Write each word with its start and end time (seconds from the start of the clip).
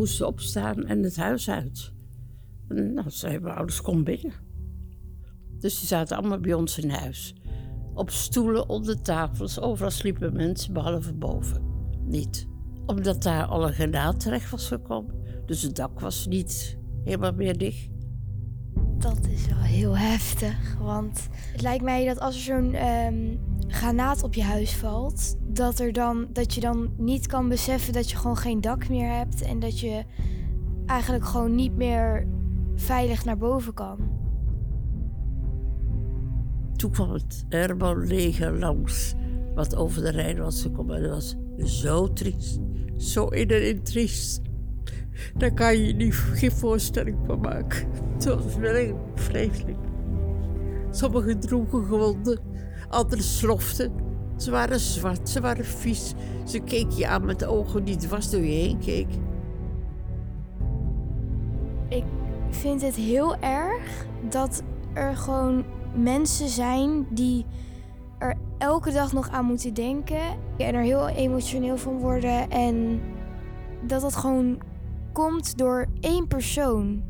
moesten 0.00 0.26
opstaan 0.26 0.86
en 0.86 1.02
het 1.02 1.16
huis 1.16 1.50
uit. 1.50 1.92
En 2.68 2.94
nou, 2.94 3.10
zeiden 3.10 3.42
mijn 3.42 3.54
ouders, 3.54 3.80
kom 3.80 4.04
binnen. 4.04 4.32
Dus 5.58 5.78
die 5.78 5.88
zaten 5.88 6.16
allemaal 6.16 6.40
bij 6.40 6.52
ons 6.52 6.78
in 6.78 6.90
huis. 6.90 7.34
Op 7.94 8.10
stoelen, 8.10 8.68
onder 8.68 9.02
tafels, 9.02 9.60
overal 9.60 9.90
sliepen 9.90 10.32
mensen, 10.32 10.72
behalve 10.72 11.14
boven. 11.14 11.62
Niet. 12.04 12.46
Omdat 12.86 13.22
daar 13.22 13.44
al 13.44 13.66
een 13.66 13.72
granaat 13.72 14.20
terecht 14.20 14.50
was 14.50 14.68
gekomen. 14.68 15.14
Dus 15.46 15.62
het 15.62 15.76
dak 15.76 16.00
was 16.00 16.26
niet 16.26 16.78
helemaal 17.04 17.32
meer 17.32 17.58
dicht. 17.58 17.88
Dat 18.98 19.26
is 19.26 19.46
wel 19.46 19.62
heel 19.62 19.98
heftig, 19.98 20.76
want 20.78 21.28
het 21.52 21.62
lijkt 21.62 21.84
mij 21.84 22.06
dat 22.06 22.20
als 22.20 22.34
er 22.34 22.42
zo'n 22.42 22.74
ehm, 22.74 23.36
granaat 23.66 24.22
op 24.22 24.34
je 24.34 24.42
huis 24.42 24.76
valt, 24.76 25.36
dat, 25.52 25.78
er 25.78 25.92
dan, 25.92 26.26
dat 26.32 26.54
je 26.54 26.60
dan 26.60 26.90
niet 26.96 27.26
kan 27.26 27.48
beseffen 27.48 27.92
dat 27.92 28.10
je 28.10 28.16
gewoon 28.16 28.36
geen 28.36 28.60
dak 28.60 28.88
meer 28.88 29.12
hebt 29.12 29.42
en 29.42 29.60
dat 29.60 29.80
je 29.80 30.04
eigenlijk 30.86 31.24
gewoon 31.24 31.54
niet 31.54 31.76
meer 31.76 32.26
veilig 32.74 33.24
naar 33.24 33.38
boven 33.38 33.74
kan. 33.74 33.98
Toen 36.76 36.90
kwam 36.90 37.12
het 37.12 37.44
Herman-leger 37.48 38.58
langs, 38.58 39.14
wat 39.54 39.76
over 39.76 40.02
de 40.02 40.10
Rijn 40.10 40.38
was 40.38 40.62
gekomen. 40.62 40.96
En 40.96 41.02
dat 41.02 41.10
was 41.10 41.36
zo 41.80 42.12
triest, 42.12 42.58
zo 42.96 43.26
in 43.26 43.48
en 43.48 43.82
triest. 43.82 44.40
Daar 45.36 45.54
kan 45.54 45.78
je 45.78 45.96
je 45.96 46.12
geen 46.12 46.52
voorstelling 46.52 47.16
van 47.26 47.40
maken. 47.40 47.88
Het 48.14 48.24
was 48.24 48.56
wel 48.56 49.10
vreselijk. 49.14 49.78
Sommigen 50.90 51.40
droegen 51.40 51.84
gewonden, 51.84 52.40
anderen 52.88 53.24
sloften. 53.24 54.09
Ze 54.40 54.50
waren 54.50 54.80
zwart, 54.80 55.28
ze 55.28 55.40
waren 55.40 55.64
vies. 55.64 56.14
Ze 56.44 56.58
keken 56.58 56.96
je 56.96 57.06
aan 57.06 57.24
met 57.24 57.38
de 57.38 57.46
ogen 57.46 57.84
die 57.84 57.96
dwars 57.96 58.30
door 58.30 58.40
je 58.40 58.46
heen 58.46 58.78
keek. 58.78 59.08
Ik 61.88 62.04
vind 62.50 62.82
het 62.82 62.94
heel 62.94 63.36
erg 63.36 64.06
dat 64.28 64.62
er 64.92 65.16
gewoon 65.16 65.64
mensen 65.94 66.48
zijn 66.48 67.06
die 67.10 67.46
er 68.18 68.36
elke 68.58 68.92
dag 68.92 69.12
nog 69.12 69.28
aan 69.28 69.44
moeten 69.44 69.74
denken 69.74 70.22
en 70.56 70.74
er 70.74 70.82
heel 70.82 71.08
emotioneel 71.08 71.76
van 71.76 71.98
worden 71.98 72.50
en 72.50 73.00
dat 73.86 74.00
dat 74.00 74.16
gewoon 74.16 74.58
komt 75.12 75.58
door 75.58 75.86
één 76.00 76.26
persoon. 76.26 77.09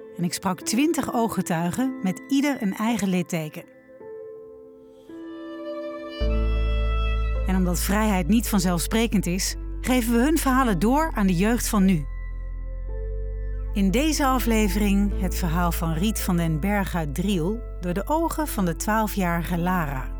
ik 0.23 0.33
sprak 0.33 0.61
20 0.61 1.13
ooggetuigen 1.13 1.99
met 2.01 2.21
ieder 2.27 2.61
een 2.61 2.73
eigen 2.73 3.07
litteken. 3.07 3.63
En 7.47 7.55
omdat 7.55 7.79
vrijheid 7.79 8.27
niet 8.27 8.49
vanzelfsprekend 8.49 9.25
is, 9.25 9.55
geven 9.81 10.13
we 10.13 10.19
hun 10.19 10.37
verhalen 10.37 10.79
door 10.79 11.11
aan 11.15 11.27
de 11.27 11.35
jeugd 11.35 11.67
van 11.67 11.85
nu. 11.85 12.05
In 13.73 13.91
deze 13.91 14.25
aflevering 14.25 15.21
het 15.21 15.35
verhaal 15.35 15.71
van 15.71 15.93
Riet 15.93 16.19
van 16.19 16.37
den 16.37 16.59
Berg 16.59 16.95
uit 16.95 17.15
Driel 17.15 17.59
door 17.79 17.93
de 17.93 18.07
ogen 18.07 18.47
van 18.47 18.65
de 18.65 18.73
12-jarige 18.73 19.57
Lara. 19.57 20.11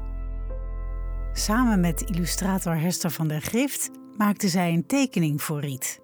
Samen 1.34 1.80
met 1.80 2.02
illustrator 2.02 2.80
Hester 2.80 3.12
van 3.12 3.28
der 3.28 3.42
Grift 3.42 3.90
maakte 4.18 4.48
zij 4.48 4.74
een 4.74 4.86
tekening 4.86 5.42
voor 5.42 5.60
Riet. 5.60 6.02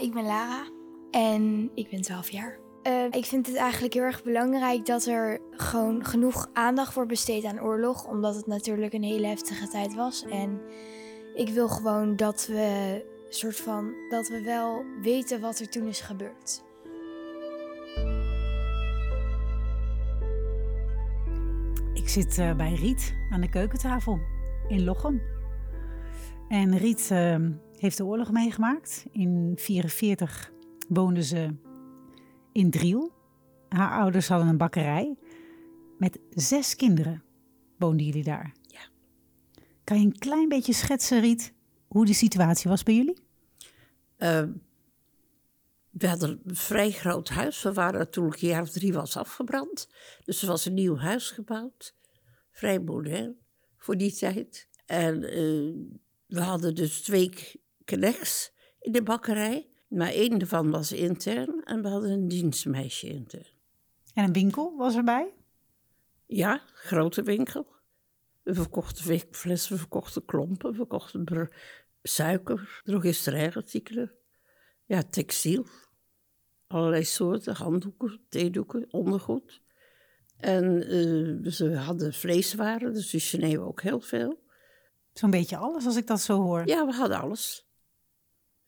Ik 0.00 0.12
ben 0.12 0.24
Lara 0.24 0.70
en 1.10 1.70
ik 1.74 1.90
ben 1.90 2.02
12 2.02 2.30
jaar. 2.30 2.58
Uh, 2.86 3.04
ik 3.10 3.24
vind 3.24 3.46
het 3.46 3.56
eigenlijk 3.56 3.94
heel 3.94 4.02
erg 4.02 4.22
belangrijk 4.22 4.86
dat 4.86 5.06
er 5.06 5.40
gewoon 5.50 6.04
genoeg 6.04 6.48
aandacht 6.52 6.94
wordt 6.94 7.10
besteed 7.10 7.44
aan 7.44 7.60
oorlog, 7.60 8.06
omdat 8.06 8.34
het 8.34 8.46
natuurlijk 8.46 8.92
een 8.92 9.02
hele 9.02 9.26
heftige 9.26 9.68
tijd 9.68 9.94
was. 9.94 10.24
En 10.24 10.60
ik 11.34 11.48
wil 11.48 11.68
gewoon 11.68 12.16
dat 12.16 12.46
we 12.46 13.04
soort 13.28 13.56
van 13.56 13.92
dat 14.08 14.28
we 14.28 14.42
wel 14.42 14.84
weten 15.02 15.40
wat 15.40 15.58
er 15.58 15.68
toen 15.68 15.86
is 15.86 16.00
gebeurd. 16.00 16.62
Ik 21.94 22.08
zit 22.08 22.38
uh, 22.38 22.56
bij 22.56 22.74
Riet 22.74 23.14
aan 23.30 23.40
de 23.40 23.48
keukentafel 23.48 24.20
in 24.68 24.84
Lochem. 24.84 25.22
En 26.48 26.78
Riet 26.78 27.08
uh, 27.12 27.36
heeft 27.76 27.96
de 27.96 28.04
oorlog 28.04 28.30
meegemaakt. 28.30 29.04
In 29.12 29.32
1944 29.32 30.52
woonde 30.88 31.22
ze 31.22 31.54
in 32.52 32.70
Driel. 32.70 33.12
Haar 33.68 34.00
ouders 34.00 34.28
hadden 34.28 34.48
een 34.48 34.56
bakkerij. 34.56 35.16
Met 35.98 36.18
zes 36.30 36.76
kinderen 36.76 37.22
woonden 37.78 38.06
jullie 38.06 38.24
daar. 38.24 38.54
Ja. 38.66 38.80
Kan 39.84 40.00
je 40.00 40.06
een 40.06 40.18
klein 40.18 40.48
beetje 40.48 40.72
schetsen, 40.72 41.20
Riet, 41.20 41.52
hoe 41.88 42.06
de 42.06 42.14
situatie 42.14 42.70
was 42.70 42.82
bij 42.82 42.94
jullie? 42.94 43.18
Uh, 44.18 44.42
we 45.90 46.08
hadden 46.08 46.40
een 46.44 46.56
vrij 46.56 46.90
groot 46.90 47.28
huis. 47.28 47.62
We 47.62 47.72
waren 47.72 48.10
toen 48.10 48.26
ik 48.26 48.42
een 48.42 48.48
jaar 48.48 48.62
of 48.62 48.70
drie 48.70 48.92
was 48.92 49.16
afgebrand. 49.16 49.88
Dus 50.24 50.42
er 50.42 50.48
was 50.48 50.64
een 50.64 50.74
nieuw 50.74 50.96
huis 50.96 51.30
gebouwd. 51.30 51.94
Vrij 52.50 52.80
modern 52.80 53.36
voor 53.76 53.96
die 53.96 54.12
tijd. 54.12 54.68
En 54.86 55.22
uh, 55.22 55.74
we 56.26 56.40
hadden 56.40 56.74
dus 56.74 57.02
twee 57.02 57.32
knechts 57.84 58.52
in 58.80 58.92
de 58.92 59.02
bakkerij. 59.02 59.69
Maar 59.90 60.08
één 60.08 60.38
daarvan 60.38 60.70
was 60.70 60.92
intern 60.92 61.62
en 61.64 61.82
we 61.82 61.88
hadden 61.88 62.10
een 62.10 62.28
dienstmeisje 62.28 63.08
intern. 63.08 63.46
En 64.14 64.24
een 64.24 64.32
winkel 64.32 64.76
was 64.76 64.96
erbij? 64.96 65.34
Ja, 66.26 66.62
grote 66.72 67.22
winkel. 67.22 67.66
We 68.42 68.54
verkochten 68.54 69.20
flessen, 69.30 69.72
we 69.72 69.78
verkochten 69.78 70.24
klompen, 70.24 70.70
we 70.70 70.76
verkochten 70.76 71.50
suiker, 72.02 72.80
drogisterijartikelen. 72.84 74.12
Ja, 74.84 75.02
textiel. 75.02 75.66
Allerlei 76.66 77.04
soorten, 77.04 77.54
handdoeken, 77.54 78.20
theedoeken, 78.28 78.86
ondergoed. 78.90 79.62
En 80.36 80.94
uh, 80.94 81.52
ze 81.52 81.74
hadden 81.74 82.12
vleeswaren, 82.12 82.92
dus 82.92 83.10
die 83.10 83.20
Geneven 83.20 83.66
ook 83.66 83.82
heel 83.82 84.00
veel. 84.00 84.42
Zo'n 85.12 85.30
beetje 85.30 85.56
alles, 85.56 85.86
als 85.86 85.96
ik 85.96 86.06
dat 86.06 86.20
zo 86.20 86.42
hoor. 86.42 86.66
Ja, 86.66 86.86
we 86.86 86.92
hadden 86.92 87.20
alles. 87.20 87.69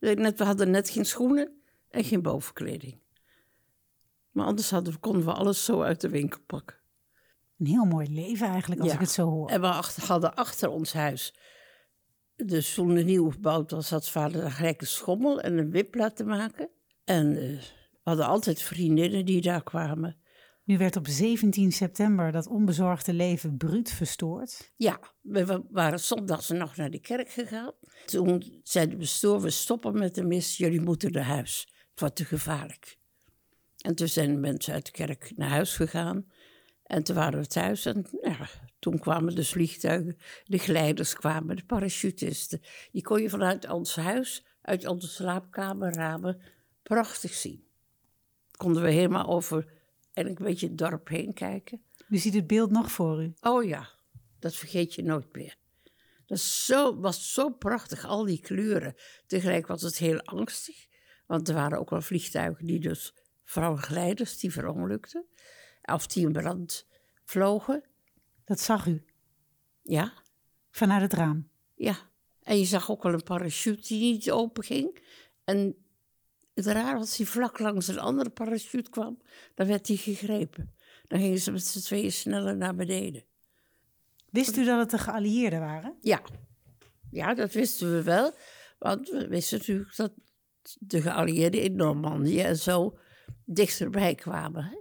Net, 0.02 0.38
we 0.38 0.44
hadden 0.44 0.70
net 0.70 0.90
geen 0.90 1.04
schoenen 1.04 1.62
en 1.90 2.04
geen 2.04 2.22
bovenkleding. 2.22 3.00
Maar 4.30 4.46
anders 4.46 4.70
hadden, 4.70 5.00
konden 5.00 5.24
we 5.24 5.32
alles 5.32 5.64
zo 5.64 5.82
uit 5.82 6.00
de 6.00 6.08
winkel 6.08 6.40
pakken. 6.46 6.76
Een 7.58 7.66
heel 7.66 7.84
mooi 7.84 8.14
leven 8.14 8.46
eigenlijk, 8.46 8.80
als 8.80 8.90
ja. 8.90 8.94
ik 8.94 9.00
het 9.00 9.10
zo 9.10 9.28
hoor. 9.28 9.48
En 9.48 9.60
we 9.60 9.66
achter, 9.66 10.06
hadden 10.06 10.34
achter 10.34 10.68
ons 10.70 10.92
huis, 10.92 11.34
dus 12.36 12.74
toen 12.74 12.94
de 12.94 13.04
nieuw 13.04 13.30
gebouwd 13.30 13.70
was, 13.70 13.90
had 13.90 14.08
vader 14.08 14.44
een 14.44 14.50
gekke 14.50 14.86
schommel 14.86 15.40
en 15.40 15.58
een 15.58 15.70
wip 15.70 15.94
laten 15.94 16.26
maken. 16.26 16.68
En 17.04 17.26
uh, 17.30 17.60
we 17.60 17.60
hadden 18.02 18.26
altijd 18.26 18.62
vriendinnen 18.62 19.24
die 19.24 19.40
daar 19.40 19.62
kwamen. 19.62 20.16
Nu 20.64 20.78
werd 20.78 20.96
op 20.96 21.06
17 21.06 21.72
september 21.72 22.32
dat 22.32 22.46
onbezorgde 22.46 23.12
leven 23.12 23.56
bruut 23.56 23.90
verstoord. 23.90 24.72
Ja, 24.76 25.00
we 25.20 25.62
waren 25.70 26.00
zondags 26.00 26.48
nog 26.48 26.76
naar 26.76 26.90
de 26.90 27.00
kerk 27.00 27.30
gegaan. 27.30 27.72
Toen 28.06 28.60
zei 28.62 28.88
de 28.88 28.96
bestuur, 28.96 29.40
we 29.40 29.50
stoppen 29.50 29.98
met 29.98 30.14
de 30.14 30.24
mis, 30.24 30.56
jullie 30.56 30.80
moeten 30.80 31.12
naar 31.12 31.24
huis. 31.24 31.68
Het 31.90 32.00
wordt 32.00 32.16
te 32.16 32.24
gevaarlijk. 32.24 32.98
En 33.78 33.94
toen 33.94 34.08
zijn 34.08 34.32
de 34.32 34.38
mensen 34.38 34.74
uit 34.74 34.86
de 34.86 34.92
kerk 34.92 35.32
naar 35.36 35.48
huis 35.48 35.76
gegaan. 35.76 36.26
En 36.82 37.02
toen 37.02 37.16
waren 37.16 37.40
we 37.40 37.46
thuis 37.46 37.84
en 37.84 38.06
ja, 38.22 38.48
toen 38.78 38.98
kwamen 38.98 39.34
de 39.34 39.44
vliegtuigen, 39.44 40.16
de 40.44 40.58
glijders 40.58 41.14
kwamen, 41.14 41.56
de 41.56 41.64
parachutisten. 41.64 42.60
Die 42.92 43.02
kon 43.02 43.22
je 43.22 43.30
vanuit 43.30 43.70
ons 43.70 43.96
huis, 43.96 44.44
uit 44.62 44.86
onze 44.86 45.08
slaapkamerramen, 45.08 46.40
prachtig 46.82 47.34
zien. 47.34 47.64
Konden 48.56 48.82
we 48.82 48.90
helemaal 48.90 49.26
over 49.26 49.81
en 50.12 50.26
een 50.26 50.34
beetje 50.34 50.66
het 50.66 50.78
dorp 50.78 51.08
heen 51.08 51.32
kijken. 51.32 51.82
U 52.08 52.18
ziet 52.18 52.34
het 52.34 52.46
beeld 52.46 52.70
nog 52.70 52.92
voor 52.92 53.22
u? 53.22 53.34
Oh 53.40 53.64
ja, 53.64 53.88
dat 54.38 54.54
vergeet 54.54 54.94
je 54.94 55.02
nooit 55.02 55.34
meer. 55.34 55.56
Dat 56.26 56.38
zo, 56.38 57.00
was 57.00 57.32
zo 57.32 57.50
prachtig, 57.50 58.04
al 58.04 58.24
die 58.24 58.40
kleuren. 58.40 58.94
Tegelijk 59.26 59.66
was 59.66 59.82
het 59.82 59.98
heel 59.98 60.20
angstig, 60.22 60.86
want 61.26 61.48
er 61.48 61.54
waren 61.54 61.78
ook 61.78 61.90
wel 61.90 62.00
vliegtuigen 62.00 62.66
die 62.66 62.80
dus, 62.80 63.14
vooral 63.44 63.76
glijders, 63.76 64.38
die 64.38 64.52
verongelukten. 64.52 65.26
Of 65.82 66.06
die 66.06 66.26
in 66.26 66.32
brand 66.32 66.86
vlogen. 67.24 67.84
Dat 68.44 68.60
zag 68.60 68.86
u? 68.86 69.04
Ja, 69.82 70.22
Vanuit 70.72 71.02
het 71.02 71.12
raam? 71.12 71.48
Ja. 71.74 71.96
En 72.42 72.58
je 72.58 72.64
zag 72.64 72.90
ook 72.90 73.04
al 73.04 73.12
een 73.12 73.22
parachute 73.22 73.88
die 73.88 74.12
niet 74.12 74.30
open 74.30 74.64
ging. 74.64 75.02
En 75.44 75.81
het 76.54 76.66
raar 76.66 76.98
was, 76.98 77.16
hij 77.16 77.26
vlak 77.26 77.58
langs 77.58 77.88
een 77.88 77.98
andere 77.98 78.30
parachute 78.30 78.90
kwam, 78.90 79.22
dan 79.54 79.66
werd 79.66 79.86
hij 79.88 79.96
gegrepen. 79.96 80.74
Dan 81.08 81.20
gingen 81.20 81.38
ze 81.38 81.50
met 81.52 81.64
z'n 81.66 81.80
tweeën 81.80 82.12
sneller 82.12 82.56
naar 82.56 82.74
beneden. 82.74 83.24
Wist 84.30 84.56
u 84.56 84.64
dat 84.64 84.78
het 84.78 84.90
de 84.90 84.98
geallieerden 84.98 85.60
waren? 85.60 85.96
Ja. 86.00 86.22
Ja, 87.10 87.34
dat 87.34 87.52
wisten 87.52 87.92
we 87.92 88.02
wel. 88.02 88.32
Want 88.78 89.08
we 89.08 89.28
wisten 89.28 89.58
natuurlijk 89.58 89.96
dat 89.96 90.12
de 90.78 91.02
geallieerden 91.02 91.62
in 91.62 91.76
Normandië 91.76 92.40
en 92.40 92.56
zo 92.56 92.98
dichterbij 93.44 94.14
kwamen. 94.14 94.64
Hè? 94.64 94.76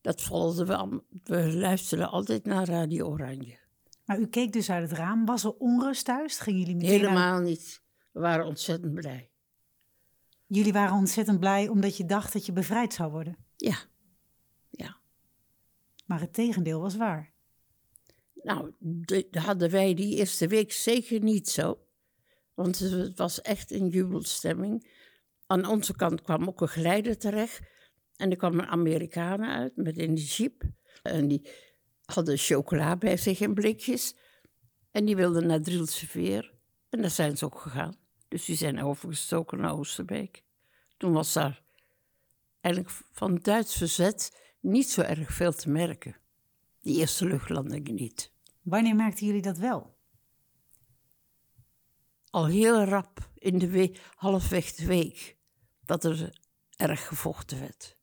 Dat 0.00 0.22
volgden 0.22 0.66
we. 0.66 0.76
al- 0.76 1.04
We 1.24 1.52
luisterden 1.52 2.10
altijd 2.10 2.44
naar 2.44 2.68
Radio 2.68 3.06
Oranje. 3.06 3.58
Maar 4.04 4.18
u 4.20 4.26
keek 4.26 4.52
dus 4.52 4.70
uit 4.70 4.90
het 4.90 4.98
raam. 4.98 5.24
Was 5.24 5.44
er 5.44 5.52
onrust 5.54 6.04
thuis? 6.04 6.38
Gingen 6.38 6.60
jullie 6.60 6.74
meteen 6.74 6.90
uit- 6.90 7.00
Helemaal 7.00 7.40
niet. 7.40 7.82
We 8.12 8.20
waren 8.20 8.46
ontzettend 8.46 8.94
blij. 8.94 9.30
Jullie 10.54 10.72
waren 10.72 10.96
ontzettend 10.96 11.40
blij 11.40 11.68
omdat 11.68 11.96
je 11.96 12.04
dacht 12.04 12.32
dat 12.32 12.46
je 12.46 12.52
bevrijd 12.52 12.94
zou 12.94 13.10
worden. 13.10 13.36
Ja. 13.56 13.76
Ja. 14.70 14.96
Maar 16.06 16.20
het 16.20 16.32
tegendeel 16.32 16.80
was 16.80 16.96
waar. 16.96 17.32
Nou, 18.34 18.72
dat 18.78 19.34
hadden 19.34 19.70
wij 19.70 19.94
die 19.94 20.16
eerste 20.16 20.46
week 20.46 20.72
zeker 20.72 21.20
niet 21.20 21.48
zo. 21.48 21.78
Want 22.54 22.78
het 22.78 23.18
was 23.18 23.40
echt 23.40 23.70
een 23.70 23.88
jubelstemming. 23.88 24.90
Aan 25.46 25.66
onze 25.66 25.96
kant 25.96 26.22
kwam 26.22 26.48
ook 26.48 26.60
een 26.60 26.68
geleider 26.68 27.18
terecht. 27.18 27.60
En 28.16 28.30
er 28.30 28.36
kwamen 28.36 28.68
Amerikanen 28.68 29.48
uit 29.48 29.76
met 29.76 29.96
in 29.96 30.14
die 30.14 30.26
jeep. 30.26 30.62
En 31.02 31.28
die 31.28 31.48
hadden 32.04 32.38
chocola 32.38 32.96
bij 32.96 33.16
zich 33.16 33.40
in 33.40 33.54
blikjes. 33.54 34.16
En 34.90 35.04
die 35.04 35.16
wilden 35.16 35.46
naar 35.46 35.60
Drielse 35.60 36.06
Veer. 36.06 36.54
En 36.88 37.00
daar 37.00 37.10
zijn 37.10 37.36
ze 37.36 37.44
ook 37.44 37.58
gegaan. 37.58 38.03
Dus 38.34 38.44
die 38.44 38.56
zijn 38.56 38.82
overgestoken 38.82 39.58
naar 39.58 39.72
Oosterbeek. 39.72 40.42
Toen 40.96 41.12
was 41.12 41.32
daar 41.32 41.62
eigenlijk 42.60 42.94
van 43.12 43.38
Duits 43.42 43.76
verzet 43.76 44.40
niet 44.60 44.90
zo 44.90 45.00
erg 45.00 45.32
veel 45.32 45.52
te 45.52 45.70
merken. 45.70 46.16
Die 46.80 46.98
eerste 46.98 47.26
luchtlandingen 47.26 47.94
niet. 47.94 48.32
Wanneer 48.62 48.96
merkten 48.96 49.26
jullie 49.26 49.42
dat 49.42 49.58
wel? 49.58 49.96
al 52.30 52.46
heel 52.46 52.84
rap 52.84 53.30
in 53.34 53.58
de 53.58 53.68
week, 53.68 54.00
halfweg 54.14 54.72
de 54.72 54.86
week, 54.86 55.36
dat 55.84 56.04
er 56.04 56.38
erg 56.76 57.06
gevochten 57.06 57.60
werd. 57.60 57.96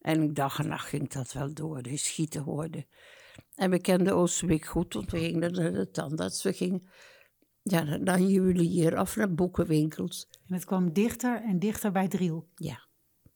En 0.00 0.34
dag 0.34 0.58
en 0.58 0.68
nacht 0.68 0.88
ging 0.88 1.08
dat 1.10 1.32
wel 1.32 1.54
door, 1.54 1.82
de 1.82 1.96
schieten 1.96 2.42
hoorde. 2.42 2.86
En 3.54 3.70
we 3.70 3.80
kenden 3.80 4.14
Oosterbeek 4.14 4.64
goed, 4.64 4.94
want 4.94 5.10
we 5.10 5.18
gingen 5.18 5.52
naar 5.52 5.72
de 5.72 5.90
tandarts. 5.90 6.42
We 6.42 6.52
gingen 6.52 6.88
ja, 7.64 7.96
naar 7.96 8.20
juwelier 8.20 8.96
af, 8.96 9.16
naar 9.16 9.34
boekenwinkels. 9.34 10.28
En 10.48 10.54
het 10.54 10.64
kwam 10.64 10.92
dichter 10.92 11.42
en 11.42 11.58
dichter 11.58 11.92
bij 11.92 12.08
Driel. 12.08 12.48
Ja, 12.54 12.86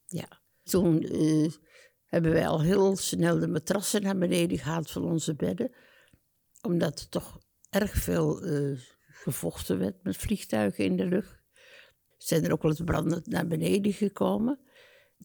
ja. 0.06 0.40
Toen 0.62 1.02
eh, 1.02 1.52
hebben 2.04 2.32
wij 2.32 2.48
al 2.48 2.62
heel 2.62 2.96
snel 2.96 3.38
de 3.38 3.48
matrassen 3.48 4.02
naar 4.02 4.18
beneden 4.18 4.58
gehaald 4.58 4.90
van 4.90 5.04
onze 5.04 5.34
bedden. 5.34 5.70
Omdat 6.62 7.00
er 7.00 7.08
toch 7.08 7.38
erg 7.70 7.92
veel 7.92 8.42
eh, 8.42 8.78
gevochten 8.98 9.78
werd 9.78 10.02
met 10.02 10.16
vliegtuigen 10.16 10.84
in 10.84 10.96
de 10.96 11.06
lucht. 11.06 11.42
Zijn 12.16 12.44
er 12.44 12.52
ook 12.52 12.62
wel 12.62 12.70
eens 12.70 12.84
brandend 12.84 13.26
naar 13.26 13.46
beneden 13.46 13.92
gekomen. 13.92 14.58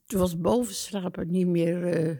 Toen 0.05 0.19
was 0.19 0.39
boven 0.39 0.73
slapen 0.75 1.31
niet 1.31 1.47
meer... 1.47 1.87
eh, 1.87 2.17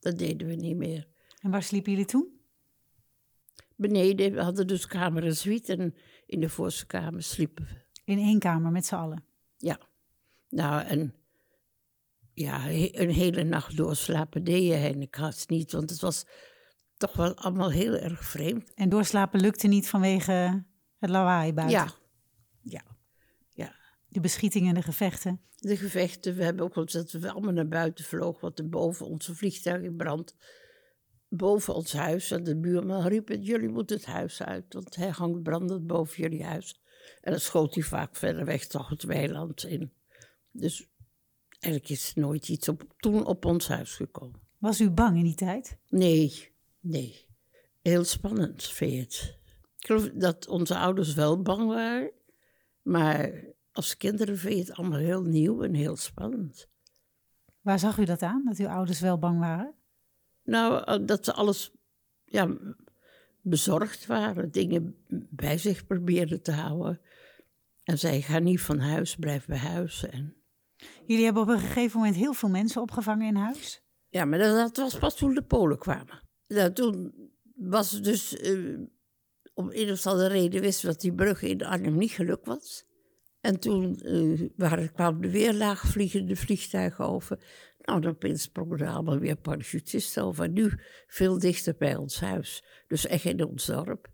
dat 0.00 0.18
deden 0.18 0.46
we 0.46 0.54
niet 0.54 0.76
meer. 0.76 1.08
En 1.40 1.50
waar 1.50 1.62
sliepen 1.62 1.90
jullie 1.90 2.06
toen? 2.06 2.40
Beneden, 3.76 4.32
we 4.32 4.42
hadden 4.42 4.66
dus 4.66 4.86
kamer 4.86 5.24
en 5.24 5.36
suite. 5.36 5.76
En 5.76 5.94
in 6.26 6.40
de 6.40 6.48
voorste 6.48 6.86
kamer 6.86 7.22
sliepen 7.22 7.64
we. 7.64 7.82
In 8.04 8.18
één 8.18 8.38
kamer 8.38 8.70
met 8.70 8.86
z'n 8.86 8.94
allen. 8.94 9.24
Ja. 9.56 9.78
Nou, 10.48 10.82
en 10.82 11.14
ja, 12.32 12.68
een 12.70 13.10
hele 13.10 13.44
nacht 13.44 13.76
doorslapen 13.76 14.44
deed 14.44 14.64
je 14.64 14.72
eigenlijk 14.72 15.16
haast 15.16 15.48
niet. 15.48 15.72
Want 15.72 15.90
het 15.90 16.00
was 16.00 16.26
toch 16.96 17.12
wel 17.16 17.34
allemaal 17.34 17.70
heel 17.70 17.94
erg 17.94 18.24
vreemd. 18.24 18.74
En 18.74 18.88
doorslapen 18.88 19.40
lukte 19.40 19.66
niet 19.66 19.88
vanwege 19.88 20.64
het 20.98 21.10
lawaai 21.10 21.52
buiten. 21.52 21.78
Ja. 21.78 21.92
Ja. 22.62 22.82
Ja. 23.48 23.74
De 24.08 24.20
beschieting 24.20 24.68
en 24.68 24.74
de 24.74 24.82
gevechten. 24.82 25.40
De 25.56 25.76
gevechten, 25.76 26.36
we 26.36 26.44
hebben 26.44 26.64
ook 26.64 26.90
dat 26.92 27.12
we 27.12 27.30
allemaal 27.30 27.52
naar 27.52 27.68
buiten 27.68 28.04
vlogen. 28.04 28.40
Want 28.40 28.70
boven 28.70 29.06
onze 29.06 29.34
vliegtuig 29.34 29.82
in 29.82 29.96
brand. 29.96 30.36
Boven 31.36 31.74
ons 31.74 31.92
huis. 31.92 32.30
En 32.30 32.44
de 32.44 32.56
buurman 32.56 33.06
riep, 33.06 33.28
het, 33.28 33.46
jullie 33.46 33.68
moeten 33.68 33.96
het 33.96 34.06
huis 34.06 34.42
uit. 34.42 34.74
Want 34.74 34.96
hij 34.96 35.08
hangt 35.08 35.42
brandend 35.42 35.86
boven 35.86 36.22
jullie 36.22 36.44
huis. 36.44 36.80
En 37.20 37.30
dan 37.30 37.40
schoot 37.40 37.74
hij 37.74 37.82
vaak 37.82 38.16
verder 38.16 38.44
weg 38.44 38.66
toch 38.66 38.88
het 38.88 39.02
weiland 39.02 39.64
in. 39.64 39.92
Dus 40.50 40.88
eigenlijk 41.58 41.92
is 41.92 42.14
nooit 42.14 42.48
iets 42.48 42.68
op, 42.68 42.84
toen 42.96 43.26
op 43.26 43.44
ons 43.44 43.68
huis 43.68 43.94
gekomen. 43.94 44.40
Was 44.58 44.80
u 44.80 44.90
bang 44.90 45.16
in 45.16 45.24
die 45.24 45.34
tijd? 45.34 45.78
Nee, 45.88 46.52
nee. 46.80 47.26
Heel 47.82 48.04
spannend, 48.04 48.64
vind 48.64 48.92
je 48.92 48.98
het? 48.98 49.38
Ik 49.78 49.86
geloof 49.86 50.10
dat 50.14 50.48
onze 50.48 50.76
ouders 50.76 51.14
wel 51.14 51.42
bang 51.42 51.66
waren. 51.66 52.10
Maar 52.82 53.44
als 53.72 53.96
kinderen 53.96 54.38
vind 54.38 54.54
je 54.54 54.60
het 54.60 54.72
allemaal 54.72 54.98
heel 54.98 55.22
nieuw 55.22 55.62
en 55.62 55.74
heel 55.74 55.96
spannend. 55.96 56.68
Waar 57.60 57.78
zag 57.78 57.98
u 57.98 58.04
dat 58.04 58.22
aan, 58.22 58.44
dat 58.44 58.58
uw 58.58 58.68
ouders 58.68 59.00
wel 59.00 59.18
bang 59.18 59.38
waren? 59.38 59.74
Nou, 60.44 60.84
eh, 60.84 61.06
dat 61.06 61.24
ze 61.24 61.32
alles 61.32 61.72
ja, 62.24 62.56
bezorgd 63.40 64.06
waren. 64.06 64.50
Dingen 64.50 64.96
bij 65.30 65.58
zich 65.58 65.86
probeerden 65.86 66.42
te 66.42 66.52
houden. 66.52 67.00
En 67.82 67.98
zei, 67.98 68.22
ga 68.22 68.38
niet 68.38 68.60
van 68.60 68.78
huis, 68.78 69.16
blijf 69.16 69.46
bij 69.46 69.58
huis. 69.58 70.06
En 70.06 70.44
Jullie 71.06 71.24
hebben 71.24 71.42
op 71.42 71.48
een 71.48 71.58
gegeven 71.58 71.98
moment 71.98 72.16
heel 72.16 72.32
veel 72.32 72.48
mensen 72.48 72.80
opgevangen 72.80 73.26
in 73.26 73.36
huis. 73.36 73.82
Ja, 74.08 74.24
maar 74.24 74.38
dat, 74.38 74.56
dat 74.56 74.76
was 74.76 74.98
pas 74.98 75.16
toen 75.16 75.34
de 75.34 75.42
Polen 75.42 75.78
kwamen. 75.78 76.22
Nou, 76.46 76.72
toen 76.72 77.14
was 77.54 77.90
het 77.90 78.04
dus, 78.04 78.36
eh, 78.36 78.78
om 79.54 79.70
een 79.72 79.90
of 79.90 80.06
andere 80.06 80.28
reden 80.28 80.60
wisten 80.60 80.86
we 80.86 80.92
dat 80.92 81.00
die 81.00 81.14
brug 81.14 81.42
in 81.42 81.64
Arnhem 81.64 81.96
niet 81.96 82.10
gelukt 82.10 82.46
was. 82.46 82.84
En 83.40 83.60
toen 83.60 83.96
eh, 83.96 84.48
waren, 84.56 84.92
kwamen 84.92 85.22
er 85.22 85.30
weer 85.30 85.54
laagvliegende 85.54 86.36
vliegtuigen 86.36 87.06
over. 87.06 87.38
Nou, 87.84 88.00
dan 88.00 88.36
sprongen 88.36 88.78
er 88.78 88.88
allemaal 88.88 89.18
weer 89.18 89.36
parachutisten 89.36 90.22
over. 90.22 90.44
En 90.44 90.52
nu 90.52 90.72
veel 91.06 91.38
dichter 91.38 91.76
bij 91.76 91.96
ons 91.96 92.20
huis. 92.20 92.64
Dus 92.86 93.06
echt 93.06 93.24
in 93.24 93.44
ons 93.44 93.66
dorp. 93.66 94.12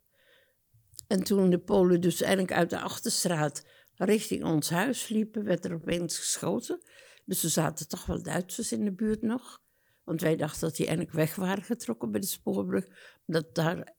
En 1.06 1.22
toen 1.22 1.50
de 1.50 1.58
Polen 1.58 2.00
dus 2.00 2.20
eigenlijk 2.20 2.52
uit 2.52 2.70
de 2.70 2.80
achterstraat 2.80 3.66
richting 3.94 4.44
ons 4.44 4.70
huis 4.70 5.08
liepen, 5.08 5.44
werd 5.44 5.64
er 5.64 5.74
opeens 5.74 6.18
geschoten. 6.18 6.80
Dus 7.24 7.42
er 7.42 7.50
zaten 7.50 7.88
toch 7.88 8.06
wel 8.06 8.22
Duitsers 8.22 8.72
in 8.72 8.84
de 8.84 8.92
buurt 8.92 9.22
nog. 9.22 9.62
Want 10.04 10.20
wij 10.20 10.36
dachten 10.36 10.60
dat 10.60 10.76
die 10.76 10.86
eigenlijk 10.86 11.16
weg 11.16 11.34
waren 11.34 11.62
getrokken 11.62 12.10
bij 12.10 12.20
de 12.20 12.26
spoorbrug. 12.26 12.86
Dat 13.26 13.54
daar 13.54 13.94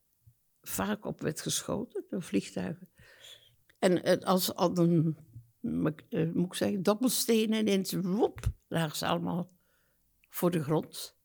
vaak 0.61 1.05
op 1.05 1.21
werd 1.21 1.41
geschoten 1.41 2.05
door 2.09 2.21
vliegtuigen. 2.21 2.89
En 3.79 4.23
als 4.23 4.53
al 4.53 4.77
een, 4.77 5.17
eh, 6.09 6.31
moet 6.33 6.45
ik 6.45 6.53
zeggen, 6.53 6.83
dobbelstenen 6.83 7.59
ineens, 7.59 7.93
woep, 7.93 8.39
lagen 8.67 8.97
ze 8.97 9.05
allemaal 9.05 9.51
voor 10.31 10.51
de 10.51 10.63
grond. 10.63 11.15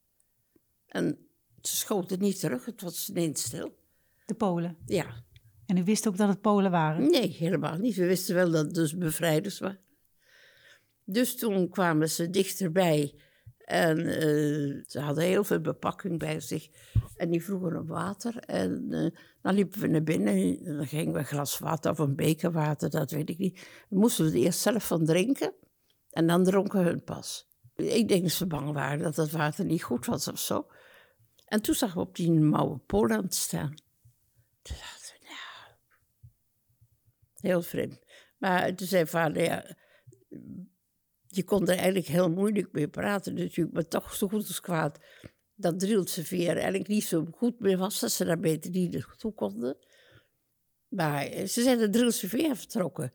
En 0.86 1.18
ze 1.60 1.76
schoten 1.76 2.18
niet 2.18 2.40
terug, 2.40 2.64
het 2.64 2.80
was 2.80 3.08
ineens 3.10 3.42
stil. 3.42 3.78
De 4.26 4.34
Polen. 4.34 4.76
Ja, 4.86 5.24
En 5.66 5.76
u 5.76 5.84
wist 5.84 6.08
ook 6.08 6.16
dat 6.16 6.28
het 6.28 6.40
Polen 6.40 6.70
waren. 6.70 7.10
Nee, 7.10 7.28
helemaal 7.28 7.76
niet. 7.76 7.96
We 7.96 8.06
wisten 8.06 8.34
wel 8.34 8.50
dat 8.50 8.64
het 8.64 8.74
dus 8.74 8.96
bevrijders 8.96 9.58
waren. 9.58 9.80
Dus 11.04 11.36
toen 11.36 11.68
kwamen 11.68 12.10
ze 12.10 12.30
dichterbij. 12.30 13.14
En 13.58 13.98
eh, 13.98 14.82
ze 14.86 15.00
hadden 15.00 15.24
heel 15.24 15.44
veel 15.44 15.60
bepakking 15.60 16.18
bij 16.18 16.40
zich. 16.40 16.68
En 17.16 17.30
die 17.30 17.44
vroegen 17.44 17.76
om 17.76 17.86
water. 17.86 18.36
En 18.36 18.86
eh, 18.90 19.20
dan 19.42 19.54
liepen 19.54 19.80
we 19.80 19.86
naar 19.86 20.02
binnen. 20.02 20.34
En 20.64 20.76
dan 20.76 20.86
gingen 20.86 21.12
we 21.12 21.18
een 21.18 21.24
glas 21.24 21.58
water 21.58 21.90
of 21.90 21.98
een 21.98 22.16
beker 22.16 22.52
water, 22.52 22.90
dat 22.90 23.10
weet 23.10 23.30
ik 23.30 23.38
niet. 23.38 23.68
Dan 23.88 23.98
moesten 23.98 24.24
we 24.24 24.30
er 24.30 24.36
eerst 24.36 24.60
zelf 24.60 24.86
van 24.86 25.04
drinken. 25.04 25.52
En 26.10 26.26
dan 26.26 26.44
dronken 26.44 26.84
hun 26.84 27.04
pas. 27.04 27.45
Ik 27.76 28.08
denk 28.08 28.22
dat 28.22 28.32
ze 28.32 28.46
bang 28.46 28.72
waren 28.72 29.02
dat 29.02 29.16
het 29.16 29.30
water 29.30 29.64
niet 29.64 29.82
goed 29.82 30.06
was 30.06 30.28
of 30.28 30.38
zo. 30.38 30.66
En 31.44 31.62
toen 31.62 31.74
zagen 31.74 31.96
we 31.96 32.06
op 32.06 32.16
die 32.16 32.30
mouwen 32.30 32.84
Poland 32.86 33.34
staan. 33.34 33.74
Toen 34.62 34.76
nou, 34.76 35.36
Heel 37.36 37.62
vreemd. 37.62 37.98
Maar 38.38 38.74
toen 38.74 38.86
zei 38.86 39.06
vader, 39.06 39.42
ja, 39.42 39.76
je 41.26 41.44
kon 41.44 41.62
er 41.62 41.76
eigenlijk 41.76 42.06
heel 42.06 42.30
moeilijk 42.30 42.72
mee 42.72 42.88
praten 42.88 43.34
natuurlijk, 43.34 43.74
maar 43.74 43.88
toch 43.88 44.14
zo 44.14 44.28
goed 44.28 44.46
als 44.46 44.60
kwaad. 44.60 44.98
Dat 45.54 45.80
Drielse 45.80 46.24
veer 46.24 46.52
eigenlijk 46.56 46.88
niet 46.88 47.04
zo 47.04 47.26
goed 47.34 47.60
meer 47.60 47.78
was, 47.78 48.00
dat 48.00 48.12
ze 48.12 48.24
daar 48.24 48.40
beter 48.40 48.70
niet 48.70 48.92
naartoe 48.92 49.32
konden. 49.32 49.76
Maar 50.88 51.24
ze 51.46 51.62
zijn 51.62 51.78
de 51.78 51.88
Drielse 51.88 52.28
veer 52.28 52.56
vertrokken. 52.56 53.12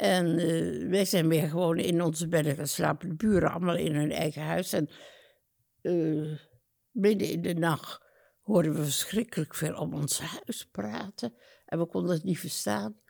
En 0.00 0.38
eh, 0.38 0.88
wij 0.88 1.04
zijn 1.04 1.28
weer 1.28 1.48
gewoon 1.48 1.78
in 1.78 2.02
onze 2.02 2.28
bedden 2.28 2.56
gaan 2.56 2.66
slapen. 2.66 3.08
De 3.08 3.14
buren 3.14 3.50
allemaal 3.50 3.76
in 3.76 3.94
hun 3.94 4.12
eigen 4.12 4.42
huis. 4.42 4.72
En 4.72 4.88
eh, 5.80 6.38
midden 6.90 7.28
in 7.28 7.42
de 7.42 7.54
nacht 7.54 8.04
hoorden 8.40 8.74
we 8.74 8.82
verschrikkelijk 8.82 9.54
veel 9.54 9.74
om 9.74 9.94
ons 9.94 10.20
huis 10.20 10.68
praten. 10.70 11.34
En 11.66 11.78
we 11.78 11.86
konden 11.86 12.14
het 12.14 12.24
niet 12.24 12.38
verstaan. 12.38 13.00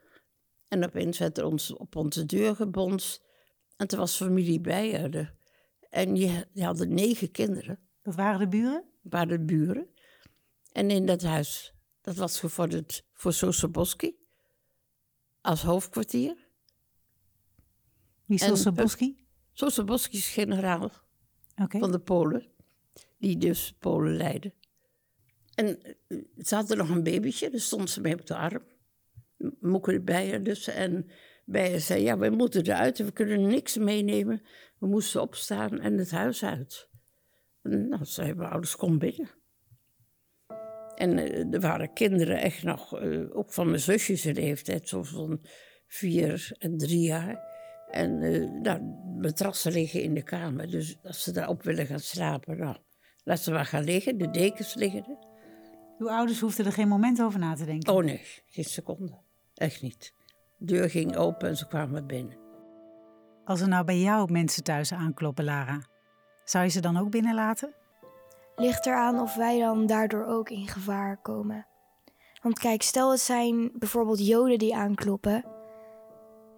En 0.69 0.85
opeens 0.85 1.19
werd 1.19 1.39
er 1.39 1.45
ons 1.45 1.73
op 1.73 1.97
onze 1.97 2.27
deur 2.27 2.57
gebonst. 2.57 3.25
En 3.77 3.87
toen 3.87 3.99
was 3.99 4.17
familie 4.17 4.61
Beijer. 4.61 5.35
En 5.91 6.15
die, 6.15 6.45
die 6.53 6.65
hadden 6.65 6.95
negen 6.95 7.31
kinderen. 7.31 7.79
Dat 8.03 8.15
waren 8.15 8.41
de 8.41 8.49
buren? 8.49 8.85
Dat 9.03 9.13
waren 9.13 9.29
de 9.29 9.45
buren. 9.45 9.89
En 10.73 10.91
in 10.91 11.07
dat 11.07 11.23
huis, 11.23 11.75
dat 12.01 12.17
was 12.17 12.41
gevorderd 12.41 13.05
voor 13.13 13.33
Sosoboski 13.33 14.17
als 15.41 15.63
hoofdkwartier. 15.63 16.49
Wie 18.31 18.39
is 18.39 18.45
En, 18.45 18.57
Sosoboski? 18.57 19.27
Sosoboski 19.53 20.17
is 20.17 20.29
generaal 20.29 20.91
van 21.69 21.91
de 21.91 21.99
Polen, 21.99 22.47
die 23.19 23.37
dus 23.37 23.77
Polen 23.79 24.17
leidden. 24.17 24.53
En 25.55 25.83
eh, 25.83 26.19
ze 26.39 26.55
hadden 26.55 26.77
nog 26.77 26.89
een 26.89 27.03
babytje, 27.03 27.51
daar 27.51 27.61
stond 27.61 27.91
ze 27.91 28.01
mee 28.01 28.15
op 28.15 28.27
de 28.27 28.37
arm. 28.37 28.63
Moeke 29.61 30.01
Beijer 30.01 30.43
dus. 30.43 30.69
En 30.69 31.11
Beijer 31.45 31.81
zei, 31.81 32.03
ja, 32.03 32.19
we 32.19 32.31
moeten 32.31 32.63
eruit, 32.63 32.99
we 32.99 33.13
kunnen 33.13 33.47
niks 33.47 33.77
meenemen. 33.77 34.43
We 34.79 34.87
moesten 34.87 35.21
opstaan 35.21 35.81
en 35.81 35.99
het 35.99 36.11
huis 36.11 36.45
uit. 36.45 36.89
En, 37.63 37.89
nou, 37.89 38.05
zeiden 38.05 38.37
mijn 38.37 38.51
ouders, 38.51 38.77
kom 38.77 38.99
binnen. 38.99 39.31
En 40.95 41.19
eh, 41.19 41.53
er 41.55 41.61
waren 41.61 41.93
kinderen 41.93 42.39
echt 42.41 42.63
nog, 42.63 42.99
eh, 42.99 43.37
ook 43.37 43.53
van 43.53 43.67
mijn 43.67 43.81
zusjes 43.81 44.27
in 44.27 44.35
leeftijd, 44.35 44.89
zo 44.89 45.03
van 45.03 45.41
vier 45.87 46.57
en 46.59 46.79
drie 46.79 47.01
jaar. 47.01 47.50
En 47.91 48.23
eh 48.23 48.51
nou, 48.63 48.81
matrassen 49.21 49.73
liggen 49.73 50.03
in 50.03 50.15
de 50.15 50.23
kamer, 50.23 50.71
dus 50.71 50.99
als 51.03 51.23
ze 51.23 51.33
daarop 51.33 51.63
willen 51.63 51.87
gaan 51.87 52.01
slapen, 52.01 52.59
nou, 52.59 52.77
laat 53.25 53.41
ze 53.41 53.51
maar 53.51 53.67
gaan 53.67 53.85
liggen, 53.85 54.19
de 54.19 54.31
dekens 54.31 54.75
liggen 54.75 55.05
er. 55.05 55.29
Uw 55.99 56.11
ouders 56.11 56.41
hoefden 56.41 56.67
er 56.67 56.73
geen 56.73 56.89
moment 56.89 57.23
over 57.23 57.39
na 57.39 57.55
te 57.55 57.65
denken. 57.65 57.95
Oh 57.95 58.05
nee, 58.05 58.21
geen 58.47 58.65
seconde. 58.65 59.19
Echt 59.55 59.83
niet. 59.83 60.15
De 60.59 60.65
deur 60.65 60.91
ging 60.91 61.17
open 61.17 61.49
en 61.49 61.57
ze 61.57 61.67
kwamen 61.67 62.07
binnen. 62.07 62.39
Als 63.45 63.61
er 63.61 63.69
nou 63.69 63.85
bij 63.85 63.99
jou 63.99 64.33
mensen 64.33 64.63
thuis 64.63 64.93
aankloppen, 64.93 65.45
Lara, 65.45 65.83
zou 66.45 66.65
je 66.65 66.71
ze 66.71 66.81
dan 66.81 66.97
ook 66.97 67.11
binnenlaten? 67.11 67.75
Ligt 68.57 68.87
eraan 68.87 69.21
of 69.21 69.35
wij 69.35 69.59
dan 69.59 69.87
daardoor 69.87 70.25
ook 70.27 70.51
in 70.51 70.69
gevaar 70.69 71.21
komen. 71.21 71.67
Want 72.43 72.59
kijk, 72.59 72.83
stel 72.83 73.11
het 73.11 73.21
zijn 73.21 73.71
bijvoorbeeld 73.75 74.27
Joden 74.27 74.59
die 74.59 74.75
aankloppen. 74.75 75.45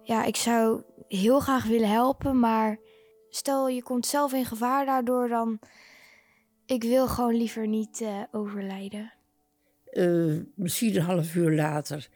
Ja, 0.01 0.23
ik 0.23 0.35
zou 0.35 0.83
heel 1.07 1.39
graag 1.39 1.65
willen 1.65 1.89
helpen, 1.89 2.39
maar 2.39 2.79
stel 3.29 3.67
je 3.67 3.83
komt 3.83 4.05
zelf 4.05 4.33
in 4.33 4.45
gevaar 4.45 4.85
daardoor, 4.85 5.27
dan. 5.27 5.59
Ik 6.65 6.83
wil 6.83 7.07
gewoon 7.07 7.35
liever 7.35 7.67
niet 7.67 8.01
eh, 8.01 8.21
overlijden. 8.31 9.13
Eh, 9.85 10.37
misschien 10.55 10.95
een 10.95 11.01
half 11.01 11.35
uur 11.35 11.51
later 11.51 12.09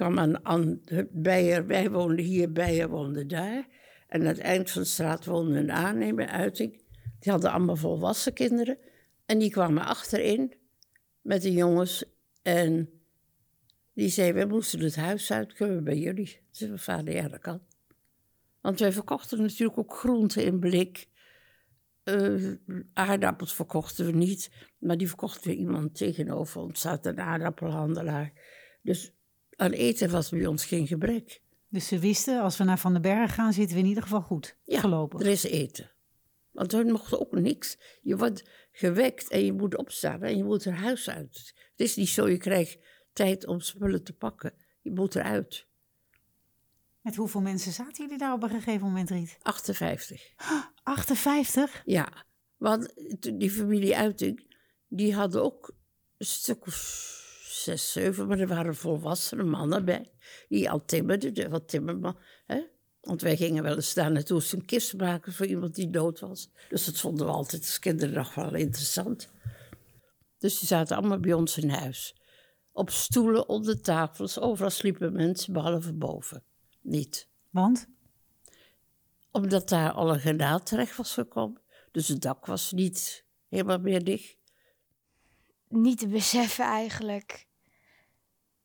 kwam 0.00 0.18
een 0.18 0.42
an, 0.42 0.80
Beijer, 1.10 1.66
wij 1.66 1.90
woonden 1.90 2.24
hier, 2.24 2.52
Beijer 2.52 2.88
woonde 2.88 3.26
daar. 3.26 3.66
En 4.08 4.20
aan 4.20 4.26
het 4.26 4.38
eind 4.38 4.70
van 4.70 4.82
de 4.82 4.88
straat 4.88 5.24
woonde 5.24 5.58
een 5.58 5.72
aannemer, 5.72 6.26
Uiting. 6.26 6.82
Die 7.18 7.32
hadden 7.32 7.52
allemaal 7.52 7.76
volwassen 7.76 8.32
kinderen. 8.32 8.78
En 9.26 9.38
die 9.38 9.50
kwamen 9.50 9.84
achterin 9.84 10.54
met 11.20 11.42
de 11.42 11.52
jongens. 11.52 12.04
En 12.42 12.90
die 13.94 14.08
zei, 14.08 14.32
we 14.32 14.44
moesten 14.44 14.80
het 14.80 14.96
huis 14.96 15.32
uit, 15.32 15.52
kunnen 15.52 15.76
we 15.76 15.82
bij 15.82 15.98
jullie? 15.98 16.32
Toen 16.34 16.68
zei 16.68 16.78
vader, 16.78 17.14
ja, 17.14 17.28
dat 17.28 17.40
kan. 17.40 17.60
Want 18.60 18.80
wij 18.80 18.92
verkochten 18.92 19.40
natuurlijk 19.40 19.78
ook 19.78 19.94
groenten 19.94 20.44
in 20.44 20.58
blik. 20.58 21.08
Eh, 22.02 22.52
aardappels 22.92 23.54
verkochten 23.54 24.06
we 24.06 24.12
niet, 24.12 24.50
maar 24.78 24.96
die 24.96 25.08
verkocht 25.08 25.44
weer 25.44 25.54
iemand 25.54 25.94
tegenover 25.94 26.60
ons. 26.60 26.80
zat 26.80 27.06
een 27.06 27.20
aardappelhandelaar. 27.20 28.32
Dus 28.82 29.12
aan 29.56 29.70
eten 29.72 30.10
was 30.10 30.30
bij 30.30 30.46
ons 30.46 30.64
geen 30.64 30.86
gebrek. 30.86 31.42
Dus 31.68 31.86
ze 31.86 31.98
wisten, 31.98 32.40
als 32.40 32.56
we 32.56 32.64
naar 32.64 32.78
Van 32.78 32.92
den 32.92 33.02
Berg 33.02 33.34
gaan, 33.34 33.52
zitten 33.52 33.76
we 33.76 33.82
in 33.82 33.88
ieder 33.88 34.02
geval 34.02 34.20
goed. 34.22 34.56
Ja, 34.64 34.80
Voorlopig. 34.80 35.20
er 35.20 35.26
is 35.26 35.44
eten. 35.44 35.90
Want 36.50 36.72
hun 36.72 36.90
mochten 36.90 37.20
ook 37.20 37.32
niks. 37.32 37.98
Je 38.02 38.16
wordt 38.16 38.50
gewekt 38.72 39.30
en 39.30 39.44
je 39.44 39.52
moet 39.52 39.76
opstaan 39.76 40.22
en 40.22 40.36
je 40.36 40.44
moet 40.44 40.64
er 40.64 40.72
huis 40.72 41.10
uit. 41.10 41.54
Het 41.70 41.80
is 41.88 41.96
niet 41.96 42.08
zo, 42.08 42.28
je 42.28 42.36
krijgt 42.36 42.78
tijd 43.12 43.46
om 43.46 43.60
spullen 43.60 44.04
te 44.04 44.12
pakken. 44.12 44.54
Je 44.80 44.90
moet 44.90 45.14
eruit. 45.14 45.68
Met 47.02 47.16
hoeveel 47.16 47.40
mensen 47.40 47.72
zaten 47.72 48.04
jullie 48.04 48.18
daar 48.18 48.32
op 48.32 48.42
een 48.42 48.48
gegeven 48.50 48.86
moment, 48.86 49.10
Riet? 49.10 49.38
58. 49.42 50.22
58? 50.82 51.82
Ja, 51.84 52.08
want 52.56 52.92
die 53.20 53.50
familie 53.50 53.96
Uiting, 53.96 54.54
die 54.88 55.14
hadden 55.14 55.42
ook 55.42 55.74
een 56.16 56.26
stuk 56.26 56.66
of 56.66 57.08
zes, 57.44 57.92
zeven, 57.92 58.26
maar 58.26 58.38
er 58.38 58.46
waren 58.46 58.74
volwassene 58.76 59.42
mannen 59.42 59.84
bij. 59.84 60.12
Die 60.48 60.70
al 60.70 60.84
timmerden, 60.84 61.34
de- 61.34 61.48
wat 61.48 61.68
timmerman. 61.68 62.18
Hè? 62.46 62.62
Want 63.00 63.22
wij 63.22 63.36
gingen 63.36 63.62
wel 63.62 63.74
eens 63.74 63.94
daar 63.94 64.12
naartoe 64.12 64.42
een 64.50 64.64
kist 64.64 64.96
maken 64.96 65.32
voor 65.32 65.46
iemand 65.46 65.74
die 65.74 65.90
dood 65.90 66.20
was. 66.20 66.50
Dus 66.68 66.84
dat 66.84 66.98
vonden 66.98 67.26
we 67.26 67.32
altijd 67.32 67.62
als 67.62 67.78
kinderen 67.78 68.14
nog 68.14 68.34
wel 68.34 68.54
interessant. 68.54 69.30
Dus 70.38 70.58
die 70.58 70.68
zaten 70.68 70.96
allemaal 70.96 71.20
bij 71.20 71.32
ons 71.32 71.58
in 71.58 71.70
huis. 71.70 72.20
Op 72.72 72.90
stoelen, 72.90 73.48
onder 73.48 73.80
tafels, 73.80 74.38
overal 74.38 74.70
sliepen 74.70 75.12
mensen, 75.12 75.52
behalve 75.52 75.92
boven. 75.92 76.44
Niet 76.80 77.28
Want? 77.50 77.88
omdat 79.30 79.68
daar 79.68 79.92
al 79.92 80.12
een 80.12 80.20
granaat 80.20 80.66
terecht 80.66 80.96
was 80.96 81.12
gekomen. 81.12 81.60
Dus 81.90 82.08
het 82.08 82.22
dak 82.22 82.46
was 82.46 82.72
niet 82.72 83.24
helemaal 83.48 83.78
meer 83.78 84.04
dicht. 84.04 84.36
Niet 85.68 85.98
te 85.98 86.08
beseffen 86.08 86.64
eigenlijk. 86.64 87.46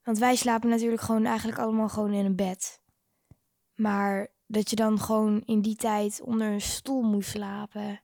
Want 0.03 0.17
wij 0.17 0.35
slapen 0.35 0.69
natuurlijk 0.69 1.01
gewoon 1.01 1.25
eigenlijk 1.25 1.59
allemaal 1.59 1.89
gewoon 1.89 2.13
in 2.13 2.25
een 2.25 2.35
bed. 2.35 2.81
Maar 3.75 4.27
dat 4.45 4.69
je 4.69 4.75
dan 4.75 4.99
gewoon 4.99 5.41
in 5.45 5.61
die 5.61 5.75
tijd 5.75 6.21
onder 6.21 6.47
een 6.47 6.61
stoel 6.61 7.01
moest 7.01 7.29
slapen. 7.29 8.01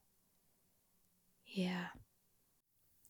Ja. 1.41 1.93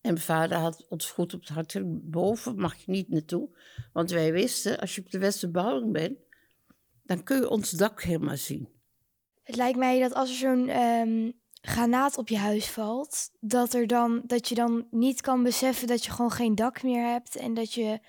En 0.01 0.13
mijn 0.13 0.25
vader 0.25 0.57
had 0.57 0.87
ons 0.87 1.11
goed 1.11 1.33
op 1.33 1.39
het 1.39 1.49
hart. 1.49 1.81
Boven 2.11 2.55
mag 2.55 2.75
je 2.75 2.91
niet 2.91 3.09
naartoe. 3.09 3.57
Want 3.93 4.11
wij 4.11 4.31
wisten, 4.31 4.79
als 4.79 4.95
je 4.95 5.01
op 5.01 5.11
de 5.11 5.19
Westerbouwing 5.19 5.91
bent, 5.91 6.19
dan 7.15 7.23
kun 7.23 7.37
je 7.37 7.49
ons 7.49 7.69
dak 7.69 8.01
helemaal 8.01 8.37
zien. 8.37 8.69
Het 9.43 9.55
lijkt 9.55 9.77
mij 9.77 9.99
dat 9.99 10.13
als 10.13 10.29
er 10.29 10.35
zo'n 10.35 10.69
ehm, 10.69 11.31
granaat 11.61 12.17
op 12.17 12.27
je 12.27 12.37
huis 12.37 12.69
valt, 12.69 13.31
dat, 13.39 13.73
er 13.73 13.87
dan, 13.87 14.21
dat 14.25 14.47
je 14.49 14.55
dan 14.55 14.87
niet 14.91 15.21
kan 15.21 15.43
beseffen 15.43 15.87
dat 15.87 16.05
je 16.05 16.11
gewoon 16.11 16.31
geen 16.31 16.55
dak 16.55 16.83
meer 16.83 17.05
hebt 17.05 17.35
en 17.35 17.53
dat 17.53 17.73
je 17.73 17.99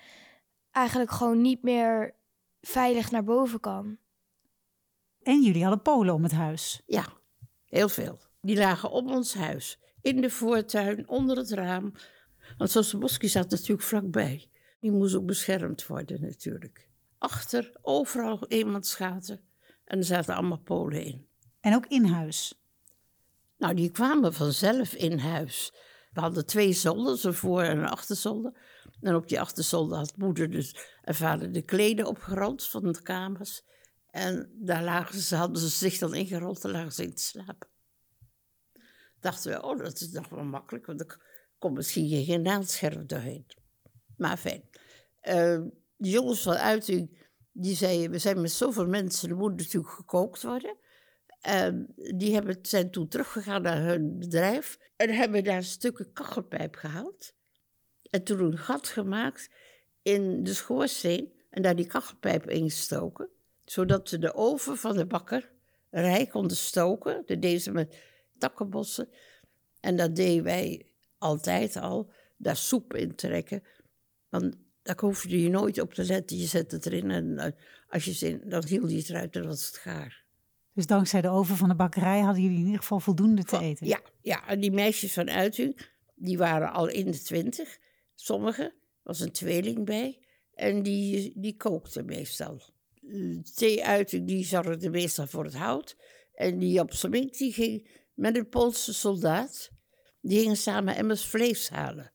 eigenlijk 0.71 1.11
gewoon 1.11 1.41
niet 1.41 1.63
meer 1.63 2.15
veilig 2.61 3.11
naar 3.11 3.23
boven 3.23 3.59
kan. 3.59 3.97
En 5.21 5.41
jullie 5.41 5.61
hadden 5.61 5.81
Polen 5.81 6.13
om 6.13 6.23
het 6.23 6.31
huis. 6.31 6.81
Ja, 6.85 7.05
heel 7.65 7.89
veel. 7.89 8.19
Die 8.41 8.57
lagen 8.57 8.91
op 8.91 9.07
ons 9.07 9.33
huis. 9.33 9.79
In 10.01 10.21
de 10.21 10.29
voortuin, 10.29 11.07
onder 11.07 11.37
het 11.37 11.51
raam. 11.51 11.93
Want 12.57 12.71
Soseboski 12.71 13.27
zat 13.27 13.49
natuurlijk 13.49 13.87
vlakbij. 13.87 14.47
Die 14.79 14.91
moest 14.91 15.15
ook 15.15 15.25
beschermd 15.25 15.87
worden 15.87 16.21
natuurlijk. 16.21 16.91
Achter, 17.23 17.71
overal 17.81 18.47
eenmansgaten. 18.47 19.41
En 19.85 19.97
er 19.97 20.03
zaten 20.03 20.35
allemaal 20.35 20.57
Polen 20.57 21.03
in. 21.03 21.27
En 21.59 21.75
ook 21.75 21.85
in 21.85 22.05
huis. 22.05 22.63
Nou, 23.57 23.73
die 23.73 23.91
kwamen 23.91 24.33
vanzelf 24.33 24.93
in 24.93 25.17
huis. 25.17 25.73
We 26.11 26.19
hadden 26.19 26.45
twee 26.45 26.73
zolders, 26.73 27.23
een 27.23 27.33
voor- 27.33 27.61
en 27.61 27.77
een 27.77 27.89
achterzolder. 27.89 28.51
En 29.01 29.15
op 29.15 29.27
die 29.27 29.39
achterzolder 29.39 29.97
had 29.97 30.17
moeder 30.17 30.49
dus 30.49 30.75
en 31.01 31.15
vader 31.15 31.51
de 31.51 31.61
kleden 31.61 32.05
opgerold 32.05 32.67
van 32.67 32.91
de 32.91 33.01
kamers. 33.01 33.63
En 34.09 34.51
daar 34.53 34.83
lagen 34.83 35.19
ze, 35.19 35.35
hadden 35.35 35.61
ze 35.61 35.69
zich 35.69 35.97
dan 35.97 36.13
ingerold 36.13 36.63
en 36.63 36.71
lagen 36.71 36.91
ze 36.91 37.03
in 37.03 37.15
te 37.15 37.21
slapen. 37.21 37.67
Dachten 39.19 39.51
we, 39.51 39.63
oh, 39.63 39.77
dat 39.77 40.01
is 40.01 40.11
nog 40.11 40.29
wel 40.29 40.43
makkelijk, 40.43 40.85
want 40.85 40.99
er 40.99 41.19
komt 41.59 41.75
misschien 41.75 42.25
geen 42.25 42.41
naadscherf 42.41 43.05
doorheen. 43.05 43.45
Maar 44.17 44.37
fijn. 44.37 44.69
Eh, 45.19 45.61
de 45.95 46.09
jongens 46.09 46.41
van 46.41 46.55
Uiting, 46.55 47.27
die 47.51 47.75
zeiden, 47.75 48.11
we 48.11 48.17
zijn 48.17 48.41
met 48.41 48.51
zoveel 48.51 48.87
mensen, 48.87 49.29
er 49.29 49.35
moet 49.35 49.57
natuurlijk 49.57 49.93
gekookt 49.93 50.43
worden. 50.43 50.77
En 51.41 51.93
die 51.95 52.33
hebben, 52.33 52.57
zijn 52.61 52.91
toen 52.91 53.07
teruggegaan 53.07 53.61
naar 53.61 53.83
hun 53.83 54.19
bedrijf 54.19 54.79
en 54.95 55.09
hebben 55.09 55.43
daar 55.43 55.63
stukken 55.63 56.13
kachelpijp 56.13 56.75
gehaald. 56.75 57.33
En 58.09 58.23
toen 58.23 58.39
een 58.39 58.57
gat 58.57 58.87
gemaakt 58.87 59.49
in 60.01 60.43
de 60.43 60.53
schoorsteen 60.53 61.33
en 61.49 61.61
daar 61.61 61.75
die 61.75 61.87
kachelpijp 61.87 62.49
ingestoken. 62.49 63.29
Zodat 63.65 64.09
ze 64.09 64.17
de 64.17 64.33
oven 64.33 64.77
van 64.77 64.95
de 64.95 65.05
bakker 65.05 65.51
rijk 65.89 66.29
konden 66.29 66.57
stoken. 66.57 67.23
Dat 67.25 67.41
deden 67.41 67.59
ze 67.59 67.71
met 67.71 67.95
takkenbossen. 68.37 69.09
En 69.79 69.95
dat 69.95 70.15
deden 70.15 70.43
wij 70.43 70.91
altijd 71.17 71.75
al, 71.75 72.11
daar 72.37 72.57
soep 72.57 72.93
in 72.93 73.15
trekken. 73.15 73.63
Want 74.29 74.55
daar 74.83 74.99
hoefde 74.99 75.41
je 75.41 75.49
nooit 75.49 75.79
op 75.81 75.93
te 75.93 76.05
letten. 76.05 76.37
Je 76.37 76.45
zet 76.45 76.71
het 76.71 76.85
erin 76.85 77.11
en 77.11 77.37
eh, 77.37 77.51
als 77.87 78.05
je 78.05 78.13
zin, 78.13 78.41
dan 78.45 78.65
hield 78.65 78.91
je 78.91 78.97
het 78.97 79.09
eruit 79.09 79.35
en 79.35 79.45
was 79.47 79.65
het 79.65 79.77
gaar. 79.77 80.23
Dus 80.73 80.85
dankzij 80.87 81.21
de 81.21 81.29
oven 81.29 81.55
van 81.55 81.69
de 81.69 81.75
bakkerij 81.75 82.19
hadden 82.19 82.41
jullie 82.43 82.57
in 82.59 82.65
ieder 82.65 82.79
geval 82.79 82.99
voldoende 82.99 83.43
te 83.43 83.59
eten. 83.59 83.87
Ja, 83.87 84.01
ja, 84.21 84.47
en 84.47 84.59
die 84.59 84.71
meisjes 84.71 85.13
van 85.13 85.29
Uiting, 85.29 85.91
Die 86.15 86.37
waren 86.37 86.71
al 86.71 86.87
in 86.87 87.11
de 87.11 87.19
twintig, 87.19 87.77
sommigen. 88.15 88.73
was 89.03 89.19
een 89.19 89.31
tweeling 89.31 89.85
bij. 89.85 90.19
En 90.53 90.83
die, 90.83 91.33
die 91.35 91.57
kookte 91.57 92.03
meestal. 92.03 92.61
De 93.01 93.41
thee-uiting 93.55 94.27
die 94.27 94.45
zorgde 94.45 94.89
meestal 94.89 95.27
voor 95.27 95.43
het 95.43 95.55
hout. 95.55 95.97
En 96.33 96.59
die 96.59 96.79
op 96.79 96.93
Smink 96.93 97.37
die 97.37 97.53
ging 97.53 97.89
met 98.13 98.37
een 98.37 98.49
Poolse 98.49 98.93
soldaat. 98.93 99.71
Die 100.21 100.39
gingen 100.39 100.57
samen 100.57 100.95
emmers 100.95 101.25
vlees 101.25 101.69
halen 101.69 102.11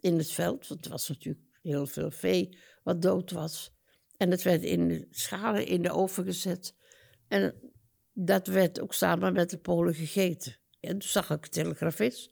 in 0.00 0.18
het 0.18 0.30
veld. 0.30 0.68
Want 0.68 0.84
er 0.84 0.90
was 0.90 1.08
natuurlijk 1.08 1.44
heel 1.62 1.86
veel 1.86 2.10
vee 2.10 2.58
wat 2.82 3.02
dood 3.02 3.30
was. 3.30 3.72
En 4.16 4.30
het 4.30 4.42
werd 4.42 4.62
in 4.62 4.88
de 4.88 5.06
schalen 5.10 5.66
in 5.66 5.82
de 5.82 5.92
oven 5.92 6.24
gezet. 6.24 6.74
En 7.28 7.54
dat 8.12 8.46
werd 8.46 8.80
ook 8.80 8.94
samen 8.94 9.32
met 9.32 9.50
de 9.50 9.58
Polen 9.58 9.94
gegeten. 9.94 10.56
En 10.80 10.90
toen 10.90 11.08
zag 11.08 11.30
ik 11.30 11.44
een 11.44 11.50
telegrafist 11.50 12.30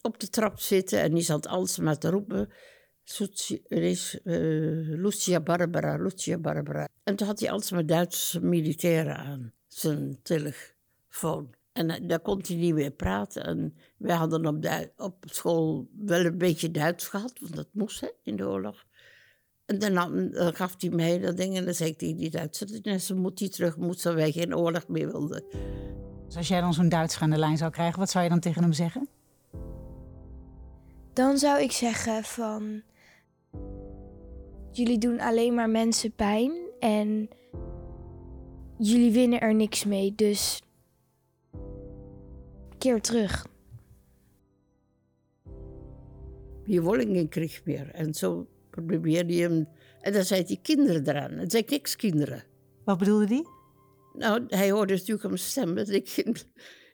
op 0.00 0.20
de 0.20 0.28
trap 0.28 0.60
zitten 0.60 1.00
en 1.00 1.14
die 1.14 1.22
zat 1.22 1.46
alles 1.46 1.78
maar 1.78 1.98
te 1.98 2.10
roepen. 2.10 2.52
Uh, 3.20 3.96
Lucia 5.02 5.40
Barbara, 5.40 5.96
Lucia 5.96 6.38
Barbara. 6.38 6.88
En 7.02 7.16
toen 7.16 7.26
had 7.26 7.40
hij 7.40 7.50
alles 7.50 7.70
maar 7.70 7.86
Duitse 7.86 8.40
militairen 8.40 9.16
aan 9.16 9.52
zijn 9.66 10.18
telefoon. 10.22 11.54
En 11.74 11.90
uh, 11.90 12.08
daar 12.08 12.20
kon 12.20 12.40
hij 12.46 12.56
niet 12.56 12.74
meer 12.74 12.90
praten. 12.90 13.44
En 13.44 13.74
wij 13.96 14.16
hadden 14.16 14.46
op, 14.46 14.92
op 14.96 15.24
school 15.24 15.88
wel 15.98 16.24
een 16.24 16.38
beetje 16.38 16.70
Duits 16.70 17.08
gehad, 17.08 17.32
want 17.40 17.56
dat 17.56 17.68
moest 17.72 18.00
hè, 18.00 18.08
in 18.22 18.36
de 18.36 18.48
oorlog. 18.48 18.84
En 19.66 19.78
dan, 19.78 20.30
gaf 20.32 20.74
hij 20.78 20.90
mij 20.90 21.18
dat 21.18 21.36
ding 21.36 21.56
en 21.56 21.64
dan 21.64 21.74
zei 21.74 21.90
ik 21.90 21.98
tegen 21.98 22.16
die 22.16 22.30
Duitser, 22.30 23.00
ze 23.00 23.14
moet 23.14 23.38
hij 23.38 23.48
terug, 23.48 23.76
moet 23.76 24.00
ze 24.00 24.12
wij 24.12 24.32
geen 24.32 24.56
oorlog 24.56 24.88
meer 24.88 25.12
wilden. 25.12 25.44
Dus 26.26 26.36
als 26.36 26.48
jij 26.48 26.60
dan 26.60 26.74
zo'n 26.74 26.88
Duitser 26.88 27.22
aan 27.22 27.30
de 27.30 27.38
lijn 27.38 27.56
zou 27.56 27.70
krijgen, 27.70 27.98
wat 27.98 28.10
zou 28.10 28.24
je 28.24 28.30
dan 28.30 28.40
tegen 28.40 28.62
hem 28.62 28.72
zeggen? 28.72 29.08
Dan 31.12 31.38
zou 31.38 31.62
ik 31.62 31.72
zeggen 31.72 32.24
van, 32.24 32.82
jullie 34.70 34.98
doen 34.98 35.20
alleen 35.20 35.54
maar 35.54 35.70
mensen 35.70 36.12
pijn 36.12 36.52
en 36.78 37.28
jullie 38.78 39.12
winnen 39.12 39.40
er 39.40 39.54
niks 39.54 39.84
mee, 39.84 40.14
dus 40.14 40.62
keer 42.84 43.00
terug. 43.00 43.46
Je 46.64 46.80
geen 46.80 47.28
krieg 47.28 47.64
meer. 47.64 47.90
En 47.90 48.14
zo 48.14 48.48
probeerde 48.70 49.34
je 49.34 49.42
hem... 49.42 49.68
En 50.00 50.12
dan 50.12 50.24
zei 50.24 50.44
hij 50.46 50.58
kinderen 50.62 51.08
eraan. 51.08 51.40
Ik 51.40 51.70
niks 51.70 51.96
kinderen. 51.96 52.44
Wat 52.84 52.98
bedoelde 52.98 53.26
die? 53.26 53.48
Nou, 54.12 54.44
hij 54.48 54.70
hoorde 54.70 54.92
natuurlijk 54.92 55.26
mijn 55.26 55.38
stem 55.38 55.74
dat 55.74 55.88
ik 55.88 56.08
geen, 56.08 56.36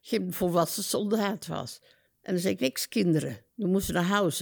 geen 0.01 0.33
volwassen 0.33 0.83
soldaat 0.83 1.47
was. 1.47 1.81
En 2.23 2.33
dan 2.33 2.41
zei 2.41 2.55
ik 2.55 2.61
niks 2.61 2.89
kinderen. 2.89 3.39
We 3.55 3.67
moesten 3.67 3.95
naar 3.95 4.05
huis. 4.05 4.41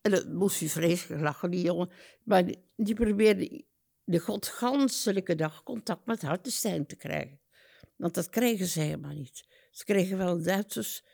En 0.00 0.10
dan 0.10 0.34
moest 0.34 0.60
hij 0.60 0.68
vreselijk 0.68 1.22
lachen, 1.22 1.50
die 1.50 1.64
jongen. 1.64 1.90
Maar 2.24 2.44
die, 2.46 2.58
die 2.76 2.94
probeerde 2.94 3.64
de 4.04 4.18
godganselijke 4.18 5.34
dag 5.34 5.62
contact 5.62 6.06
met 6.06 6.22
Hartenstein 6.22 6.86
te 6.86 6.96
krijgen. 6.96 7.40
Want 7.96 8.14
dat 8.14 8.28
kregen 8.28 8.66
ze 8.66 8.80
helemaal 8.80 9.14
niet. 9.14 9.46
Ze 9.78 9.84
kregen 9.84 10.18
wel 10.18 10.42
Duitsers, 10.42 11.04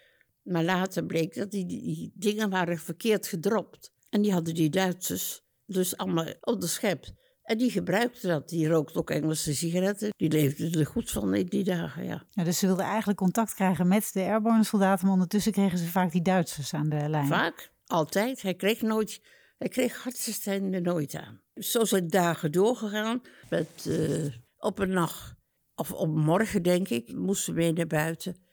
maar 0.42 0.64
later 0.64 1.06
bleek 1.06 1.35
dat 1.35 1.50
die, 1.50 1.66
die 1.66 2.12
dingen 2.14 2.50
waren 2.50 2.78
verkeerd 2.78 3.26
gedropt. 3.26 3.92
En 4.09 4.23
die 4.23 4.33
hadden 4.33 4.54
die 4.54 4.71
Duitsers 4.71 5.42
dus 5.66 5.97
allemaal 5.97 6.26
onderschept. 6.40 7.12
En 7.42 7.59
die 7.59 7.71
gebruikte 7.71 8.26
dat. 8.26 8.49
Die 8.49 8.68
rookte 8.68 8.99
ook 8.99 9.11
Engelse 9.11 9.54
sigaretten. 9.54 10.11
Die 10.16 10.30
leefde 10.30 10.78
er 10.78 10.87
goed 10.87 11.11
van 11.11 11.35
in 11.35 11.47
die 11.47 11.64
dagen, 11.64 12.04
ja. 12.04 12.26
ja 12.30 12.44
dus 12.44 12.59
ze 12.59 12.66
wilden 12.66 12.85
eigenlijk 12.85 13.18
contact 13.18 13.54
krijgen 13.54 13.88
met 13.88 14.11
de 14.12 14.21
airborne 14.21 14.64
soldaten, 14.64 15.04
maar 15.04 15.14
ondertussen 15.14 15.52
kregen 15.52 15.78
ze 15.78 15.87
vaak 15.87 16.12
die 16.12 16.23
Duitsers 16.23 16.75
aan 16.75 16.89
de 16.89 17.08
lijn. 17.08 17.26
Vaak, 17.26 17.73
altijd. 17.86 18.43
Hij 18.43 18.54
kreeg 18.54 18.82
nooit, 18.82 19.21
hij 19.58 19.69
kreeg 19.69 20.02
hartstikke 20.02 20.80
nooit 20.80 21.15
aan. 21.15 21.41
Zo 21.54 21.84
zijn 21.84 22.08
dagen 22.08 22.52
doorgegaan. 22.52 23.23
Met, 23.50 23.84
uh, 23.89 24.34
op 24.56 24.78
een 24.78 24.91
nacht, 24.91 25.34
of 25.75 25.93
op 25.93 26.15
morgen 26.15 26.62
denk 26.62 26.89
ik, 26.89 27.12
moesten 27.12 27.54
we 27.54 27.60
mee 27.60 27.73
naar 27.73 27.86
buiten. 27.86 28.44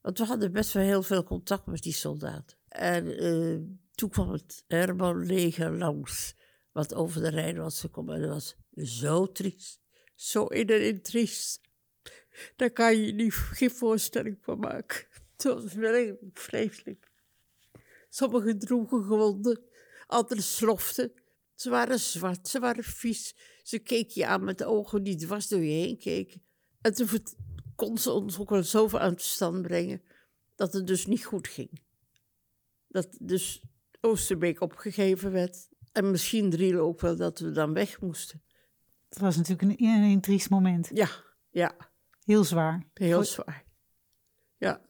Want 0.00 0.18
we 0.18 0.24
hadden 0.24 0.52
best 0.52 0.72
wel 0.72 0.82
heel 0.82 1.02
veel 1.02 1.24
contact 1.24 1.66
met 1.66 1.82
die 1.82 1.92
soldaten. 1.92 2.56
En 2.68 3.24
uh, 3.24 3.58
toen 3.94 4.10
kwam 4.10 4.30
het 4.30 4.64
airborne 4.68 5.24
leger 5.26 5.76
langs 5.76 6.34
wat 6.72 6.94
over 6.94 7.20
de 7.20 7.28
Rijn 7.28 7.56
was 7.56 7.80
gekomen. 7.80 8.14
En 8.14 8.20
dat 8.20 8.30
was 8.30 8.56
zo 9.00 9.26
triest. 9.26 9.80
Zo 10.14 10.44
in 10.46 11.02
triest. 11.02 11.60
Daar 12.56 12.70
kan 12.70 12.96
je 12.96 13.12
niet, 13.12 13.34
geen 13.34 13.70
voorstelling 13.70 14.38
van 14.40 14.58
maken. 14.58 15.06
Het 15.32 15.42
was 15.42 15.74
werkelijk 15.74 16.38
vreselijk. 16.38 17.10
Sommigen 18.08 18.58
droegen 18.58 19.04
gewonden, 19.04 19.60
anderen 20.06 20.44
sloften. 20.44 21.12
Ze 21.54 21.70
waren 21.70 22.00
zwart, 22.00 22.48
ze 22.48 22.58
waren 22.58 22.84
vies. 22.84 23.34
Ze 23.62 23.78
keken 23.78 24.12
je 24.14 24.26
aan 24.26 24.44
met 24.44 24.64
ogen 24.64 25.02
die 25.02 25.16
dwars 25.16 25.48
door 25.48 25.60
je 25.60 25.70
heen 25.70 25.98
keken. 25.98 26.42
En 26.80 26.94
toen 26.94 27.08
kon 27.86 27.98
ze 27.98 28.10
ons 28.10 28.38
ook 28.38 28.50
wel 28.50 28.62
zoveel 28.62 28.98
aan 28.98 29.14
de 29.14 29.20
stand 29.20 29.62
brengen 29.62 30.02
dat 30.54 30.72
het 30.72 30.86
dus 30.86 31.06
niet 31.06 31.24
goed 31.24 31.48
ging. 31.48 31.82
Dat 32.88 33.16
dus 33.20 33.62
Oosterbeek 34.00 34.60
opgegeven 34.60 35.32
werd. 35.32 35.68
En 35.92 36.10
misschien 36.10 36.50
Driel 36.50 36.80
ook 36.80 37.00
wel 37.00 37.16
dat 37.16 37.38
we 37.38 37.50
dan 37.50 37.72
weg 37.72 38.00
moesten. 38.00 38.42
Het 39.08 39.18
was 39.18 39.36
natuurlijk 39.36 39.80
een, 39.80 39.84
een, 39.84 40.20
triest 40.20 40.50
moment. 40.50 40.90
Ja, 40.92 41.08
ja. 41.50 41.76
Heel 42.24 42.44
zwaar. 42.44 42.86
Heel 42.94 43.24
zwaar. 43.24 43.64
Ja, 44.56 44.80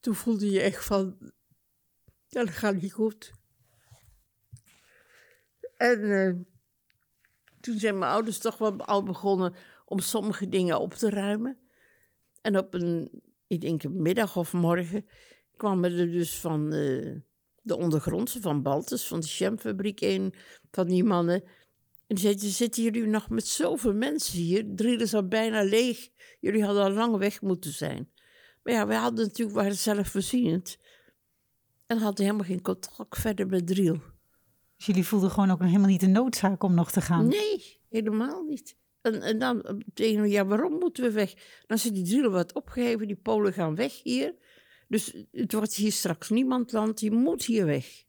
toen 0.00 0.14
voelde 0.14 0.50
je 0.50 0.60
echt 0.60 0.84
van, 0.84 1.32
ja, 2.26 2.44
dat 2.44 2.54
gaat 2.54 2.80
niet 2.80 2.92
goed. 2.92 3.32
En 5.76 6.00
uh, 6.00 6.34
toen 7.60 7.78
zijn 7.78 7.98
mijn 7.98 8.12
ouders 8.12 8.38
toch 8.38 8.58
wel 8.58 8.84
al 8.84 9.02
begonnen 9.02 9.54
om 9.84 9.98
sommige 9.98 10.48
dingen 10.48 10.80
op 10.80 10.94
te 10.94 11.10
ruimen. 11.10 11.67
En 12.40 12.58
op 12.58 12.74
een, 12.74 13.22
ik 13.46 13.60
denk 13.60 13.82
een 13.82 14.02
middag 14.02 14.36
of 14.36 14.52
morgen, 14.52 15.06
kwamen 15.56 15.92
er 15.92 16.10
dus 16.10 16.38
van... 16.38 16.74
Uh, 16.74 17.16
de 17.68 17.76
ondergrondse 17.76 18.40
van 18.40 18.62
Baltus, 18.62 19.06
van 19.06 19.20
de 19.20 19.26
jamfabriek, 19.26 20.00
een 20.00 20.34
van 20.70 20.86
die 20.86 21.04
mannen. 21.04 21.42
En 22.06 22.14
die 22.16 22.18
zei, 22.18 22.38
zitten 22.38 22.82
jullie 22.82 23.06
nog 23.06 23.28
met 23.28 23.46
zoveel 23.46 23.94
mensen 23.94 24.38
hier? 24.38 24.64
Driel 24.74 25.00
is 25.00 25.14
al 25.14 25.28
bijna 25.28 25.62
leeg. 25.62 26.08
Jullie 26.40 26.64
hadden 26.64 26.82
al 26.82 26.90
lang 26.90 27.16
weg 27.16 27.40
moeten 27.40 27.72
zijn. 27.72 28.10
Maar 28.62 28.72
ja, 28.72 28.86
wij 28.86 28.96
hadden 28.96 29.26
natuurlijk, 29.26 29.56
waren 29.56 29.76
zelfvoorzienend. 29.76 30.78
En 31.86 31.98
hadden 31.98 32.24
helemaal 32.24 32.46
geen 32.46 32.62
contact 32.62 33.18
verder 33.18 33.46
met 33.46 33.66
Driel. 33.66 34.00
Dus 34.76 34.86
jullie 34.86 35.06
voelden 35.06 35.30
gewoon 35.30 35.50
ook 35.50 35.62
helemaal 35.62 35.88
niet 35.88 36.00
de 36.00 36.06
noodzaak 36.06 36.62
om 36.62 36.74
nog 36.74 36.90
te 36.90 37.00
gaan? 37.00 37.28
Nee, 37.28 37.80
helemaal 37.88 38.42
niet. 38.42 38.76
En, 39.00 39.38
dan 39.38 39.82
tegen 39.94 40.30
ja, 40.30 40.46
waarom 40.46 40.72
moeten 40.72 41.04
we 41.04 41.10
weg? 41.10 41.34
Dan 41.66 41.78
ze 41.78 41.92
die 41.92 42.04
Driel 42.04 42.30
wat 42.30 42.52
opgegeven, 42.52 43.06
die 43.06 43.16
Polen 43.16 43.52
gaan 43.52 43.74
weg 43.74 44.02
hier. 44.02 44.34
Dus 44.88 45.24
het 45.32 45.52
wordt 45.52 45.74
hier 45.74 45.92
straks 45.92 46.28
niemand 46.28 46.72
land, 46.72 47.00
je 47.00 47.10
moet 47.10 47.44
hier 47.44 47.66
weg. 47.66 48.04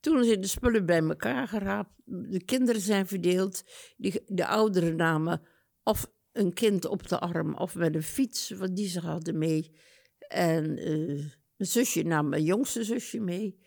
Toen 0.00 0.24
zijn 0.24 0.40
de 0.40 0.46
spullen 0.46 0.86
bij 0.86 1.02
elkaar 1.02 1.48
geraapt, 1.48 1.90
de 2.04 2.44
kinderen 2.44 2.80
zijn 2.80 3.06
verdeeld, 3.06 3.64
die, 3.96 4.22
de 4.26 4.46
ouderen 4.46 4.96
namen 4.96 5.42
of 5.82 6.12
een 6.32 6.52
kind 6.52 6.84
op 6.84 7.08
de 7.08 7.18
arm 7.18 7.54
of 7.54 7.74
met 7.74 7.94
een 7.94 8.02
fiets, 8.02 8.50
wat 8.50 8.76
die 8.76 8.88
ze 8.88 9.00
hadden 9.00 9.38
mee. 9.38 9.72
En 10.28 10.74
mijn 11.56 11.70
zusje 11.70 12.02
nam 12.02 12.28
mijn 12.28 12.44
jongste 12.44 12.84
zusje 12.84 13.20
mee. 13.20 13.58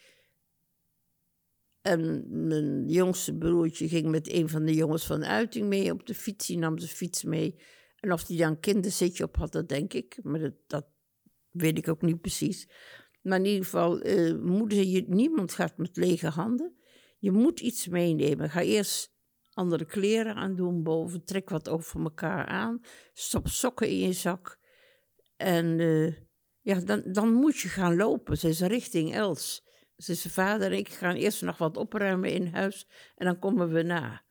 En 1.89 2.25
mijn 2.47 2.87
jongste 2.87 3.37
broertje 3.37 3.87
ging 3.87 4.09
met 4.09 4.33
een 4.33 4.49
van 4.49 4.65
de 4.65 4.73
jongens 4.73 5.05
van 5.05 5.25
Uiting 5.25 5.67
mee 5.67 5.91
op 5.91 6.05
de 6.05 6.13
fiets. 6.13 6.47
Die 6.47 6.57
nam 6.57 6.79
de 6.79 6.87
fiets 6.87 7.23
mee. 7.23 7.59
En 7.99 8.13
of 8.13 8.23
die 8.23 8.37
dan 8.37 8.59
kinderzitje 8.59 9.23
op 9.23 9.35
had, 9.35 9.51
dat 9.51 9.69
denk 9.69 9.93
ik. 9.93 10.19
Maar 10.23 10.39
dat, 10.39 10.53
dat 10.67 10.87
weet 11.49 11.77
ik 11.77 11.87
ook 11.87 12.01
niet 12.01 12.21
precies. 12.21 12.69
Maar 13.21 13.37
in 13.37 13.45
ieder 13.45 13.63
geval, 13.63 13.97
moeten 14.37 14.89
je, 14.89 15.03
niemand 15.07 15.51
gaat 15.51 15.77
met 15.77 15.97
lege 15.97 16.27
handen. 16.27 16.75
Je 17.17 17.31
moet 17.31 17.59
iets 17.59 17.87
meenemen. 17.87 18.49
Ga 18.49 18.61
eerst 18.61 19.13
andere 19.53 19.85
kleren 19.85 20.35
aan 20.35 20.55
doen 20.55 20.83
boven. 20.83 21.23
Trek 21.23 21.49
wat 21.49 21.69
over 21.69 22.01
elkaar 22.01 22.45
aan. 22.45 22.81
Stop 23.13 23.47
sokken 23.47 23.87
in 23.87 23.99
je 23.99 24.13
zak. 24.13 24.59
En 25.35 25.79
uh, 25.79 26.13
ja, 26.61 26.79
dan, 26.79 27.03
dan 27.05 27.33
moet 27.33 27.57
je 27.57 27.67
gaan 27.67 27.95
lopen. 27.95 28.37
Ze 28.37 28.47
is 28.47 28.61
richting 28.61 29.13
Els. 29.13 29.67
Ze 29.99 30.13
zijn 30.13 30.33
vader 30.33 30.71
en 30.71 30.77
ik 30.77 30.89
gaan 30.89 31.15
eerst 31.15 31.41
nog 31.41 31.57
wat 31.57 31.77
opruimen 31.77 32.31
in 32.31 32.47
huis. 32.53 32.87
En 33.15 33.25
dan 33.25 33.39
komen 33.39 33.69
we 33.69 33.81
na. 33.81 34.21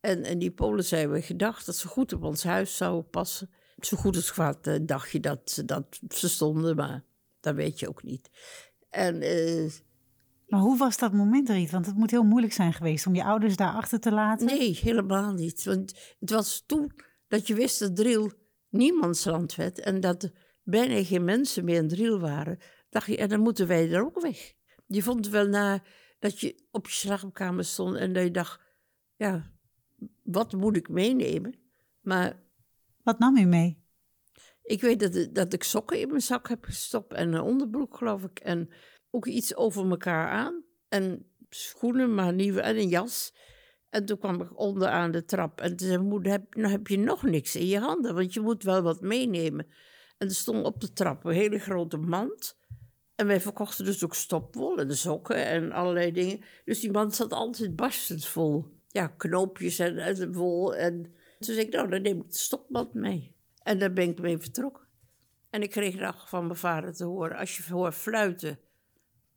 En, 0.00 0.24
en 0.24 0.38
die 0.38 0.50
Polen 0.50 0.84
hebben 0.88 1.22
gedacht 1.22 1.66
dat 1.66 1.76
ze 1.76 1.88
goed 1.88 2.12
op 2.12 2.22
ons 2.22 2.44
huis 2.44 2.76
zouden 2.76 3.10
passen 3.10 3.50
zo 3.80 3.96
goed 3.96 4.16
als 4.16 4.32
kwaad 4.32 4.66
uh, 4.66 4.74
dacht 4.82 5.10
je 5.10 5.20
dat 5.20 5.50
ze 5.50 5.64
dat 5.64 6.00
verstonden, 6.08 6.76
maar 6.76 7.04
dat 7.40 7.54
weet 7.54 7.80
je 7.80 7.88
ook 7.88 8.02
niet. 8.02 8.30
En, 8.90 9.22
uh, 9.22 9.70
maar 10.46 10.60
hoe 10.60 10.78
was 10.78 10.98
dat 10.98 11.12
moment, 11.12 11.48
Riet? 11.48 11.70
Want 11.70 11.86
het 11.86 11.96
moet 11.96 12.10
heel 12.10 12.24
moeilijk 12.24 12.52
zijn 12.52 12.72
geweest 12.72 13.06
om 13.06 13.14
je 13.14 13.24
ouders 13.24 13.56
daar 13.56 13.72
achter 13.72 14.00
te 14.00 14.12
laten. 14.12 14.46
Nee, 14.46 14.78
helemaal 14.82 15.32
niet. 15.32 15.64
Want 15.64 16.14
het 16.20 16.30
was 16.30 16.64
toen 16.66 16.92
dat 17.28 17.46
je 17.46 17.54
wist 17.54 17.78
dat 17.78 17.96
Driel 17.96 18.32
niemandsland 18.68 19.54
werd 19.54 19.80
en 19.80 20.00
dat 20.00 20.22
er 20.22 20.32
bijna 20.62 21.04
geen 21.04 21.24
mensen 21.24 21.64
meer 21.64 21.76
in 21.76 21.88
Driel 21.88 22.20
waren. 22.20 22.58
Dacht 22.90 23.06
je, 23.06 23.16
en 23.16 23.28
dan 23.28 23.40
moeten 23.40 23.66
wij 23.66 23.92
er 23.92 24.04
ook 24.04 24.20
weg. 24.20 24.54
Je 24.86 25.02
vond 25.02 25.24
het 25.24 25.34
wel 25.34 25.46
na 25.46 25.82
dat 26.18 26.40
je 26.40 26.64
op 26.70 26.86
je 26.86 26.92
slaapkamer 26.92 27.64
stond 27.64 27.96
en 27.96 28.12
dat 28.12 28.22
je 28.22 28.30
dacht, 28.30 28.60
ja, 29.16 29.52
wat 30.22 30.52
moet 30.52 30.76
ik 30.76 30.88
meenemen? 30.88 31.54
Maar 32.00 32.42
Wat 33.02 33.18
nam 33.18 33.36
u 33.36 33.44
mee? 33.44 33.84
ik 34.66 34.80
weet 34.80 35.00
dat, 35.00 35.34
dat 35.34 35.52
ik 35.52 35.62
sokken 35.62 36.00
in 36.00 36.08
mijn 36.08 36.20
zak 36.20 36.48
heb 36.48 36.64
gestopt 36.64 37.12
en 37.12 37.32
een 37.32 37.40
onderbroek, 37.40 37.96
geloof 37.96 38.22
ik. 38.22 38.38
En 38.38 38.70
ook 39.10 39.26
iets 39.26 39.56
over 39.56 39.90
elkaar 39.90 40.28
aan. 40.28 40.64
En 40.88 41.30
schoenen, 41.48 42.14
maar 42.14 42.32
nieuwe, 42.32 42.60
en 42.60 42.76
een 42.76 42.88
jas. 42.88 43.34
En 43.90 44.04
toen 44.04 44.18
kwam 44.18 44.40
ik 44.42 44.58
onderaan 44.58 45.10
de 45.10 45.24
trap. 45.24 45.60
En 45.60 45.76
toen 45.76 45.88
zei 45.88 46.02
moeder, 46.02 46.32
heb, 46.32 46.54
nou 46.54 46.70
heb 46.70 46.86
je 46.86 46.98
nog 46.98 47.22
niks 47.22 47.56
in 47.56 47.66
je 47.66 47.78
handen, 47.78 48.14
want 48.14 48.34
je 48.34 48.40
moet 48.40 48.62
wel 48.62 48.82
wat 48.82 49.00
meenemen. 49.00 49.66
En 50.18 50.28
er 50.28 50.34
stond 50.34 50.64
op 50.64 50.80
de 50.80 50.92
trap 50.92 51.24
een 51.24 51.32
hele 51.32 51.58
grote 51.58 51.96
mand. 51.96 52.56
En 53.16 53.26
wij 53.26 53.40
verkochten 53.40 53.84
dus 53.84 54.04
ook 54.04 54.14
stopwol 54.14 54.78
en 54.78 54.96
sokken 54.96 55.46
en 55.46 55.72
allerlei 55.72 56.12
dingen. 56.12 56.40
Dus 56.64 56.80
die 56.80 56.90
mand 56.90 57.14
zat 57.14 57.32
altijd 57.32 57.76
barstend 57.76 58.26
vol. 58.26 58.64
Ja, 58.88 59.06
knoopjes 59.06 59.78
en, 59.78 59.98
en 59.98 60.32
wol. 60.32 60.74
En 60.74 61.02
toen 61.38 61.54
zei 61.54 61.66
ik, 61.66 61.72
nou, 61.72 61.88
dan 61.88 62.02
neem 62.02 62.20
ik 62.20 62.30
de 62.30 62.38
stopmand 62.38 62.94
mee. 62.94 63.34
En 63.62 63.78
daar 63.78 63.92
ben 63.92 64.08
ik 64.08 64.20
mee 64.20 64.38
vertrokken. 64.38 64.86
En 65.50 65.62
ik 65.62 65.70
kreeg 65.70 65.94
nog 65.94 66.28
van 66.28 66.46
mijn 66.46 66.58
vader 66.58 66.94
te 66.94 67.04
horen, 67.04 67.36
als 67.36 67.56
je 67.56 67.72
hoort 67.72 67.94
fluiten, 67.94 68.58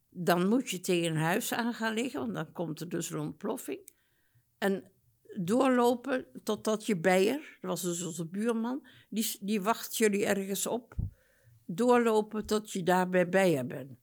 dan 0.09 0.47
moet 0.47 0.69
je 0.69 0.79
tegen 0.79 1.15
huis 1.15 1.53
aan 1.53 1.73
gaan 1.73 1.93
liggen, 1.93 2.19
want 2.19 2.33
dan 2.33 2.51
komt 2.51 2.79
er 2.79 2.89
dus 2.89 3.09
een 3.09 3.19
ontploffing. 3.19 3.79
En 4.57 4.91
doorlopen 5.35 6.25
totdat 6.43 6.85
je 6.85 6.97
bijer, 6.97 7.57
dat 7.61 7.69
was 7.69 7.81
dus 7.81 8.03
onze 8.03 8.25
buurman, 8.25 8.87
die, 9.09 9.37
die 9.41 9.61
wacht 9.61 9.97
jullie 9.97 10.25
ergens 10.25 10.67
op. 10.67 10.95
Doorlopen 11.71 12.45
tot 12.45 12.71
je 12.71 12.83
daar 12.83 13.09
bij 13.09 13.29
bijer 13.29 13.65
bent. 13.65 13.97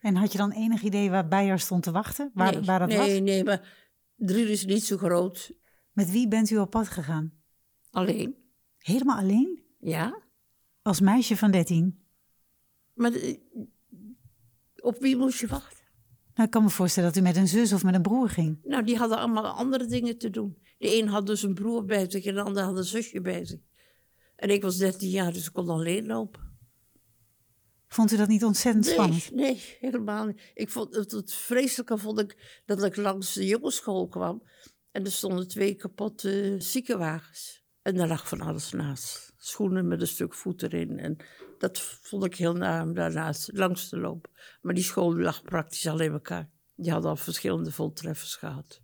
En 0.00 0.16
had 0.16 0.32
je 0.32 0.38
dan 0.38 0.52
enig 0.52 0.82
idee 0.82 1.10
waar 1.10 1.28
Beyer 1.28 1.58
stond 1.58 1.82
te 1.82 1.90
wachten? 1.90 2.30
Waar, 2.34 2.52
nee, 2.52 2.62
waar 2.62 2.78
dat 2.78 2.88
nee, 2.88 2.98
was? 2.98 3.20
nee, 3.20 3.44
maar 3.44 3.88
Driel 4.16 4.48
is 4.48 4.64
niet 4.64 4.84
zo 4.84 4.96
groot. 4.96 5.52
Met 5.92 6.10
wie 6.10 6.28
bent 6.28 6.50
u 6.50 6.56
op 6.58 6.70
pad 6.70 6.88
gegaan? 6.88 7.32
Alleen, 7.90 8.36
Helemaal 8.78 9.18
alleen? 9.18 9.62
ja. 9.80 10.22
Als 10.82 11.00
meisje 11.00 11.36
van 11.36 11.50
13? 11.50 12.04
Maar 12.94 13.12
eh, 13.12 13.36
op 14.76 14.98
wie 14.98 15.16
moest 15.16 15.40
je 15.40 15.46
wachten? 15.46 15.84
Nou, 16.34 16.46
ik 16.46 16.50
kan 16.50 16.62
me 16.62 16.70
voorstellen 16.70 17.12
dat 17.12 17.22
u 17.22 17.24
met 17.24 17.36
een 17.36 17.48
zus 17.48 17.72
of 17.72 17.84
met 17.84 17.94
een 17.94 18.02
broer 18.02 18.28
ging. 18.28 18.58
Nou, 18.62 18.84
die 18.84 18.96
hadden 18.96 19.18
allemaal 19.18 19.46
andere 19.46 19.86
dingen 19.86 20.18
te 20.18 20.30
doen. 20.30 20.58
De 20.78 20.98
een 20.98 21.08
had 21.08 21.26
dus 21.26 21.42
een 21.42 21.54
broer 21.54 21.84
bij 21.84 22.10
zich 22.10 22.24
en 22.24 22.34
de 22.34 22.42
ander 22.42 22.62
had 22.62 22.76
een 22.76 22.84
zusje 22.84 23.20
bij 23.20 23.44
zich. 23.44 23.60
En 24.36 24.50
ik 24.50 24.62
was 24.62 24.76
13 24.76 25.10
jaar, 25.10 25.32
dus 25.32 25.46
ik 25.46 25.52
kon 25.52 25.68
alleen 25.68 26.06
lopen. 26.06 26.45
Vond 27.96 28.12
u 28.12 28.16
dat 28.16 28.28
niet 28.28 28.44
ontzettend 28.44 28.84
Nee, 28.84 28.94
spannend? 28.94 29.30
nee, 29.34 29.76
helemaal 29.80 30.26
niet. 30.26 30.50
Ik 30.54 30.70
vond, 30.70 30.94
het, 30.94 31.10
het 31.10 31.32
vreselijke 31.32 31.98
vond 31.98 32.20
ik 32.20 32.60
dat 32.66 32.84
ik 32.84 32.96
langs 32.96 33.32
de 33.32 33.46
jongensschool 33.46 34.08
kwam. 34.08 34.42
En 34.90 35.04
er 35.04 35.12
stonden 35.12 35.48
twee 35.48 35.74
kapotte 35.74 36.54
ziekenwagens. 36.58 37.64
En 37.82 37.94
daar 37.94 38.08
lag 38.08 38.28
van 38.28 38.40
alles 38.40 38.72
naast. 38.72 39.32
Schoenen 39.36 39.88
met 39.88 40.00
een 40.00 40.06
stuk 40.06 40.34
voet 40.34 40.62
erin. 40.62 40.98
En 40.98 41.16
dat 41.58 41.80
vond 41.80 42.24
ik 42.24 42.34
heel 42.34 42.52
naar 42.52 42.82
om 42.82 42.94
daarnaast 42.94 43.50
langs 43.52 43.88
te 43.88 43.98
lopen. 43.98 44.30
Maar 44.60 44.74
die 44.74 44.84
school 44.84 45.16
lag 45.16 45.42
praktisch 45.42 45.86
al 45.86 46.00
in 46.00 46.12
elkaar. 46.12 46.50
Die 46.74 46.90
hadden 46.90 47.10
al 47.10 47.16
verschillende 47.16 47.72
voltreffers 47.72 48.34
gehad. 48.34 48.80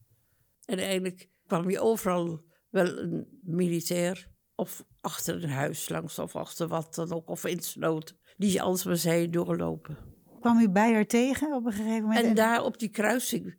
En 0.65 0.79
eigenlijk 0.79 1.29
kwam 1.47 1.71
je 1.71 1.81
overal 1.81 2.45
wel 2.69 2.99
een 2.99 3.41
militair. 3.43 4.31
Of 4.55 4.85
achter 5.03 5.43
een 5.43 5.51
huis 5.51 5.89
langs, 5.89 6.19
of 6.19 6.37
achter 6.37 6.69
wat 6.69 6.95
dan 6.95 7.13
ook. 7.13 7.29
Of 7.29 7.45
insloten. 7.45 8.17
Die 8.37 8.63
alles 8.63 8.85
maar 8.85 8.97
zei 8.97 9.31
doorlopen. 9.31 9.97
Kwam 10.41 10.59
u 10.59 10.69
Beyer 10.69 11.07
tegen 11.07 11.55
op 11.55 11.67
een 11.67 11.73
gegeven 11.73 12.03
moment? 12.03 12.27
En 12.27 12.35
daar 12.35 12.65
op 12.65 12.79
die 12.79 12.89
kruising, 12.89 13.57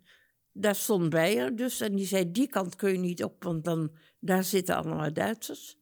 daar 0.52 0.76
stond 0.76 1.10
Beyer 1.10 1.56
dus. 1.56 1.82
En 1.82 1.96
die 1.96 2.06
zei, 2.06 2.32
die 2.32 2.48
kant 2.48 2.76
kun 2.76 2.92
je 2.92 2.98
niet 2.98 3.24
op, 3.24 3.44
want 3.44 3.64
dan, 3.64 3.98
daar 4.20 4.44
zitten 4.44 4.76
allemaal 4.76 5.14
Duitsers. 5.14 5.78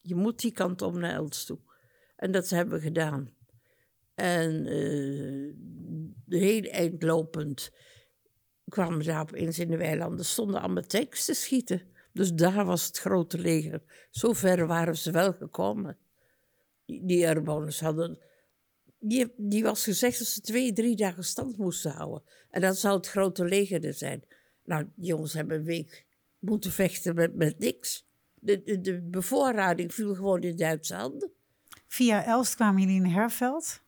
Je 0.00 0.14
moet 0.14 0.40
die 0.40 0.52
kant 0.52 0.82
om 0.82 0.98
naar 0.98 1.14
Els 1.14 1.44
toe. 1.44 1.58
En 2.16 2.30
dat 2.30 2.48
hebben 2.48 2.74
we 2.74 2.80
gedaan. 2.80 3.34
En 4.14 4.66
eh 4.66 5.54
de 6.30 6.38
hele 6.38 6.70
eind 6.70 7.02
lopend 7.02 7.70
kwamen 8.64 9.04
daar 9.04 9.20
opeens 9.20 9.58
in 9.58 9.68
de 9.68 9.76
weilanden. 9.76 10.24
stonden 10.24 10.60
allemaal 10.60 10.82
tanks 10.82 11.24
te 11.24 11.34
schieten. 11.34 11.82
Dus 12.12 12.32
daar 12.32 12.64
was 12.64 12.86
het 12.86 12.98
grote 12.98 13.38
leger. 13.38 13.82
Zo 14.10 14.32
ver 14.32 14.66
waren 14.66 14.96
ze 14.96 15.10
wel 15.10 15.32
gekomen. 15.32 15.98
Die, 16.86 17.06
die 17.06 17.26
hadden 17.26 18.18
die, 19.00 19.32
die 19.36 19.62
was 19.62 19.84
gezegd 19.84 20.18
dat 20.18 20.28
ze 20.28 20.40
twee, 20.40 20.72
drie 20.72 20.96
dagen 20.96 21.24
stand 21.24 21.56
moesten 21.56 21.90
houden. 21.90 22.22
En 22.50 22.60
dat 22.60 22.78
zou 22.78 22.96
het 22.96 23.08
grote 23.08 23.44
leger 23.44 23.84
er 23.84 23.94
zijn. 23.94 24.22
Nou, 24.64 24.86
die 24.94 25.06
jongens 25.06 25.32
hebben 25.32 25.56
een 25.56 25.64
week 25.64 26.06
moeten 26.38 26.72
vechten 26.72 27.14
met, 27.14 27.34
met 27.34 27.58
niks. 27.58 28.06
De, 28.34 28.62
de, 28.62 28.80
de 28.80 29.00
bevoorrading 29.00 29.94
viel 29.94 30.14
gewoon 30.14 30.42
in 30.42 30.56
Duitse 30.56 30.94
handen. 30.94 31.30
Via 31.86 32.24
Elst 32.24 32.54
kwamen 32.54 32.80
jullie 32.80 32.96
in 32.96 33.10
Herveld. 33.10 33.80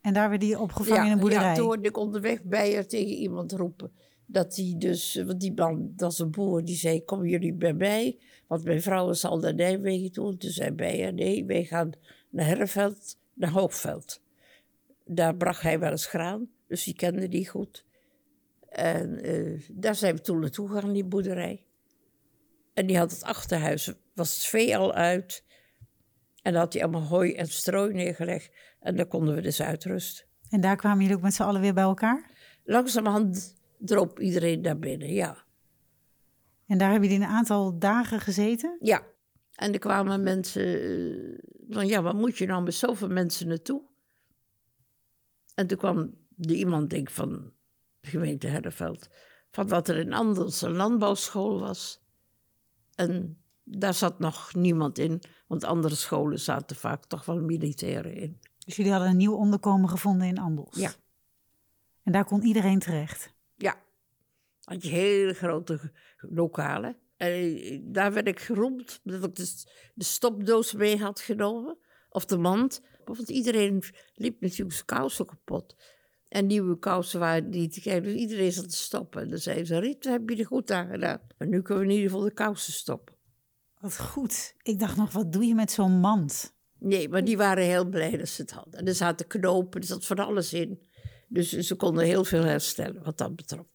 En 0.00 0.12
daar 0.12 0.30
werd 0.30 0.42
hij 0.42 0.54
opgevangen 0.54 1.06
in 1.06 1.12
een 1.12 1.18
boerderij. 1.18 1.48
Ja, 1.48 1.54
toen 1.54 1.64
hoorde 1.64 1.88
ik 1.88 1.96
onderweg 1.96 2.42
bij 2.42 2.76
er 2.76 2.88
tegen 2.88 3.14
iemand 3.14 3.52
roepen. 3.52 3.92
Dat 4.32 4.56
hij 4.56 4.74
dus, 4.78 5.14
want 5.14 5.40
die 5.40 5.52
man, 5.52 5.92
dat 5.96 6.12
is 6.12 6.18
een 6.18 6.30
boer, 6.30 6.64
die 6.64 6.76
zei: 6.76 7.04
Kom 7.04 7.26
jullie 7.26 7.54
bij 7.54 7.72
mij? 7.72 8.18
Want 8.46 8.64
mijn 8.64 8.82
vrouw 8.82 9.10
is 9.10 9.24
al 9.24 9.38
naar 9.38 9.54
Nijmegen 9.54 10.12
toe. 10.12 10.36
Toen 10.36 10.50
zei 10.50 10.70
Beijer: 10.70 11.12
Nee, 11.12 11.44
wij 11.44 11.64
gaan 11.64 11.92
naar 12.30 12.46
Herveld, 12.46 13.18
naar 13.34 13.50
Hoogveld. 13.50 14.22
Daar 15.04 15.36
bracht 15.36 15.62
hij 15.62 15.78
wel 15.78 15.90
eens 15.90 16.06
graan, 16.06 16.50
dus 16.66 16.84
die 16.84 16.94
kende 16.94 17.28
die 17.28 17.48
goed. 17.48 17.84
En 18.68 19.22
eh, 19.22 19.60
daar 19.72 19.94
zijn 19.94 20.14
we 20.14 20.20
toen 20.20 20.40
naartoe 20.40 20.68
gegaan, 20.68 20.92
die 20.92 21.04
boerderij. 21.04 21.64
En 22.74 22.86
die 22.86 22.98
had 22.98 23.10
het 23.10 23.22
achterhuis, 23.22 23.92
was 24.14 24.34
het 24.34 24.44
vee 24.44 24.76
al 24.76 24.92
uit. 24.92 25.44
En 26.42 26.52
dan 26.52 26.60
had 26.60 26.72
hij 26.72 26.82
allemaal 26.82 27.02
hooi 27.02 27.34
en 27.34 27.46
strooi 27.46 27.92
neergelegd. 27.92 28.50
En 28.80 28.96
daar 28.96 29.06
konden 29.06 29.34
we 29.34 29.40
dus 29.40 29.62
uitrusten. 29.62 30.24
En 30.50 30.60
daar 30.60 30.76
kwamen 30.76 31.00
jullie 31.00 31.16
ook 31.16 31.22
met 31.22 31.34
z'n 31.34 31.42
allen 31.42 31.60
weer 31.60 31.74
bij 31.74 31.82
elkaar? 31.82 32.30
Langzamerhand 32.64 33.59
droop 33.80 34.20
iedereen 34.20 34.60
naar 34.60 34.78
binnen, 34.78 35.12
ja. 35.12 35.44
En 36.66 36.78
daar 36.78 36.90
hebben 36.90 37.08
jullie 37.08 37.24
een 37.24 37.30
aantal 37.30 37.78
dagen 37.78 38.20
gezeten? 38.20 38.76
Ja. 38.80 39.02
En 39.54 39.72
er 39.72 39.78
kwamen 39.78 40.22
mensen 40.22 40.82
eh, 40.82 41.38
van, 41.68 41.86
ja, 41.86 42.02
waar 42.02 42.14
moet 42.14 42.38
je 42.38 42.46
nou 42.46 42.62
met 42.62 42.74
zoveel 42.74 43.08
mensen 43.08 43.48
naartoe? 43.48 43.82
En 45.54 45.66
toen 45.66 45.78
kwam 45.78 46.14
er 46.40 46.50
iemand, 46.50 46.90
denk 46.90 47.10
van 47.10 47.52
de 48.00 48.08
gemeente 48.08 48.46
Herreveld, 48.46 49.08
van 49.50 49.68
wat 49.68 49.88
er 49.88 49.96
in 49.96 50.12
Anders 50.12 50.62
een 50.62 50.76
landbouwschool 50.76 51.60
was. 51.60 52.02
En 52.94 53.42
daar 53.64 53.94
zat 53.94 54.18
nog 54.18 54.54
niemand 54.54 54.98
in, 54.98 55.22
want 55.46 55.64
andere 55.64 55.94
scholen 55.94 56.40
zaten 56.40 56.76
vaak 56.76 57.04
toch 57.04 57.24
wel 57.24 57.40
militairen 57.40 58.14
in. 58.14 58.40
Dus 58.58 58.76
jullie 58.76 58.92
hadden 58.92 59.10
een 59.10 59.16
nieuw 59.16 59.34
onderkomen 59.34 59.88
gevonden 59.88 60.26
in 60.26 60.38
Andels? 60.38 60.76
Ja. 60.76 60.92
En 62.02 62.12
daar 62.12 62.24
kon 62.24 62.42
iedereen 62.42 62.78
terecht? 62.78 63.34
Had 64.70 64.82
je 64.82 64.88
hele 64.88 65.32
grote 65.34 65.92
lokalen. 66.16 66.96
En 67.16 67.32
eh, 67.32 67.80
daar 67.82 68.12
werd 68.12 68.28
ik 68.28 68.40
geroemd 68.40 69.00
dat 69.04 69.24
ik 69.24 69.34
de, 69.34 69.44
s- 69.46 69.66
de 69.94 70.04
stopdoos 70.04 70.72
mee 70.72 70.98
had 70.98 71.20
genomen. 71.20 71.78
Of 72.08 72.24
de 72.24 72.36
mand. 72.38 72.80
Want 73.04 73.28
iedereen 73.28 73.82
liep 74.14 74.40
natuurlijk 74.40 74.72
zijn 74.72 74.86
kousen 74.86 75.26
kapot. 75.26 75.76
En 76.28 76.46
nieuwe 76.46 76.78
kousen 76.78 77.20
waren 77.20 77.48
niet 77.48 77.72
te 77.72 77.80
krijgen. 77.80 78.02
Dus 78.02 78.14
iedereen 78.14 78.52
zat 78.52 78.68
te 78.70 78.76
stoppen. 78.76 79.22
En 79.22 79.28
dan 79.28 79.38
zei 79.38 79.64
ze, 79.64 79.78
Riet, 79.78 80.04
heb 80.04 80.28
je 80.28 80.36
er 80.36 80.46
goed 80.46 80.70
aan 80.70 80.88
gedaan. 80.90 81.20
Maar 81.38 81.48
nu 81.48 81.62
kunnen 81.62 81.84
we 81.84 81.90
in 81.90 81.96
ieder 81.96 82.10
geval 82.10 82.24
de 82.26 82.32
kousen 82.34 82.72
stoppen. 82.72 83.14
Wat 83.80 83.98
goed. 84.00 84.54
Ik 84.62 84.78
dacht 84.78 84.96
nog, 84.96 85.12
wat 85.12 85.32
doe 85.32 85.44
je 85.44 85.54
met 85.54 85.70
zo'n 85.70 86.00
mand? 86.00 86.54
Nee, 86.78 87.08
maar 87.08 87.24
die 87.24 87.36
waren 87.36 87.64
heel 87.64 87.88
blij 87.88 88.16
dat 88.16 88.28
ze 88.28 88.42
het 88.42 88.50
hadden. 88.50 88.80
En 88.80 88.86
er 88.86 88.94
zaten 88.94 89.26
knopen, 89.26 89.80
er 89.80 89.86
zat 89.86 90.06
van 90.06 90.18
alles 90.18 90.52
in. 90.52 90.88
Dus 91.28 91.48
ze 91.50 91.74
konden 91.74 92.04
heel 92.04 92.24
veel 92.24 92.44
herstellen 92.44 93.02
wat 93.02 93.18
dat 93.18 93.36
betrof. 93.36 93.66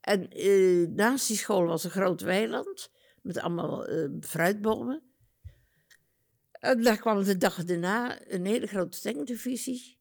En 0.00 0.30
eh, 0.30 0.88
naast 0.88 1.28
die 1.28 1.36
school 1.36 1.64
was 1.66 1.84
een 1.84 1.90
groot 1.90 2.20
weiland 2.20 2.90
met 3.22 3.38
allemaal 3.38 3.86
eh, 3.86 4.08
fruitbomen. 4.20 5.02
En 6.52 6.82
daar 6.82 6.98
kwam 6.98 7.24
de 7.24 7.36
dag 7.36 7.64
daarna 7.64 8.30
een 8.30 8.46
hele 8.46 8.66
grote 8.66 9.00
tankdivisie. 9.00 9.98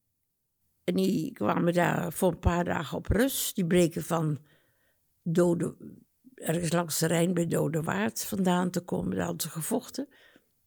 En 0.84 0.96
die 0.96 1.32
kwamen 1.32 1.74
daar 1.74 2.14
voor 2.14 2.32
een 2.32 2.40
paar 2.40 2.64
dagen 2.64 2.98
op 2.98 3.08
rust. 3.08 3.56
Die 3.56 3.66
breken 3.66 4.04
van 4.04 4.40
Dode, 5.24 5.76
ergens 6.36 6.72
langs 6.72 7.00
de 7.00 7.08
Rijn 7.08 7.34
bij 7.34 7.48
Dode 7.48 7.82
Waard 7.82 8.24
vandaan 8.24 8.70
te 8.70 8.82
komen. 8.82 9.16
Daar 9.16 9.26
hadden 9.26 9.42
ze 9.42 9.50
gevochten. 9.50 10.08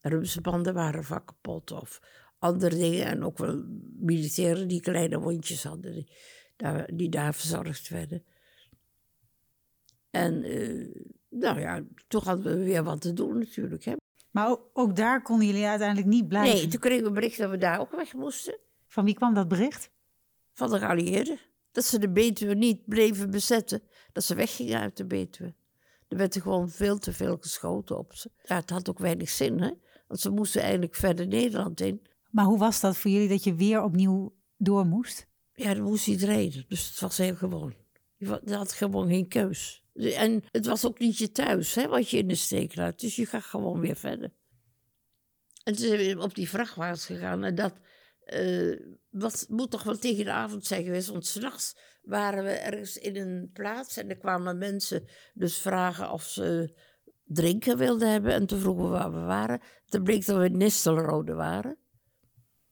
Rumsbanden 0.00 0.74
waren 0.74 1.04
vaak 1.04 1.26
kapot 1.26 1.70
of 1.70 2.00
andere 2.38 2.76
dingen. 2.76 3.06
En 3.06 3.24
ook 3.24 3.38
wel 3.38 3.64
militairen 3.98 4.68
die 4.68 4.80
kleine 4.80 5.18
wondjes 5.18 5.62
hadden, 5.62 5.92
die 5.92 6.08
die 6.94 7.08
daar 7.08 7.34
verzorgd 7.34 7.88
werden. 7.88 8.24
En 10.12 10.42
eh, 10.42 11.04
nou 11.28 11.60
ja, 11.60 11.82
toen 12.08 12.22
hadden 12.24 12.58
we 12.58 12.64
weer 12.64 12.82
wat 12.82 13.00
te 13.00 13.12
doen 13.12 13.38
natuurlijk. 13.38 13.84
Hè. 13.84 13.92
Maar 14.30 14.48
ook, 14.48 14.70
ook 14.72 14.96
daar 14.96 15.22
konden 15.22 15.46
jullie 15.46 15.66
uiteindelijk 15.66 16.08
niet 16.08 16.28
blijven. 16.28 16.58
Nee, 16.58 16.68
toen 16.68 16.80
kregen 16.80 17.04
we 17.04 17.10
bericht 17.10 17.38
dat 17.38 17.50
we 17.50 17.58
daar 17.58 17.80
ook 17.80 17.90
weg 17.96 18.12
moesten. 18.12 18.58
Van 18.86 19.04
wie 19.04 19.14
kwam 19.14 19.34
dat 19.34 19.48
bericht? 19.48 19.90
van 20.52 20.70
de 20.70 20.78
geallieerden. 20.78 21.38
Dat 21.72 21.84
ze 21.84 21.98
de 21.98 22.10
Betuwe 22.10 22.54
niet 22.54 22.86
bleven 22.86 23.30
bezetten. 23.30 23.82
Dat 24.12 24.24
ze 24.24 24.34
weggingen 24.34 24.80
uit 24.80 24.96
de 24.96 25.04
Betuwe. 25.04 25.54
Er 26.08 26.16
werd 26.16 26.34
er 26.34 26.40
gewoon 26.40 26.70
veel 26.70 26.98
te 26.98 27.12
veel 27.12 27.36
geschoten 27.40 27.98
op 27.98 28.14
ze. 28.14 28.30
Ja, 28.44 28.56
het 28.56 28.70
had 28.70 28.88
ook 28.88 28.98
weinig 28.98 29.30
zin, 29.30 29.60
hè? 29.60 29.70
Want 30.06 30.20
ze 30.20 30.30
moesten 30.30 30.60
eigenlijk 30.62 30.94
verder 30.94 31.26
Nederland 31.26 31.80
in. 31.80 32.02
Maar 32.30 32.44
hoe 32.44 32.58
was 32.58 32.80
dat 32.80 32.96
voor 32.96 33.10
jullie 33.10 33.28
dat 33.28 33.44
je 33.44 33.54
weer 33.54 33.82
opnieuw 33.82 34.34
door 34.56 34.86
moest? 34.86 35.26
Ja, 35.54 35.74
dan 35.74 35.82
moest 35.82 36.06
iedereen. 36.06 36.64
Dus 36.68 36.88
het 36.88 37.00
was 37.00 37.18
heel 37.18 37.34
gewoon. 37.34 37.74
Je 38.44 38.54
had 38.54 38.72
gewoon 38.72 39.08
geen 39.08 39.28
keus. 39.28 39.82
En 39.94 40.44
het 40.50 40.66
was 40.66 40.86
ook 40.86 40.98
niet 40.98 41.18
je 41.18 41.30
thuis, 41.30 41.74
hè, 41.74 41.88
wat 41.88 42.10
je 42.10 42.18
in 42.18 42.28
de 42.28 42.34
steek 42.34 42.76
laat. 42.76 43.00
Dus 43.00 43.16
je 43.16 43.26
gaat 43.26 43.42
gewoon 43.42 43.80
weer 43.80 43.96
verder. 43.96 44.32
En 45.64 45.76
toen 45.76 45.86
zijn 45.86 46.16
we 46.16 46.22
op 46.22 46.34
die 46.34 46.48
vrachtwagens 46.48 47.06
gegaan. 47.06 47.44
En 47.44 47.54
dat 47.54 47.74
uh, 48.26 48.80
wat 49.10 49.46
moet 49.48 49.70
toch 49.70 49.82
wel 49.82 49.98
tegen 49.98 50.24
de 50.24 50.32
avond 50.32 50.66
zijn 50.66 50.84
geweest. 50.84 51.08
Want 51.08 51.26
s'nachts 51.26 51.76
waren 52.02 52.44
we 52.44 52.50
ergens 52.50 52.96
in 52.96 53.16
een 53.16 53.50
plaats. 53.52 53.96
En 53.96 54.08
er 54.08 54.16
kwamen 54.16 54.58
mensen 54.58 55.08
dus 55.34 55.58
vragen 55.58 56.10
of 56.10 56.22
ze 56.22 56.76
drinken 57.24 57.78
wilden 57.78 58.10
hebben. 58.10 58.32
En 58.32 58.46
toen 58.46 58.60
vroegen 58.60 58.84
we 58.84 58.90
waar 58.90 59.12
we 59.12 59.20
waren. 59.20 59.60
Toen 59.86 60.02
bleek 60.02 60.26
dat 60.26 60.38
we 60.38 60.44
in 60.44 60.56
Nistelrode 60.56 61.34
waren. 61.34 61.76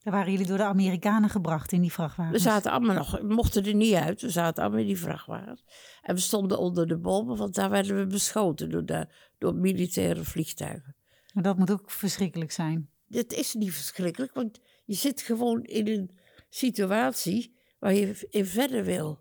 Daar 0.03 0.13
waren 0.13 0.31
jullie 0.31 0.47
door 0.47 0.57
de 0.57 0.63
Amerikanen 0.63 1.29
gebracht 1.29 1.71
in 1.71 1.81
die 1.81 1.91
vrachtwagens? 1.91 2.43
We 2.43 2.49
zaten 2.49 2.71
allemaal 2.71 2.95
nog, 2.95 3.19
we 3.19 3.33
mochten 3.33 3.65
er 3.65 3.73
niet 3.73 3.93
uit. 3.93 4.21
We 4.21 4.29
zaten 4.29 4.63
allemaal 4.63 4.81
in 4.81 4.87
die 4.87 4.99
vrachtwagens. 4.99 5.63
En 6.01 6.15
we 6.15 6.21
stonden 6.21 6.59
onder 6.59 6.87
de 6.87 6.97
bomen, 6.97 7.37
want 7.37 7.55
daar 7.55 7.69
werden 7.69 7.97
we 7.97 8.05
beschoten 8.05 8.69
door, 8.69 8.85
de, 8.85 9.07
door 9.37 9.55
militaire 9.55 10.23
vliegtuigen. 10.23 10.95
Maar 11.33 11.43
dat 11.43 11.57
moet 11.57 11.71
ook 11.71 11.91
verschrikkelijk 11.91 12.51
zijn. 12.51 12.89
Dit 13.07 13.33
is 13.33 13.53
niet 13.53 13.73
verschrikkelijk, 13.73 14.33
want 14.33 14.59
je 14.85 14.93
zit 14.93 15.21
gewoon 15.21 15.63
in 15.63 15.87
een 15.87 16.17
situatie 16.49 17.55
waar 17.79 17.93
je 17.93 18.27
in 18.29 18.45
verder 18.45 18.83
wil. 18.83 19.19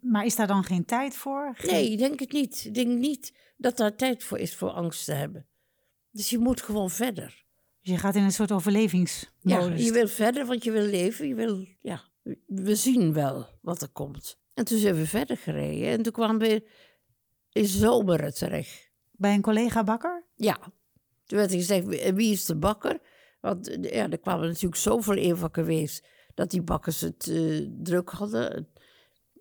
Maar 0.00 0.24
is 0.24 0.36
daar 0.36 0.46
dan 0.46 0.64
geen 0.64 0.84
tijd 0.84 1.14
voor? 1.14 1.56
Nee, 1.62 1.90
ik 1.90 1.98
denk 1.98 2.20
het 2.20 2.32
niet. 2.32 2.64
Ik 2.64 2.74
denk 2.74 2.98
niet 2.98 3.34
dat 3.56 3.76
daar 3.76 3.96
tijd 3.96 4.24
voor 4.24 4.38
is 4.38 4.54
voor 4.54 4.70
angst 4.70 5.04
te 5.04 5.12
hebben. 5.12 5.46
Dus 6.10 6.30
je 6.30 6.38
moet 6.38 6.62
gewoon 6.62 6.90
verder. 6.90 7.45
Dus 7.86 7.94
je 7.94 8.00
gaat 8.00 8.14
in 8.14 8.22
een 8.22 8.32
soort 8.32 8.52
overlevingsmodus. 8.52 9.78
Ja, 9.78 9.84
je 9.84 9.92
wil 9.92 10.08
verder, 10.08 10.46
want 10.46 10.64
je 10.64 10.70
wil 10.70 10.82
leven. 10.82 11.28
Je 11.28 11.34
wil, 11.34 11.66
ja, 11.80 12.02
we 12.46 12.74
zien 12.74 13.12
wel 13.12 13.46
wat 13.62 13.82
er 13.82 13.88
komt. 13.88 14.38
En 14.54 14.64
toen 14.64 14.78
zijn 14.78 14.94
we 14.94 15.06
verder 15.06 15.36
gereden. 15.36 15.88
En 15.88 16.02
toen 16.02 16.12
kwamen 16.12 16.38
we 16.38 16.68
in 17.52 17.66
Zomeren 17.66 18.34
terecht. 18.34 18.90
Bij 19.12 19.34
een 19.34 19.42
collega 19.42 19.84
bakker? 19.84 20.24
Ja. 20.34 20.58
Toen 21.24 21.38
werd 21.38 21.50
er 21.50 21.56
gezegd, 21.56 22.14
wie 22.14 22.32
is 22.32 22.44
de 22.44 22.56
bakker? 22.56 23.00
Want 23.40 23.78
ja, 23.80 24.10
er 24.10 24.18
kwamen 24.18 24.48
natuurlijk 24.48 24.80
zoveel 24.80 25.16
evacuees 25.16 26.04
dat 26.34 26.50
die 26.50 26.62
bakkers 26.62 27.00
het 27.00 27.26
uh, 27.26 27.68
druk 27.82 28.10
hadden. 28.10 28.68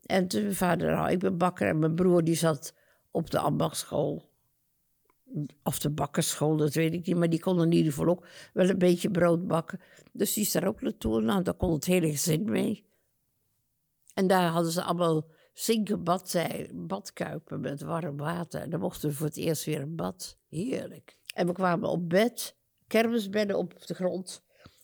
En 0.02 0.28
toen 0.28 0.42
mijn 0.42 0.56
vader, 0.56 0.92
nou, 0.92 1.12
ik 1.12 1.20
ben 1.20 1.38
bakker 1.38 1.68
en 1.68 1.80
mijn 1.80 1.96
broer 1.96 2.24
die 2.24 2.36
zat 2.36 2.74
op 3.12 3.30
de 3.30 3.40
ambachtschool. 3.40 4.30
Of 5.64 5.80
de 5.80 5.90
bakkerschool, 5.90 6.58
dat 6.58 6.74
weet 6.74 6.94
ik 6.94 7.06
niet. 7.06 7.16
Maar 7.16 7.30
die 7.30 7.40
kon 7.40 7.62
in 7.62 7.72
ieder 7.72 7.92
geval 7.92 8.08
ook 8.08 8.28
wel 8.54 8.70
een 8.70 8.78
beetje 8.78 9.12
brood 9.12 9.48
bakken. 9.48 9.80
Dus 10.12 10.34
die 10.34 10.44
is 10.44 10.52
daar 10.52 10.68
ook 10.68 10.82
naartoe. 10.82 11.22
Nou, 11.22 11.44
daar 11.44 11.54
kon 11.54 11.74
het 11.74 11.86
hele 11.86 12.10
gezin 12.10 12.50
mee. 12.50 12.86
En 14.14 14.28
daar 14.28 14.50
hadden 14.50 14.72
ze 14.72 14.84
allemaal 14.84 15.26
zinken 15.54 16.04
badkuipen 16.74 17.60
met 17.60 17.82
warm 17.82 18.18
water. 18.18 18.62
En 18.62 18.70
dan 18.70 18.80
mochten 18.80 19.10
we 19.10 19.16
voor 19.16 19.26
het 19.26 19.38
eerst 19.38 19.66
weer 19.66 19.82
een 19.82 19.96
bad. 19.96 20.38
Heerlijk. 20.50 21.18
En 21.34 21.48
we 21.48 21.54
kwamen 21.54 21.90
op 21.90 22.10
bed, 22.10 22.56
kermisbedden 22.88 23.58
op 23.58 23.86
de 23.86 23.94
grond. 23.94 24.44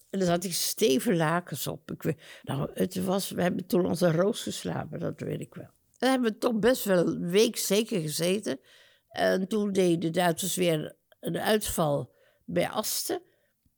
En 0.09 0.19
er 0.19 0.25
zat 0.25 0.41
die 0.41 0.51
steven 0.51 1.15
lakens 1.15 1.67
op. 1.67 1.91
Ik 1.91 2.03
weet, 2.03 2.21
nou, 2.43 2.69
het 2.73 3.03
was, 3.03 3.29
we 3.29 3.41
hebben 3.41 3.67
toen 3.67 3.85
onze 3.85 4.11
roos 4.11 4.43
geslapen, 4.43 4.99
dat 4.99 5.19
weet 5.19 5.41
ik 5.41 5.55
wel. 5.55 5.69
En 5.97 6.09
hebben 6.09 6.31
we 6.31 6.37
toch 6.37 6.59
best 6.59 6.85
wel 6.85 7.07
een 7.07 7.29
week 7.29 7.57
zeker 7.57 8.01
gezeten. 8.01 8.59
En 9.11 9.47
toen 9.47 9.71
deden 9.71 9.99
de 9.99 10.09
Duitsers 10.09 10.55
weer 10.55 10.95
een 11.19 11.37
uitval 11.37 12.13
bij 12.45 12.69
Asten. 12.69 13.21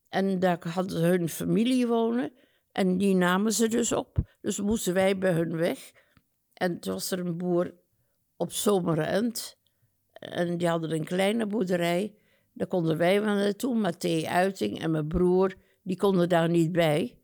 En 0.08 0.38
daar 0.38 0.58
ze 0.86 0.98
hun 0.98 1.28
familie 1.28 1.86
wonen. 1.86 2.32
En 2.72 2.98
die 2.98 3.14
namen 3.14 3.52
ze 3.52 3.68
dus 3.68 3.92
op. 3.92 4.36
Dus 4.40 4.60
moesten 4.60 4.94
wij 4.94 5.18
bij 5.18 5.32
hun 5.32 5.56
weg. 5.56 5.92
En 6.52 6.80
toen 6.80 6.92
was 6.92 7.10
er 7.10 7.18
een 7.18 7.36
boer 7.36 7.74
op 8.36 8.52
Zomerend. 8.52 9.58
En 10.12 10.56
die 10.56 10.68
hadden 10.68 10.90
een 10.90 11.04
kleine 11.04 11.46
boerderij. 11.46 12.14
Daar 12.52 12.66
konden 12.66 12.96
wij 12.96 13.22
wel 13.22 13.34
naartoe. 13.34 13.74
Mathé 13.74 14.26
Uiting 14.26 14.80
en 14.80 14.90
mijn 14.90 15.08
broer, 15.08 15.54
die 15.82 15.96
konden 15.96 16.28
daar 16.28 16.48
niet 16.48 16.72
bij. 16.72 17.18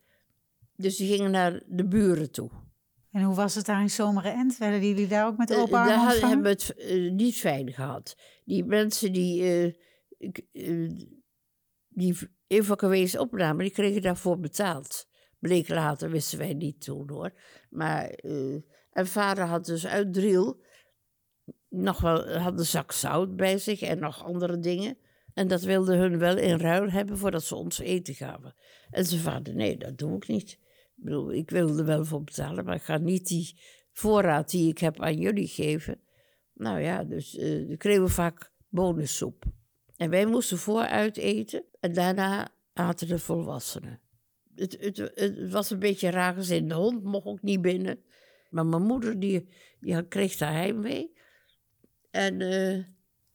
Dus 0.76 0.96
die 0.96 1.16
gingen 1.16 1.30
naar 1.30 1.62
de 1.66 1.88
buren 1.88 2.30
toe. 2.30 2.50
En 3.10 3.22
hoe 3.22 3.34
was 3.34 3.54
het 3.54 3.66
daar 3.66 3.80
in 3.80 3.90
Zomerend? 3.90 4.58
Werden 4.58 4.88
jullie 4.88 5.06
daar 5.06 5.26
ook 5.26 5.36
met 5.36 5.54
open 5.54 5.78
armen 5.78 5.96
Daar 5.96 6.28
hebben 6.28 6.42
we 6.42 6.48
het 6.48 6.74
uh, 6.76 7.12
niet 7.12 7.36
fijn 7.36 7.72
gehad. 7.72 8.16
Die 8.44 8.64
mensen 8.64 9.12
die, 9.12 9.42
uh, 9.42 9.72
uh, 10.52 10.90
die 11.88 12.16
evacuees 12.46 13.16
opnamen, 13.16 13.64
die 13.64 13.72
kregen 13.72 14.02
daarvoor 14.02 14.38
betaald. 14.38 15.08
Bleek 15.38 15.68
later, 15.68 16.10
wisten 16.10 16.38
wij 16.38 16.54
niet 16.54 16.80
toen 16.80 17.10
hoor. 17.10 17.32
Maar, 17.70 18.08
en 18.92 19.06
vader 19.06 19.44
had 19.44 19.64
dus 19.64 19.86
uit 19.86 20.14
Driel 20.14 20.60
nog 21.68 22.00
wel, 22.00 22.38
had 22.38 22.58
een 22.58 22.64
zak 22.64 22.92
zout 22.92 23.36
bij 23.36 23.58
zich 23.58 23.80
en 23.80 23.98
nog 23.98 24.24
andere 24.24 24.58
dingen. 24.58 24.98
En 25.34 25.48
dat 25.48 25.62
wilden 25.62 25.98
hun 25.98 26.18
wel 26.18 26.36
in 26.36 26.58
ruil 26.58 26.90
hebben 26.90 27.18
voordat 27.18 27.44
ze 27.44 27.54
ons 27.54 27.78
eten 27.78 28.14
gaven. 28.14 28.54
En 28.90 29.04
ze 29.04 29.18
vader, 29.18 29.54
nee, 29.54 29.76
dat 29.76 29.98
doe 29.98 30.16
ik 30.16 30.28
niet. 30.28 30.58
Ik 31.00 31.06
bedoel, 31.06 31.32
ik 31.32 31.50
wil 31.50 31.78
er 31.78 31.84
wel 31.84 32.04
voor 32.04 32.24
betalen, 32.24 32.64
maar 32.64 32.74
ik 32.74 32.82
ga 32.82 32.98
niet 32.98 33.26
die 33.26 33.60
voorraad 33.92 34.50
die 34.50 34.68
ik 34.68 34.78
heb 34.78 35.00
aan 35.00 35.16
jullie 35.16 35.46
geven. 35.46 36.00
Nou 36.54 36.80
ja, 36.80 37.04
dus 37.04 37.38
uh, 37.38 37.76
kregen 37.76 38.02
we 38.02 38.08
vaak 38.08 38.52
bonussoep. 38.68 39.44
En 39.96 40.10
wij 40.10 40.26
moesten 40.26 40.58
vooruit 40.58 41.16
eten 41.16 41.64
en 41.80 41.92
daarna 41.92 42.48
aten 42.72 43.08
de 43.08 43.18
volwassenen. 43.18 44.00
Het, 44.54 44.76
het, 44.80 44.96
het 45.14 45.50
was 45.50 45.70
een 45.70 45.78
beetje 45.78 46.10
raar 46.10 46.34
gezin. 46.34 46.68
De 46.68 46.74
hond 46.74 47.02
mocht 47.02 47.26
ook 47.26 47.42
niet 47.42 47.60
binnen. 47.60 48.00
Maar 48.50 48.66
mijn 48.66 48.82
moeder 48.82 49.20
die, 49.20 49.48
kreeg 50.08 50.36
daar 50.36 50.52
heimwee. 50.52 51.16
En 52.10 52.40
uh, 52.40 52.84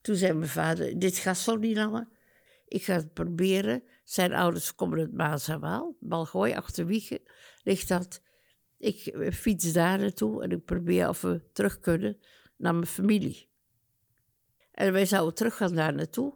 toen 0.01 0.15
zei 0.15 0.34
mijn 0.34 0.49
vader, 0.49 0.99
dit 0.99 1.17
gaat 1.17 1.38
zo 1.38 1.56
niet 1.56 1.78
langer. 1.78 2.08
Ik 2.67 2.84
ga 2.84 2.93
het 2.93 3.13
proberen. 3.13 3.84
Zijn 4.04 4.34
ouders 4.34 4.75
komen 4.75 4.99
uit 4.99 5.13
Maas 5.13 5.47
en 5.47 5.60
Waal. 5.60 5.95
Balgooi, 5.99 6.54
achter 6.54 6.86
Wiegen 6.86 7.19
ligt 7.65 7.88
dat. 7.88 8.21
Ik 8.78 9.15
fiets 9.34 9.73
daar 9.73 9.99
naartoe 9.99 10.43
en 10.43 10.51
ik 10.51 10.65
probeer 10.65 11.10
of 11.10 11.21
we 11.21 11.41
terug 11.54 11.80
kunnen 11.80 12.17
naar 12.58 12.73
mijn 12.73 12.88
familie. 12.88 13.49
En 14.71 14.93
wij 14.93 15.06
zouden 15.06 15.36
terug 15.36 15.58
gaan 15.58 15.75
daar 15.75 15.93
naartoe. 15.93 16.34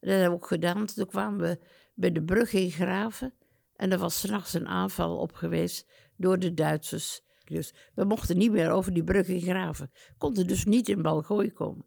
En 0.00 0.08
dat 0.08 0.10
hebben 0.10 0.28
we 0.28 0.34
ook 0.34 0.46
gedaan. 0.46 0.86
Toen 0.86 1.06
kwamen 1.06 1.40
we 1.40 1.58
bij 1.94 2.12
de 2.12 2.22
brug 2.22 2.52
in 2.52 2.70
Graven. 2.70 3.34
En 3.76 3.92
er 3.92 3.98
was 3.98 4.20
s'nachts 4.20 4.54
een 4.54 4.68
aanval 4.68 5.16
op 5.16 5.32
geweest 5.32 5.86
door 6.16 6.38
de 6.38 6.54
Duitsers. 6.54 7.20
Dus 7.44 7.74
we 7.94 8.04
mochten 8.04 8.38
niet 8.38 8.52
meer 8.52 8.70
over 8.70 8.92
die 8.92 9.04
brug 9.04 9.28
in 9.28 9.40
Graven. 9.40 9.90
Konden 10.18 10.46
dus 10.46 10.64
niet 10.64 10.88
in 10.88 11.02
Balgooi 11.02 11.52
komen. 11.52 11.86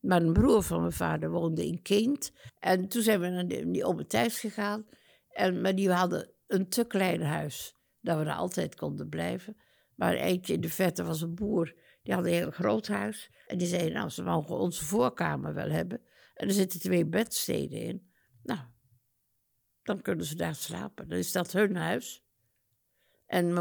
Maar 0.00 0.22
een 0.22 0.32
broer 0.32 0.62
van 0.62 0.80
mijn 0.80 0.92
vader 0.92 1.30
woonde 1.30 1.66
in 1.66 1.82
Kind. 1.82 2.32
En 2.58 2.88
toen 2.88 3.02
zijn 3.02 3.20
we 3.20 3.28
naar 3.28 3.48
die 3.48 4.06
Thijs 4.06 4.40
gegaan. 4.40 4.86
En, 5.28 5.60
maar 5.60 5.74
die 5.74 5.90
hadden 5.90 6.30
een 6.46 6.68
te 6.68 6.84
klein 6.84 7.22
huis, 7.22 7.75
dat 8.06 8.18
we 8.18 8.24
er 8.24 8.36
altijd 8.36 8.74
konden 8.74 9.08
blijven. 9.08 9.56
Maar 9.94 10.14
eentje 10.14 10.52
in 10.52 10.60
de 10.60 10.68
verte 10.68 11.04
was 11.04 11.20
een 11.20 11.34
boer, 11.34 11.74
die 12.02 12.14
had 12.14 12.24
een 12.24 12.32
heel 12.32 12.50
groot 12.50 12.86
huis. 12.86 13.30
En 13.46 13.58
die 13.58 13.66
zei, 13.66 13.92
nou, 13.92 14.08
ze 14.08 14.22
mogen 14.22 14.58
onze 14.58 14.84
voorkamer 14.84 15.54
wel 15.54 15.70
hebben. 15.70 16.00
En 16.34 16.48
er 16.48 16.54
zitten 16.54 16.80
twee 16.80 17.06
bedsteden 17.06 17.80
in. 17.80 18.10
Nou, 18.42 18.60
dan 19.82 20.02
kunnen 20.02 20.26
ze 20.26 20.34
daar 20.34 20.54
slapen. 20.54 21.08
Dan 21.08 21.18
is 21.18 21.32
dat 21.32 21.52
hun 21.52 21.76
huis. 21.76 22.24
En 23.26 23.52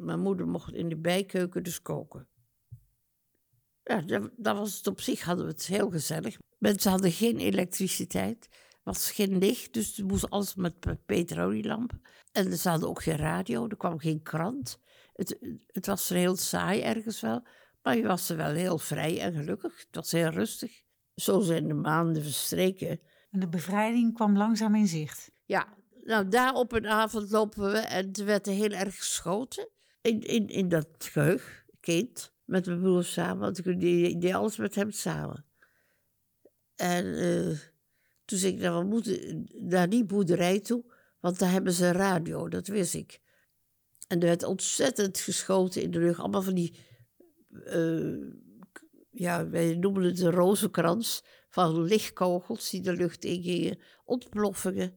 mijn 0.00 0.20
moeder 0.20 0.48
mocht 0.48 0.72
in 0.72 0.88
de 0.88 0.96
bijkeuken 0.96 1.62
dus 1.62 1.82
koken 1.82 2.28
ja, 3.84 4.28
dat, 4.36 4.56
was 4.56 4.76
het 4.76 4.86
op 4.86 5.00
zich, 5.00 5.22
hadden 5.22 5.46
we 5.46 5.52
het 5.52 5.66
heel 5.66 5.90
gezellig. 5.90 6.36
Mensen 6.58 6.90
hadden 6.90 7.12
geen 7.12 7.38
elektriciteit, 7.38 8.48
was 8.84 9.10
geen 9.10 9.38
licht, 9.38 9.72
dus 9.72 9.96
het 9.96 10.06
moest 10.06 10.30
alles 10.30 10.54
met 10.54 11.04
petrolielampen. 11.06 12.02
En 12.32 12.58
ze 12.58 12.68
hadden 12.68 12.88
ook 12.88 13.02
geen 13.02 13.16
radio, 13.16 13.68
er 13.68 13.76
kwam 13.76 13.98
geen 13.98 14.22
krant. 14.22 14.78
Het, 15.12 15.38
het 15.66 15.86
was 15.86 16.10
er 16.10 16.16
heel 16.16 16.36
saai 16.36 16.80
ergens 16.80 17.20
wel, 17.20 17.46
maar 17.82 17.96
je 17.96 18.06
was 18.06 18.28
er 18.28 18.36
wel 18.36 18.52
heel 18.52 18.78
vrij 18.78 19.20
en 19.20 19.34
gelukkig. 19.34 19.78
Het 19.78 19.94
was 19.94 20.12
heel 20.12 20.28
rustig. 20.28 20.82
Zo 21.14 21.40
zijn 21.40 21.68
de 21.68 21.74
maanden 21.74 22.22
verstreken. 22.22 23.00
En 23.30 23.40
de 23.40 23.48
bevrijding 23.48 24.14
kwam 24.14 24.36
langzaam 24.36 24.74
in 24.74 24.86
zicht. 24.86 25.30
Ja, 25.44 25.68
nou 26.04 26.28
daar 26.28 26.54
op 26.54 26.72
een 26.72 26.86
avond 26.86 27.30
lopen 27.30 27.72
we 27.72 27.78
en 27.78 28.12
er 28.12 28.24
werd 28.24 28.46
heel 28.46 28.70
erg 28.70 28.96
geschoten 28.96 29.68
in, 30.00 30.20
in, 30.20 30.48
in 30.48 30.68
dat 30.68 30.88
geheug, 30.98 31.64
kind 31.80 32.32
met 32.44 32.66
mijn 32.66 32.80
broer 32.80 33.04
samen, 33.04 33.38
want 33.38 33.66
ik 33.66 33.80
deed, 34.20 34.34
alles 34.34 34.56
met 34.56 34.74
hem 34.74 34.90
samen. 34.90 35.44
En 36.76 37.04
uh, 37.06 37.58
toen 38.24 38.38
zei 38.38 38.52
ik, 38.52 38.60
nou, 38.60 38.82
we 38.82 38.88
moeten 38.88 39.46
naar 39.58 39.88
die 39.88 40.04
boerderij 40.04 40.60
toe, 40.60 40.84
want 41.20 41.38
daar 41.38 41.50
hebben 41.50 41.72
ze 41.72 41.86
een 41.86 41.92
radio, 41.92 42.48
dat 42.48 42.66
wist 42.66 42.94
ik. 42.94 43.20
En 44.06 44.20
er 44.20 44.26
werd 44.26 44.42
ontzettend 44.42 45.18
geschoten 45.18 45.82
in 45.82 45.90
de 45.90 45.98
rug. 45.98 46.18
Allemaal 46.18 46.42
van 46.42 46.54
die, 46.54 46.78
uh, 47.50 48.16
ja, 49.10 49.48
wij 49.48 49.76
noemen 49.76 50.02
het 50.02 50.16
de 50.16 50.30
rozenkrans, 50.30 51.24
van 51.48 51.82
lichtkogels 51.82 52.70
die 52.70 52.82
de 52.82 52.92
lucht 52.92 53.24
ingingen, 53.24 53.78
ontploffingen. 54.04 54.94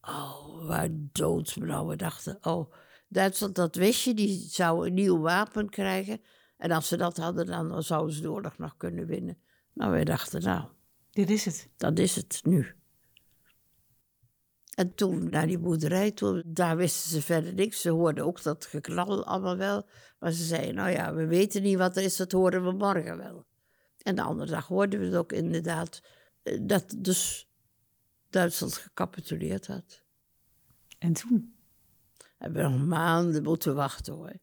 Oh, 0.00 0.66
waar 0.66 0.88
doodsblauw. 0.92 1.86
We 1.86 1.96
dachten, 1.96 2.38
oh, 2.40 2.72
Duitsland, 3.08 3.54
dat 3.54 3.74
wist 3.74 4.04
je, 4.04 4.14
die 4.14 4.48
zou 4.48 4.86
een 4.86 4.94
nieuw 4.94 5.18
wapen 5.18 5.68
krijgen. 5.68 6.20
En 6.56 6.70
als 6.70 6.88
ze 6.88 6.96
dat 6.96 7.16
hadden, 7.16 7.46
dan 7.46 7.82
zouden 7.82 8.14
ze 8.14 8.20
de 8.20 8.30
oorlog 8.30 8.58
nog 8.58 8.76
kunnen 8.76 9.06
winnen. 9.06 9.38
Nou, 9.72 9.90
wij 9.90 10.04
dachten, 10.04 10.42
nou... 10.42 10.64
Dit 11.12 11.30
is 11.30 11.44
het. 11.44 11.68
Dat 11.76 11.98
is 11.98 12.16
het 12.16 12.40
nu. 12.44 12.74
En 14.74 14.94
toen 14.94 15.30
naar 15.30 15.46
die 15.46 15.58
boerderij, 15.58 16.14
daar 16.46 16.76
wisten 16.76 17.10
ze 17.10 17.22
verder 17.22 17.54
niks. 17.54 17.80
Ze 17.80 17.90
hoorden 17.90 18.24
ook 18.24 18.42
dat 18.42 18.66
geknal 18.66 19.24
allemaal 19.24 19.56
wel. 19.56 19.88
Maar 20.18 20.30
ze 20.30 20.44
zeiden, 20.44 20.74
nou 20.74 20.90
ja, 20.90 21.14
we 21.14 21.26
weten 21.26 21.62
niet 21.62 21.78
wat 21.78 21.96
er 21.96 22.02
is, 22.02 22.16
dat 22.16 22.32
horen 22.32 22.64
we 22.64 22.72
morgen 22.72 23.16
wel. 23.16 23.46
En 23.98 24.14
de 24.14 24.22
andere 24.22 24.50
dag 24.50 24.66
hoorden 24.66 25.00
we 25.00 25.06
het 25.06 25.14
ook 25.14 25.32
inderdaad, 25.32 26.02
eh, 26.42 26.58
dat 26.62 26.94
dus 26.98 27.48
Duitsland 28.30 28.76
gecapituleerd 28.76 29.66
had. 29.66 30.02
En 30.98 31.12
toen? 31.12 31.54
Hebben 32.38 32.62
we 32.62 32.68
nog 32.68 32.86
maanden 32.86 33.42
moeten 33.42 33.74
wachten 33.74 34.14
hoor. 34.14 34.38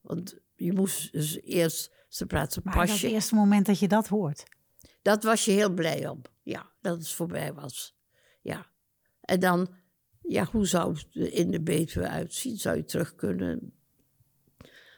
Want 0.00 0.38
je 0.54 0.72
moest 0.72 1.12
dus 1.12 1.40
eerst, 1.40 1.92
ze 2.08 2.26
praten 2.26 2.62
maar 2.64 2.74
pasje. 2.74 2.92
Maar 2.92 3.02
het 3.02 3.12
eerste 3.12 3.34
moment 3.34 3.66
dat 3.66 3.78
je 3.78 3.88
dat 3.88 4.08
hoort? 4.08 4.44
Dat 5.06 5.22
was 5.22 5.44
je 5.44 5.50
heel 5.50 5.74
blij 5.74 6.08
om. 6.08 6.22
Ja, 6.42 6.72
dat 6.80 6.98
het 6.98 7.08
voorbij 7.08 7.52
was. 7.52 7.96
Ja. 8.42 8.66
En 9.20 9.40
dan, 9.40 9.74
ja, 10.22 10.44
hoe 10.44 10.66
zou 10.66 10.94
het 10.94 11.32
in 11.32 11.50
de 11.50 11.62
Betuwe 11.62 12.08
uitzien? 12.08 12.56
Zou 12.56 12.76
je 12.76 12.84
terug 12.84 13.14
kunnen? 13.14 13.72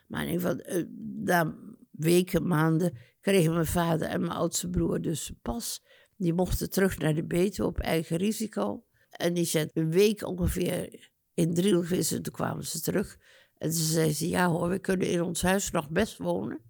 Maar 0.06 0.26
in 0.26 0.32
ieder 0.32 0.50
geval, 0.50 0.76
uh, 0.76 0.86
na 1.24 1.56
weken, 1.90 2.46
maanden, 2.46 2.96
kregen 3.20 3.52
mijn 3.52 3.66
vader 3.66 4.08
en 4.08 4.20
mijn 4.20 4.32
oudste 4.32 4.70
broer 4.70 5.00
dus 5.00 5.32
pas. 5.42 5.84
Die 6.16 6.32
mochten 6.32 6.70
terug 6.70 6.98
naar 6.98 7.14
de 7.14 7.24
Betuwe 7.24 7.68
op 7.68 7.78
eigen 7.78 8.16
risico. 8.16 8.84
En 9.10 9.34
die 9.34 9.44
zijn 9.44 9.70
een 9.72 9.90
week 9.90 10.26
ongeveer 10.26 11.10
in 11.34 11.54
Drielvissen, 11.54 12.22
toen 12.22 12.32
kwamen 12.32 12.66
ze 12.66 12.80
terug. 12.80 13.18
En 13.58 13.72
ze 13.72 13.84
zeiden 13.84 14.14
ze, 14.14 14.28
ja 14.28 14.48
hoor, 14.48 14.68
we 14.68 14.78
kunnen 14.78 15.10
in 15.10 15.22
ons 15.22 15.42
huis 15.42 15.70
nog 15.70 15.90
best 15.90 16.18
wonen. 16.18 16.67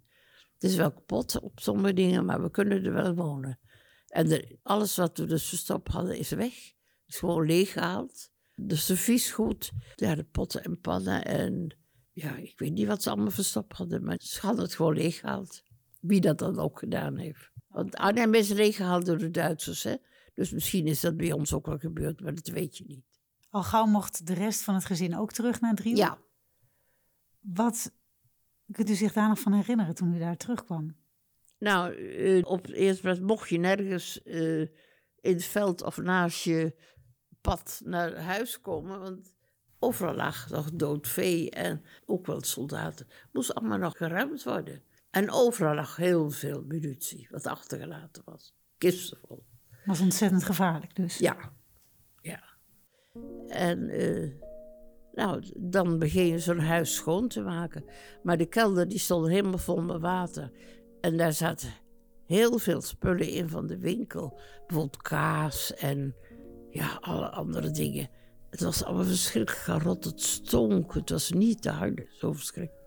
Het 0.59 0.69
is 0.69 0.75
wel 0.75 0.91
kapot 0.91 1.39
op 1.39 1.59
sommige 1.59 1.93
dingen, 1.93 2.25
maar 2.25 2.41
we 2.41 2.51
kunnen 2.51 2.85
er 2.85 2.93
wel 2.93 3.15
wonen. 3.15 3.59
En 4.07 4.57
alles 4.61 4.95
wat 4.95 5.17
we 5.17 5.25
dus 5.25 5.49
verstopt 5.49 5.87
hadden 5.87 6.17
is 6.17 6.29
weg. 6.29 6.53
Is 7.05 7.17
gewoon 7.17 7.45
leeggehaald. 7.45 8.31
De 8.55 8.75
serviesgoed, 8.75 9.71
ja, 9.95 10.15
de 10.15 10.23
potten 10.23 10.63
en 10.63 10.79
pannen 10.79 11.25
en 11.25 11.77
ja, 12.11 12.35
ik 12.35 12.59
weet 12.59 12.71
niet 12.71 12.87
wat 12.87 13.03
ze 13.03 13.09
allemaal 13.09 13.31
verstopt 13.31 13.77
hadden, 13.77 14.03
maar 14.03 14.19
ze 14.21 14.39
hadden 14.39 14.63
het 14.63 14.75
gewoon 14.75 14.95
leeggehaald. 14.95 15.63
Wie 15.99 16.21
dat 16.21 16.37
dan 16.37 16.59
ook 16.59 16.79
gedaan 16.79 17.17
heeft. 17.17 17.51
Want 17.67 17.95
Arnhem 17.95 18.33
is 18.33 18.49
leeggehaald 18.49 19.05
door 19.05 19.17
de 19.17 19.31
Duitsers, 19.31 19.83
hè. 19.83 19.95
Dus 20.33 20.51
misschien 20.51 20.87
is 20.87 20.99
dat 20.99 21.17
bij 21.17 21.31
ons 21.31 21.53
ook 21.53 21.65
wel 21.65 21.77
gebeurd, 21.77 22.21
maar 22.21 22.35
dat 22.35 22.47
weet 22.47 22.77
je 22.77 22.83
niet. 22.87 23.05
Al 23.49 23.63
gauw 23.63 23.85
mocht 23.85 24.27
de 24.27 24.33
rest 24.33 24.61
van 24.61 24.73
het 24.73 24.85
gezin 24.85 25.17
ook 25.17 25.31
terug 25.31 25.61
naar 25.61 25.75
Driel? 25.75 25.95
Ja. 25.95 26.17
Wat 27.39 27.91
kunt 28.71 28.89
u 28.89 28.93
zich 28.93 29.13
daar 29.13 29.27
nog 29.27 29.39
van 29.39 29.53
herinneren 29.53 29.95
toen 29.95 30.13
u 30.13 30.19
daar 30.19 30.37
terugkwam? 30.37 30.95
Nou, 31.59 31.95
uh, 31.95 32.45
op 32.45 32.65
het 32.65 32.75
eerste 32.75 33.01
plaats 33.01 33.19
mocht 33.19 33.49
je 33.49 33.57
nergens 33.57 34.19
uh, 34.23 34.61
in 35.21 35.33
het 35.33 35.45
veld 35.45 35.83
of 35.83 35.97
naast 35.97 36.43
je 36.43 36.75
pad 37.41 37.81
naar 37.85 38.17
huis 38.17 38.61
komen, 38.61 38.99
want 38.99 39.33
overal 39.79 40.15
lag 40.15 40.49
nog 40.49 40.71
dood 40.71 41.07
vee 41.07 41.49
en 41.49 41.83
ook 42.05 42.25
wel 42.25 42.43
soldaten. 42.43 43.07
Moest 43.31 43.53
allemaal 43.53 43.77
nog 43.77 43.97
geruimd 43.97 44.43
worden. 44.43 44.83
En 45.09 45.31
overal 45.31 45.75
lag 45.75 45.95
heel 45.95 46.29
veel 46.29 46.63
munitie, 46.67 47.27
wat 47.31 47.47
achtergelaten 47.47 48.21
was. 48.25 48.55
Kisten 48.77 49.17
vol. 49.17 49.45
Was 49.85 49.99
ontzettend 49.99 50.43
gevaarlijk 50.43 50.95
dus? 50.95 51.17
Ja, 51.17 51.53
ja. 52.21 52.43
En 53.47 53.79
uh, 53.79 54.48
nou, 55.19 55.43
dan 55.57 55.99
begin 55.99 56.25
je 56.25 56.39
zo'n 56.39 56.59
huis 56.59 56.95
schoon 56.95 57.27
te 57.27 57.41
maken. 57.41 57.83
Maar 58.23 58.37
de 58.37 58.45
kelder 58.45 58.87
die 58.87 58.99
stond 58.99 59.27
helemaal 59.27 59.57
vol 59.57 59.81
met 59.81 60.01
water. 60.01 60.51
En 61.01 61.17
daar 61.17 61.33
zaten 61.33 61.69
heel 62.25 62.57
veel 62.57 62.81
spullen 62.81 63.29
in 63.29 63.49
van 63.49 63.67
de 63.67 63.77
winkel. 63.77 64.39
Bijvoorbeeld 64.67 65.01
kaas 65.01 65.73
en 65.73 66.15
ja, 66.69 66.97
alle 67.01 67.29
andere 67.29 67.71
dingen. 67.71 68.09
Het 68.49 68.61
was 68.61 68.83
allemaal 68.83 69.05
verschrikkelijk 69.05 69.61
garot. 69.61 70.03
Het 70.03 70.21
stonk. 70.21 70.93
Het 70.93 71.09
was 71.09 71.31
niet 71.31 71.61
te 71.61 71.69
harde. 71.69 72.07
Zo 72.09 72.33
verschrikkelijk. 72.33 72.85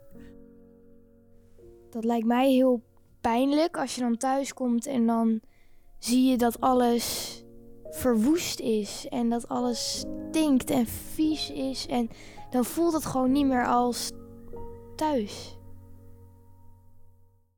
Dat 1.91 2.05
lijkt 2.05 2.27
mij 2.27 2.53
heel 2.53 2.83
pijnlijk 3.21 3.77
als 3.77 3.95
je 3.95 4.01
dan 4.01 4.17
thuis 4.17 4.55
komt 4.55 4.87
en 4.87 5.07
dan 5.07 5.41
zie 5.99 6.31
je 6.31 6.37
dat 6.37 6.61
alles 6.61 7.37
verwoest 7.93 8.61
is 8.61 9.07
en 9.09 9.29
dat 9.29 9.49
alles 9.49 10.05
stinkt 10.31 10.71
en 10.71 10.87
vies 10.87 11.51
is. 11.51 11.87
En 11.87 12.11
dan 12.51 12.65
voelt 12.65 12.93
het 12.93 13.05
gewoon 13.05 13.33
niet 13.33 13.47
meer 13.47 13.67
als 13.67 14.11
thuis. 14.97 15.57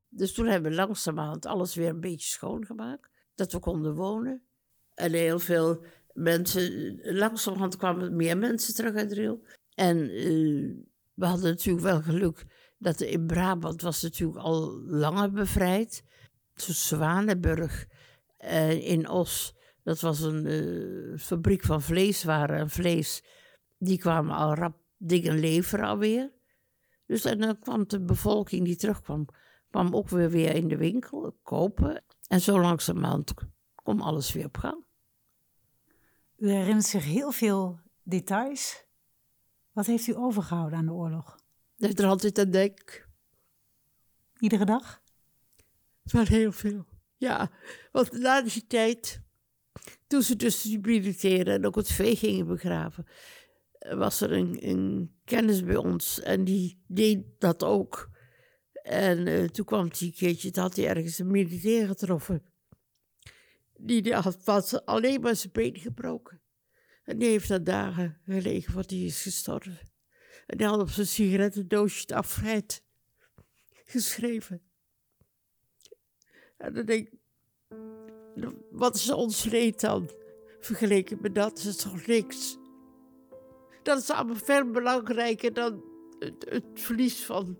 Dus 0.08 0.32
toen 0.32 0.46
hebben 0.46 0.70
we 0.70 0.76
langzamerhand 0.76 1.46
alles 1.46 1.74
weer 1.74 1.88
een 1.88 2.00
beetje 2.00 2.28
schoongemaakt. 2.28 3.10
Dat 3.34 3.52
we 3.52 3.58
konden 3.58 3.94
wonen. 3.94 4.42
En 4.94 5.12
heel 5.12 5.38
veel 5.38 5.84
mensen, 6.12 6.98
langzamerhand 7.02 7.76
kwamen 7.76 8.16
meer 8.16 8.38
mensen 8.38 8.74
terug 8.74 8.94
uit 8.94 9.12
Riel. 9.12 9.44
En 9.74 9.96
uh, 9.98 10.84
we 11.14 11.26
hadden 11.26 11.50
natuurlijk 11.50 11.84
wel 11.84 12.02
geluk 12.02 12.44
dat 12.78 13.00
in 13.00 13.26
Brabant 13.26 13.82
was 13.82 14.02
natuurlijk 14.02 14.38
al 14.38 14.82
langer 14.86 15.30
bevrijd. 15.30 16.02
Tussen 16.54 16.96
Zwanenburg 16.96 17.86
en 18.36 18.82
in 18.82 19.08
Os 19.08 19.54
dat 19.84 20.00
was 20.00 20.20
een 20.20 20.46
uh, 20.46 21.18
fabriek 21.18 21.64
van 21.64 21.82
vleeswaren 21.82 22.58
en 22.58 22.70
vlees. 22.70 23.22
Die 23.78 23.98
kwamen 23.98 24.36
al 24.36 24.54
rap 24.54 24.76
dingen 24.96 25.38
leveren 25.38 25.86
alweer. 25.86 26.32
Dus 27.06 27.24
en 27.24 27.38
dan 27.38 27.58
kwam 27.58 27.84
de 27.86 28.00
bevolking 28.00 28.64
die 28.64 28.76
terugkwam, 28.76 29.26
kwam 29.70 29.94
ook 29.94 30.08
weer, 30.08 30.30
weer 30.30 30.54
in 30.54 30.68
de 30.68 30.76
winkel 30.76 31.38
kopen. 31.42 32.04
En 32.28 32.40
zo 32.40 32.60
langzamerhand 32.60 33.34
kwam 33.74 34.00
alles 34.00 34.32
weer 34.32 34.44
op 34.44 34.56
gang. 34.56 34.84
U 36.36 36.50
herinnert 36.50 36.86
zich 36.86 37.04
heel 37.04 37.30
veel 37.32 37.80
details. 38.02 38.84
Wat 39.72 39.86
heeft 39.86 40.06
u 40.06 40.16
overgehouden 40.16 40.78
aan 40.78 40.86
de 40.86 40.92
oorlog? 40.92 41.38
Dat 41.76 41.98
er 41.98 42.06
altijd 42.06 42.38
aan 42.38 42.50
denk. 42.50 43.08
Iedere 44.38 44.64
dag? 44.64 45.02
Het 46.02 46.12
was 46.12 46.28
heel 46.28 46.52
veel, 46.52 46.84
ja. 47.16 47.50
Want 47.92 48.12
na 48.12 48.42
die 48.42 48.66
tijd 48.66 49.23
toen 50.14 50.22
ze 50.22 50.36
dus 50.36 50.62
die 50.62 50.78
militairen 50.78 51.54
en 51.54 51.66
ook 51.66 51.76
het 51.76 51.92
vee 51.92 52.16
gingen 52.16 52.46
begraven, 52.46 53.06
was 53.78 54.20
er 54.20 54.32
een, 54.32 54.68
een 54.68 55.14
kennis 55.24 55.64
bij 55.64 55.76
ons 55.76 56.20
en 56.20 56.44
die 56.44 56.82
deed 56.86 57.24
dat 57.38 57.62
ook. 57.62 58.10
En 58.72 59.26
uh, 59.26 59.44
toen 59.44 59.64
kwam 59.64 59.80
een 59.80 60.12
keertje, 60.12 60.50
dat 60.50 60.62
had 60.62 60.76
hij 60.76 60.88
ergens 60.88 61.18
een 61.18 61.30
militair 61.30 61.86
getroffen. 61.86 62.42
Die 63.76 64.14
had 64.14 64.44
was 64.44 64.84
alleen 64.84 65.20
maar 65.20 65.36
zijn 65.36 65.52
been 65.52 65.76
gebroken. 65.76 66.40
En 67.04 67.18
die 67.18 67.28
heeft 67.28 67.48
daar 67.48 67.64
dagen 67.64 68.20
gelegen, 68.26 68.74
want 68.74 68.88
die 68.88 69.06
is 69.06 69.22
gestorven. 69.22 69.78
En 70.46 70.56
die 70.56 70.66
had 70.66 70.80
op 70.80 70.90
zijn 70.90 71.06
sigarettendoosje 71.06 72.00
het 72.00 72.12
afscheid 72.12 72.82
geschreven. 73.84 74.62
En 76.56 76.74
dan 76.74 76.86
denk 76.86 77.08
ik, 77.08 77.14
wat 78.70 78.94
is 78.94 79.12
ons 79.12 79.44
leed 79.44 79.80
dan? 79.80 80.10
Vergeleken 80.60 81.18
met 81.20 81.34
dat 81.34 81.58
is 81.58 81.76
toch 81.76 82.06
niks. 82.06 82.58
Dat 83.82 83.98
is 83.98 84.10
allemaal 84.10 84.36
veel 84.36 84.70
belangrijker 84.70 85.52
dan 85.52 85.82
het, 86.18 86.46
het 86.48 86.64
verlies 86.74 87.24
van, 87.24 87.56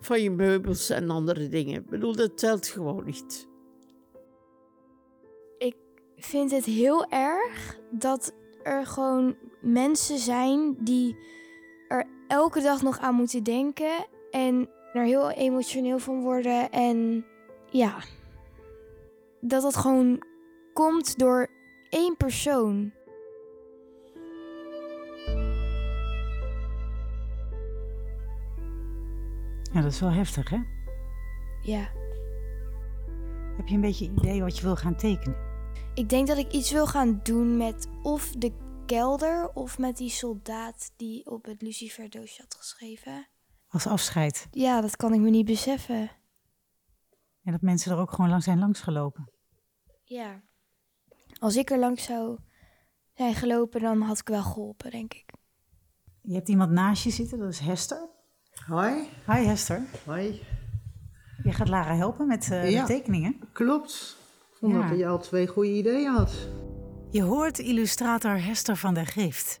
van 0.00 0.22
je 0.22 0.30
meubels 0.30 0.90
en 0.90 1.10
andere 1.10 1.48
dingen. 1.48 1.80
Ik 1.80 1.86
bedoel, 1.86 2.16
dat 2.16 2.38
telt 2.38 2.66
gewoon 2.66 3.04
niet. 3.04 3.48
Ik 5.58 5.76
vind 6.16 6.50
het 6.50 6.64
heel 6.64 7.10
erg 7.10 7.78
dat 7.90 8.34
er 8.62 8.86
gewoon 8.86 9.36
mensen 9.60 10.18
zijn 10.18 10.76
die 10.78 11.16
er 11.88 12.06
elke 12.28 12.60
dag 12.60 12.82
nog 12.82 12.98
aan 12.98 13.14
moeten 13.14 13.42
denken 13.42 14.06
en 14.30 14.68
er 14.92 15.04
heel 15.04 15.30
emotioneel 15.30 15.98
van 15.98 16.20
worden. 16.20 16.70
En 16.70 17.24
ja, 17.70 17.96
dat 19.40 19.62
het 19.62 19.76
gewoon 19.76 20.22
komt 20.72 21.18
door 21.18 21.48
één 21.88 22.16
persoon. 22.16 22.92
Ja, 29.72 29.80
dat 29.80 29.92
is 29.92 30.00
wel 30.00 30.12
heftig, 30.12 30.50
hè? 30.50 30.58
Ja. 31.62 31.88
Heb 33.56 33.66
je 33.66 33.74
een 33.74 33.80
beetje 33.80 34.10
idee 34.16 34.42
wat 34.42 34.56
je 34.56 34.62
wil 34.62 34.76
gaan 34.76 34.96
tekenen? 34.96 35.36
Ik 35.94 36.08
denk 36.08 36.26
dat 36.26 36.38
ik 36.38 36.52
iets 36.52 36.70
wil 36.70 36.86
gaan 36.86 37.20
doen 37.22 37.56
met 37.56 37.88
of 38.02 38.30
de 38.30 38.52
kelder 38.86 39.50
of 39.54 39.78
met 39.78 39.96
die 39.96 40.10
soldaat 40.10 40.92
die 40.96 41.26
op 41.30 41.44
het 41.44 41.62
luciferdoosje 41.62 42.42
had 42.42 42.54
geschreven. 42.54 43.28
Als 43.68 43.86
afscheid. 43.86 44.48
Ja, 44.50 44.80
dat 44.80 44.96
kan 44.96 45.12
ik 45.14 45.20
me 45.20 45.30
niet 45.30 45.46
beseffen. 45.46 46.10
En 47.48 47.54
dat 47.54 47.62
mensen 47.62 47.92
er 47.92 47.98
ook 47.98 48.10
gewoon 48.10 48.30
lang 48.30 48.42
zijn 48.42 48.58
langsgelopen. 48.58 49.30
Ja. 50.04 50.40
Als 51.38 51.56
ik 51.56 51.70
er 51.70 51.78
langs 51.78 52.04
zou 52.04 52.38
zijn 53.14 53.34
gelopen, 53.34 53.80
dan 53.80 54.00
had 54.00 54.18
ik 54.18 54.28
wel 54.28 54.42
geholpen, 54.42 54.90
denk 54.90 55.14
ik. 55.14 55.32
Je 56.22 56.34
hebt 56.34 56.48
iemand 56.48 56.70
naast 56.70 57.04
je 57.04 57.10
zitten, 57.10 57.38
dat 57.38 57.48
is 57.48 57.58
Hester. 57.58 58.08
Hoi. 58.66 59.08
Hi 59.26 59.44
Hester. 59.44 59.82
Hoi. 60.04 60.42
Je 61.42 61.52
gaat 61.52 61.68
Lara 61.68 61.96
helpen 61.96 62.26
met 62.26 62.50
eh, 62.50 62.70
Ja. 62.70 62.80
de 62.80 62.86
tekeningen. 62.86 63.40
Klopt. 63.52 64.16
Ik 64.50 64.56
vond 64.56 64.72
Ja. 64.72 64.88
dat 64.88 64.98
je 64.98 65.06
al 65.06 65.18
twee 65.18 65.46
goede 65.46 65.70
ideeën 65.72 66.12
had. 66.12 66.48
Je 67.10 67.22
hoort 67.22 67.58
illustrator 67.58 68.42
Hester 68.44 68.76
van 68.76 68.94
der 68.94 69.06
Grift. 69.06 69.60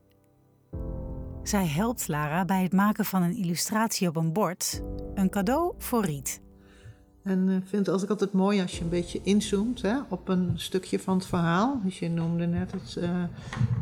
Zij 1.42 1.66
helpt 1.66 2.08
Lara 2.08 2.44
bij 2.44 2.62
het 2.62 2.72
maken 2.72 3.04
van 3.04 3.22
een 3.22 3.36
illustratie 3.36 4.08
op 4.08 4.16
een 4.16 4.32
bord. 4.32 4.82
Een 5.14 5.30
cadeau 5.30 5.74
voor 5.78 6.04
Riet. 6.04 6.46
En 7.22 7.48
ik 7.48 7.62
vind 7.68 7.86
het 7.86 7.88
altijd 7.88 8.10
altijd 8.10 8.32
mooi 8.32 8.60
als 8.60 8.76
je 8.78 8.82
een 8.84 8.88
beetje 8.88 9.20
inzoomt 9.22 9.82
hè, 9.82 9.96
op 10.08 10.28
een 10.28 10.52
stukje 10.54 10.98
van 10.98 11.16
het 11.16 11.26
verhaal. 11.26 11.80
Dus 11.84 11.98
je 11.98 12.08
noemde 12.08 12.46
net 12.46 12.72
het, 12.72 12.96
eh 12.96 13.24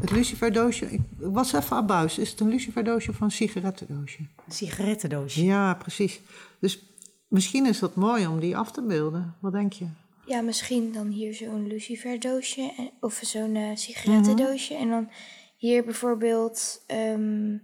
het 0.01 0.11
luciferdoosje. 0.11 0.93
Ik 0.93 1.01
was 1.19 1.53
even 1.53 1.77
abuis. 1.77 2.19
Is 2.19 2.31
het 2.31 2.41
een 2.41 2.49
luciferdoosje 2.49 3.11
of 3.11 3.21
een 3.21 3.31
sigarettendoosje? 3.31 4.19
Een 4.47 4.53
sigarettendoosje. 4.53 5.45
Ja, 5.45 5.75
precies. 5.75 6.21
Dus 6.61 6.83
misschien 7.29 7.67
is 7.67 7.79
dat 7.79 7.95
mooi 7.95 8.27
om 8.27 8.41
die 8.41 8.57
af 8.57 8.73
te 8.73 8.83
beelden. 8.83 9.35
Wat 9.41 9.53
denk 9.53 9.73
je? 9.73 9.87
Ja, 10.27 10.41
misschien 10.41 10.93
dan 10.93 11.09
hier 11.09 11.35
zo'n 11.35 11.67
luciferdoosje 11.67 12.73
en- 12.77 12.91
of 13.01 13.21
zo'n 13.23 13.55
eh, 13.57 13.71
sigarettendoosje. 13.77 14.75
En 14.75 14.89
dan 14.89 15.09
hier 15.57 15.85
bijvoorbeeld... 15.85 16.83
ehm, 16.87 17.21
Een 17.23 17.61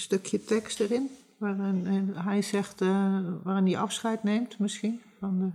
stukje 0.00 0.44
tekst 0.44 0.80
erin. 0.80 1.08
Waarin 1.38 1.86
eh, 2.14 2.24
hij 2.26 2.42
zegt, 2.42 2.80
eh, 2.80 3.20
waarin 3.42 3.64
hij 3.66 3.78
afscheid 3.78 4.22
neemt 4.22 4.58
misschien. 4.58 5.00
Van 5.24 5.38
de... 5.38 5.50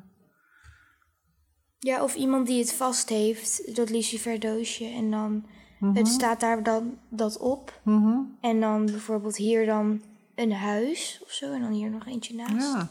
ja, 1.80 2.04
of 2.04 2.16
iemand 2.16 2.48
die 2.48 2.60
het 2.60 2.74
vast 2.74 3.10
heeft, 3.10 3.76
dat 3.76 3.90
luciferdoosje. 3.90 4.86
En 4.86 5.12
dan 5.12 5.46
het 5.94 6.08
staat 6.08 6.40
daar 6.40 6.64
dan 6.64 6.98
dat 7.10 7.38
op. 7.38 7.80
Mhm. 7.84 8.20
En 8.42 8.60
dan 8.60 8.86
bijvoorbeeld 8.86 9.38
hier 9.38 9.66
dan 9.66 10.02
een 10.36 10.54
huis 10.54 11.20
of 11.24 11.32
zo. 11.32 11.54
En 11.54 11.62
dan 11.62 11.72
hier 11.72 11.90
nog 11.90 12.06
eentje 12.06 12.36
naast. 12.36 12.74
Ja, 12.74 12.90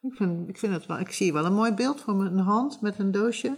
ik 0.00 0.14
vind, 0.14 0.48
ik 0.48 0.58
vind 0.58 0.72
het 0.72 0.86
wel. 0.86 0.98
Ik 0.98 1.10
zie 1.10 1.32
wel 1.32 1.44
een 1.44 1.54
mooi 1.54 1.72
beeld 1.72 2.00
van 2.00 2.16
mijn 2.16 2.38
hand 2.38 2.80
met 2.80 2.98
een 2.98 3.10
doosje. 3.10 3.56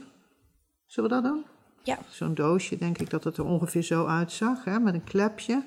Zullen 0.86 1.10
we 1.10 1.16
dat 1.16 1.24
doen? 1.24 1.44
Ja. 1.82 1.98
Zo'n 2.08 2.34
doosje, 2.34 2.78
denk 2.78 2.98
ik 2.98 3.10
dat 3.10 3.24
het 3.24 3.36
er 3.36 3.44
ongeveer 3.44 3.82
zo 3.82 4.06
uitzag, 4.06 4.64
hè, 4.64 4.78
met 4.78 4.94
een 4.94 5.04
klepje. 5.04 5.62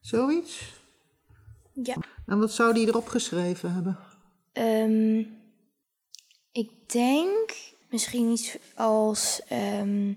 Zoiets. 0.00 0.80
Ja. 1.72 1.96
En 2.26 2.38
wat 2.38 2.52
zou 2.52 2.74
die 2.74 2.86
erop 2.86 3.06
geschreven 3.06 3.72
hebben? 3.74 3.98
Ehm, 4.52 5.18
ik 6.52 6.70
denk 6.86 7.54
misschien 7.90 8.30
iets 8.30 8.58
als 8.74 9.40
ehm, 9.48 10.12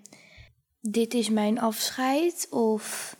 dit 0.82 1.14
is 1.14 1.30
mijn 1.30 1.60
afscheid 1.60 2.48
of 2.50 3.16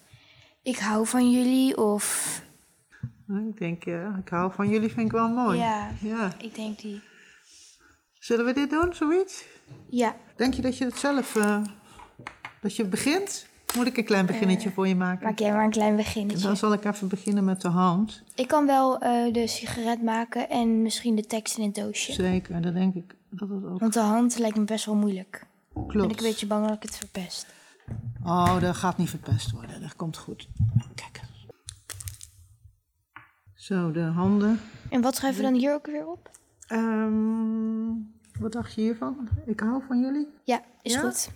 ik 0.62 0.78
hou 0.78 1.08
van 1.08 1.32
jullie 1.32 1.78
of 1.78 2.42
Ik 3.28 3.58
denk, 3.58 3.84
ja, 3.84 4.20
ik 4.24 4.30
hou 4.30 4.54
van 4.54 4.70
jullie, 4.70 4.90
vind 4.90 5.06
ik 5.06 5.12
wel 5.12 5.30
mooi. 5.30 5.58
ja, 5.60 5.92
Ja. 6.02 6.34
ik 6.42 6.56
denk 6.56 6.80
die. 6.80 7.02
Zullen 8.20 8.46
we 8.46 8.54
dit 8.54 8.70
doen, 8.70 8.94
zoiets? 8.94 9.46
Ja, 9.90 10.16
Denk 10.36 10.54
je 10.54 10.62
dat 10.62 10.78
je 10.78 10.86
het 10.86 10.98
zelf, 10.98 11.36
eh, 11.36 11.64
dat 12.62 12.76
je 12.76 12.86
begint? 12.86 13.48
Moet 13.76 13.88
ik 13.88 13.98
een 13.98 14.06
klein 14.06 14.26
beginnetje 14.26 14.72
voor 14.72 14.88
je 14.88 14.96
maken? 14.96 15.26
maak 15.26 15.40
jij 15.40 15.52
maar 15.52 15.64
een 15.64 15.70
klein 15.70 15.96
beginnetje. 15.96 16.48
Dan 16.48 16.58
zal 16.58 16.74
ik 16.74 16.86
even 16.86 17.08
beginnen 17.08 17.44
met 17.46 17.62
de 17.62 17.68
hand. 17.68 18.24
Ik 18.36 18.48
kan 18.48 18.66
wel 18.66 19.00
eh, 19.00 19.34
de 19.34 19.48
sigaret 19.48 20.02
maken 20.04 20.50
en 20.50 20.82
misschien 20.82 21.16
de 21.16 21.26
tekst 21.26 21.58
in 21.58 21.64
het 21.66 21.76
doosje. 21.76 22.14
Zeker, 22.14 22.62
dan 22.62 22.74
denk 22.74 22.96
ik 22.96 23.16
dat 23.30 23.50
het 23.50 23.66
ook 23.66 23.80
Want 23.80 23.94
de 23.94 24.00
hand 24.00 24.38
lijkt 24.40 24.58
me 24.58 24.64
best 24.64 24.86
wel 24.86 24.96
moeilijk. 24.96 25.46
klopt. 25.74 25.94
Ben 25.94 26.10
ik 26.10 26.18
een 26.18 26.24
beetje 26.28 26.48
bang 26.48 26.66
dat 26.68 26.76
ik 26.76 26.82
het 26.82 26.98
verpest. 26.98 27.46
Oh, 28.24 28.60
dat 28.60 28.76
gaat 28.76 28.98
niet 28.98 29.10
verpest 29.10 29.52
worden. 29.52 29.82
Dat 29.82 29.96
komt 29.96 30.18
goed. 30.18 30.48
Kijk. 30.96 31.22
Zo, 33.56 33.92
de 33.92 34.02
handen. 34.02 34.60
En 34.90 35.02
wat 35.02 35.16
schrijven 35.16 35.44
we 35.44 35.50
dan 35.50 35.60
hier 35.60 35.74
ook 35.74 35.86
weer 35.86 36.08
op? 36.08 36.30
Ehm, 36.68 37.88
wat 38.40 38.52
dacht 38.52 38.74
je 38.74 38.82
hiervan? 38.82 39.28
Ik 39.46 39.60
hou 39.60 39.82
van 39.88 40.00
jullie. 40.00 40.28
Ja, 40.44 40.62
is 40.82 40.94
Ja? 40.94 41.00
goed. 41.00 41.32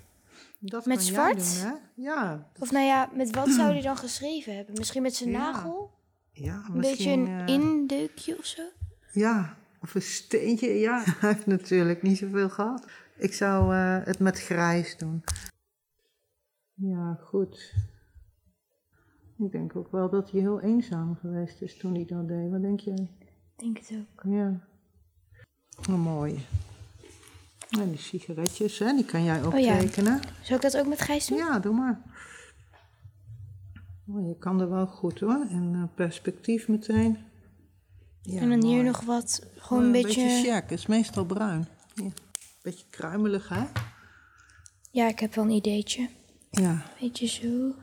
Dat 0.60 0.86
Met 0.86 1.04
zwart? 1.04 1.62
doen? 1.62 1.74
Ja. 1.96 2.50
Of 2.60 2.72
nou 2.72 2.86
ja, 2.86 3.10
met 3.14 3.36
wat 3.36 3.50
zou 3.50 3.72
hij 3.72 3.82
dan 3.82 3.98
geschreven 3.98 4.56
hebben? 4.56 4.76
Misschien 4.78 5.02
met 5.02 5.16
zijn 5.16 5.30
Ja, 5.30 5.38
nagel? 5.38 5.92
ja 6.32 6.64
Een 6.74 6.82
beetje 6.82 7.12
een 7.12 7.28
eh, 7.28 7.48
indeukje 7.48 8.38
of 8.38 8.46
zo? 8.46 8.62
Ja, 9.14 9.58
of 9.82 9.96
een 9.96 10.02
steentje. 10.02 10.68
Ja, 10.70 11.04
hij 11.20 11.30
heeft 11.34 11.46
natuurlijk 11.46 12.02
niet 12.02 12.18
zoveel 12.18 12.50
gehad. 12.50 12.86
Ik 13.18 13.34
zou 13.34 13.74
eh, 13.76 13.98
het 14.06 14.20
met 14.20 14.40
grijs 14.40 14.98
doen. 14.98 15.24
Ja, 16.74 17.20
goed. 17.24 17.74
Ik 19.38 19.52
denk 19.52 19.76
ook 19.76 19.92
wel 19.92 20.10
dat 20.10 20.32
hij 20.32 20.40
heel 20.42 20.62
eenzaam 20.62 21.16
geweest 21.16 21.62
is 21.62 21.78
toen 21.78 21.94
hij 21.94 22.06
dat 22.06 22.28
deed. 22.28 22.50
Wat 22.52 22.62
denk 22.62 22.80
jij? 22.80 23.12
Ik 23.56 23.64
denk 23.64 23.78
het 23.78 23.92
ook. 24.00 24.24
Ja. 24.32 24.68
Oh, 25.90 26.04
mooi. 26.04 26.46
En 27.70 27.90
die 27.90 28.00
sigaretjes, 28.00 28.80
hè, 28.80 28.94
die 28.96 29.06
kan 29.06 29.24
jij 29.24 29.44
ook 29.44 29.54
Oh 29.54 29.60
ja. 29.60 29.78
tekenen. 29.78 30.20
Zou 30.42 30.56
ik 30.56 30.62
dat 30.62 30.78
ook 30.78 30.88
met 30.88 31.02
Gijs 31.02 31.28
doen? 31.28 31.38
Ja, 31.38 31.60
doe 31.60 31.74
maar. 31.74 32.02
Oh, 34.08 34.28
je 34.28 34.38
kan 34.38 34.62
er 34.62 34.70
wel 34.70 34.88
goed 34.88 35.20
hoor. 35.20 35.46
En 35.50 35.72
eh, 35.76 35.96
perspectief 35.96 36.68
meteen. 36.68 37.18
Ja, 38.22 38.42
en 38.42 38.50
dan 38.50 38.64
hier 38.64 38.84
nog 38.84 39.02
wat, 39.02 39.46
gewoon 39.58 39.84
Oh, 39.84 39.90
een 39.90 39.96
een 39.96 40.02
beetje... 40.02 40.24
beetje 40.24 40.52
check, 40.52 40.70
is 40.70 40.86
meestal 40.86 41.26
bruin. 41.26 41.68
Ja. 41.94 42.10
Beetje 42.62 42.86
kruimelig, 42.90 43.50
hè? 43.50 43.64
Ja, 44.92 45.08
ik 45.08 45.20
heb 45.20 45.36
wel 45.36 45.44
een 45.46 45.50
ideetje. 45.52 46.10
Ja. 46.52 46.86
Beetje 47.00 47.28
zo. 47.28 47.76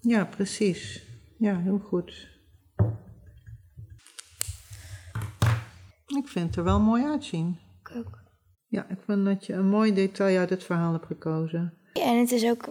ja, 0.00 0.24
precies. 0.24 1.02
Ja, 1.38 1.58
heel 1.58 1.78
goed. 1.78 2.28
Ik 6.06 6.28
vind 6.28 6.46
het 6.46 6.56
er 6.56 6.64
wel 6.64 6.80
mooi 6.80 7.04
uitzien. 7.04 7.58
Ik 7.80 7.96
ook. 7.96 8.21
Ja, 8.72 8.86
ik 8.88 8.98
vind 9.06 9.24
dat 9.24 9.46
je 9.46 9.52
een 9.52 9.68
mooi 9.68 9.94
detail 9.94 10.38
uit 10.38 10.50
het 10.50 10.64
verhaal 10.64 10.92
hebt 10.92 11.06
gekozen. 11.06 11.74
En 11.92 12.18
het 12.18 12.30
is 12.30 12.44
ook, 12.44 12.68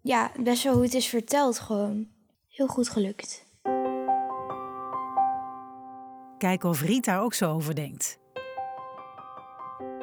ja, 0.00 0.30
best 0.42 0.62
wel 0.62 0.74
hoe 0.74 0.82
het 0.82 0.94
is 0.94 1.06
verteld 1.06 1.58
gewoon. 1.58 2.06
Heel 2.48 2.66
goed 2.66 2.88
gelukt. 2.88 3.46
Kijken 6.38 6.68
of 6.68 6.80
Riet 6.80 7.04
daar 7.04 7.22
ook 7.22 7.34
zo 7.34 7.52
over 7.52 7.74
denkt. 7.74 8.18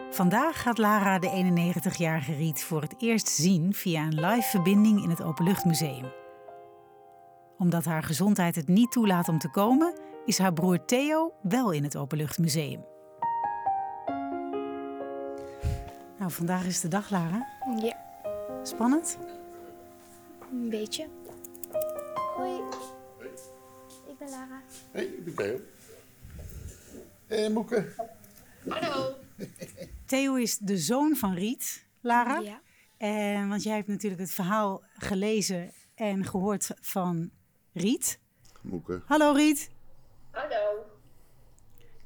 Vandaag 0.09 0.61
gaat 0.61 0.77
Lara 0.77 1.19
de 1.19 1.61
91-jarige 1.93 2.33
Riet 2.33 2.63
voor 2.63 2.81
het 2.81 2.95
eerst 2.97 3.27
zien 3.27 3.73
via 3.73 4.03
een 4.03 4.19
live 4.19 4.49
verbinding 4.49 5.03
in 5.03 5.09
het 5.09 5.23
Openluchtmuseum. 5.23 6.11
Omdat 7.57 7.85
haar 7.85 8.03
gezondheid 8.03 8.55
het 8.55 8.67
niet 8.67 8.91
toelaat 8.91 9.29
om 9.29 9.39
te 9.39 9.49
komen, 9.49 9.99
is 10.25 10.37
haar 10.37 10.53
broer 10.53 10.85
Theo 10.85 11.33
wel 11.41 11.71
in 11.71 11.83
het 11.83 11.97
Openluchtmuseum. 11.97 12.90
Nou, 16.21 16.33
vandaag 16.33 16.65
is 16.65 16.79
de 16.79 16.87
dag, 16.87 17.09
Lara. 17.09 17.47
Ja, 17.81 17.97
Spannend? 18.63 19.17
een 20.51 20.69
beetje. 20.69 21.07
Hoi. 22.35 22.61
Ik 24.07 24.17
ben 24.17 24.29
Lara. 24.29 24.61
Hé, 24.91 25.01
ik 25.01 25.25
ben 25.25 25.35
Theo. 25.35 25.59
Hé, 27.27 27.49
Moeke. 27.49 27.87
Theo 30.05 30.35
is 30.35 30.57
de 30.57 30.77
zoon 30.77 31.15
van 31.15 31.33
Riet, 31.33 31.85
Lara. 32.01 32.39
Ja. 32.39 32.61
En, 32.97 33.49
want 33.49 33.63
jij 33.63 33.75
hebt 33.75 33.87
natuurlijk 33.87 34.21
het 34.21 34.31
verhaal 34.31 34.83
gelezen 34.93 35.71
en 35.95 36.25
gehoord 36.25 36.71
van 36.81 37.31
Riet. 37.73 38.19
Moeke. 38.61 39.01
Hallo 39.05 39.31
Riet. 39.31 39.69
Hallo. 40.31 40.90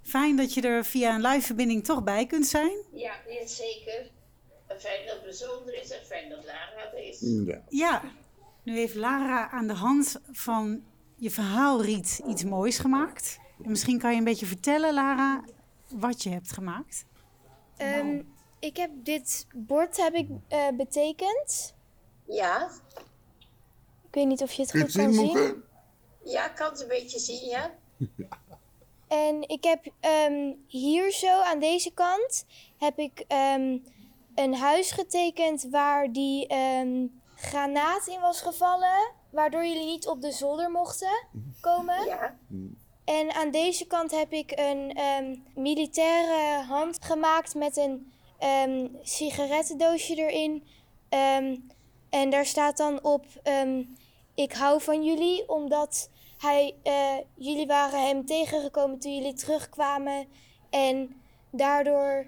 Fijn 0.06 0.36
dat 0.36 0.54
je 0.54 0.62
er 0.62 0.86
via 0.86 1.16
een 1.16 1.22
live 1.22 1.46
verbinding 1.46 1.84
toch 1.84 2.04
bij 2.04 2.26
kunt 2.26 2.46
zijn. 2.48 2.78
Ja, 2.94 3.14
ja, 3.28 3.48
zeker. 3.48 4.12
En 4.68 4.80
Fijn 4.80 5.08
dat 5.08 5.22
mijn 5.22 5.34
zoon 5.34 5.68
er 5.68 5.82
is 5.82 5.90
en 5.92 6.06
fijn 6.06 6.30
dat 6.30 6.46
Lara 6.46 6.92
er 6.94 7.08
is. 7.08 7.20
Ja. 7.22 7.62
Ja, 7.70 8.02
nu 8.64 8.76
heeft 8.78 8.96
Lara 8.96 9.50
aan 9.50 9.68
de 9.68 9.74
hand 9.74 10.20
van 10.32 10.84
je 11.16 11.32
verhaal 11.32 11.82
Riet 11.82 12.22
iets 12.28 12.44
moois 12.44 12.78
gemaakt. 12.78 13.40
En 13.64 13.70
misschien 13.70 14.00
kan 14.00 14.12
je 14.12 14.18
een 14.18 14.24
beetje 14.24 14.46
vertellen, 14.46 14.94
Lara, 14.94 15.44
wat 15.88 16.24
je 16.24 16.30
hebt 16.30 16.52
gemaakt. 16.52 17.06
Ehm, 17.78 18.22
ik 18.60 18.78
heb 18.78 18.90
dit 18.94 19.48
bord 19.56 19.98
heb 19.98 20.14
ik, 20.14 20.30
eh, 20.48 20.68
betekend. 20.78 21.74
Ja, 22.28 22.70
Ik 24.08 24.22
weet 24.22 24.28
niet 24.28 24.42
of 24.42 24.52
je 24.52 24.62
het 24.62 24.72
goed 24.72 24.82
het 24.82 24.92
kan 24.92 25.14
zien, 25.14 25.64
ja, 26.24 26.50
ik 26.50 26.56
kan 26.56 26.70
het 26.72 26.82
een 26.82 26.88
beetje 26.88 27.20
zien, 27.20 27.46
ja. 27.46 27.72
En 29.16 29.48
ik 29.48 29.64
heb 29.64 29.86
ehm, 30.00 30.54
hier 30.68 31.12
zo 31.12 31.40
aan 31.42 31.60
deze 31.60 31.94
kant 31.94 32.46
heb 32.78 33.00
ik 33.00 33.24
ehm, 33.28 33.78
een 34.36 34.56
huis 34.56 34.92
getekend 34.92 35.68
waar 35.72 36.12
die 36.12 36.48
ehm, 36.48 37.08
granaat 37.36 38.08
in 38.08 38.20
was 38.20 38.42
gevallen, 38.42 39.12
waardoor 39.32 39.66
jullie 39.66 39.86
niet 39.86 40.08
op 40.08 40.22
de 40.22 40.32
zolder 40.32 40.72
mochten 40.72 41.28
komen. 41.62 42.06
Ja, 42.06 42.38
En 43.06 43.34
aan 43.34 43.52
deze 43.52 43.86
kant 43.88 44.12
heb 44.12 44.32
ik 44.32 44.52
een 44.56 45.44
militaire 45.56 46.64
hand 46.64 47.06
gemaakt 47.06 47.56
met 47.56 47.78
een 47.78 48.98
sigarettendoosje 49.02 50.16
erin. 50.16 50.64
En 52.10 52.30
daar 52.30 52.46
staat 52.46 52.78
dan 52.78 53.04
op: 53.04 53.26
Ik 54.36 54.54
hou 54.54 54.82
van 54.82 55.04
jullie, 55.04 55.50
omdat 55.50 56.10
hij, 56.46 56.76
eh, 56.84 57.18
jullie 57.36 57.68
waren 57.68 58.08
hem 58.08 58.26
tegengekomen 58.26 59.00
toen 59.00 59.16
jullie 59.16 59.34
terugkwamen. 59.34 60.28
En 60.70 61.22
daardoor, 61.52 62.28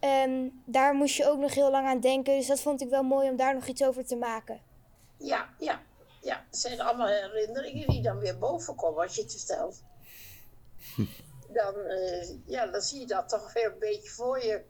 ehm, 0.00 0.48
daar 0.64 0.94
moest 0.94 1.16
je 1.16 1.28
ook 1.28 1.38
nog 1.38 1.54
heel 1.54 1.70
lang 1.70 1.86
aan 1.86 2.00
denken. 2.00 2.36
Dus 2.36 2.46
dat 2.46 2.60
vond 2.60 2.80
ik 2.80 2.88
wel 2.88 3.02
mooi 3.02 3.30
om 3.30 3.36
daar 3.36 3.54
nog 3.54 3.66
iets 3.66 3.82
over 3.82 4.06
te 4.06 4.16
maken. 4.16 4.60
ja, 5.18 5.48
ja. 5.58 5.86
Ja, 6.22 6.44
het 6.50 6.58
zijn 6.58 6.80
allemaal 6.80 7.06
herinneringen 7.06 7.88
die 7.88 8.02
dan 8.02 8.18
weer 8.18 8.38
boven 8.38 8.74
komen 8.74 9.02
als 9.02 9.14
je 9.14 9.22
het 9.22 9.32
vertelt. 9.36 9.82
Dan, 11.52 11.74
eh, 11.74 12.28
ja, 12.46 12.66
dan 12.66 12.80
zie 12.80 13.00
je 13.00 13.06
dat 13.06 13.28
toch 13.28 13.52
weer 13.52 13.72
een 13.72 13.78
beetje 13.78 14.10
voor 14.10 14.44
je. 14.44 14.62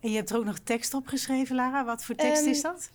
En 0.00 0.10
je 0.10 0.16
hebt 0.16 0.30
er 0.30 0.36
ook 0.36 0.44
nog 0.44 0.58
tekst 0.58 0.94
opgeschreven, 0.94 1.56
Lara. 1.56 1.84
Wat 1.84 2.04
voor 2.04 2.14
tekst 2.14 2.42
Ehm, 2.42 2.50
is 2.50 2.62
dat? 2.62 2.90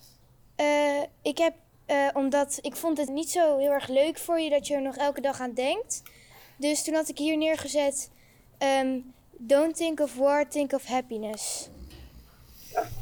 Eh, 0.55 1.01
ik 1.22 1.38
heb, 1.38 1.55
eh, 1.90 2.08
omdat 2.14 2.58
ik 2.62 2.76
vond 2.76 2.98
het 2.98 3.10
niet 3.10 3.32
zo 3.32 3.58
heel 3.58 3.72
erg 3.72 3.88
leuk 3.88 4.18
voor 4.18 4.40
je 4.40 4.50
dat 4.50 4.68
je 4.68 4.74
er 4.74 4.82
nog 4.82 4.96
elke 4.96 5.22
dag 5.22 5.40
aan 5.40 5.54
denkt. 5.54 6.02
Dus 6.58 6.84
toen 6.84 6.94
had 6.94 7.10
ik 7.10 7.18
hier 7.18 7.38
neergezet: 7.38 8.10
ehm, 8.58 9.00
Don't 9.32 9.76
think 9.76 10.00
of 10.00 10.16
war, 10.16 10.50
think 10.50 10.74
of 10.74 10.86
happiness. 10.86 11.70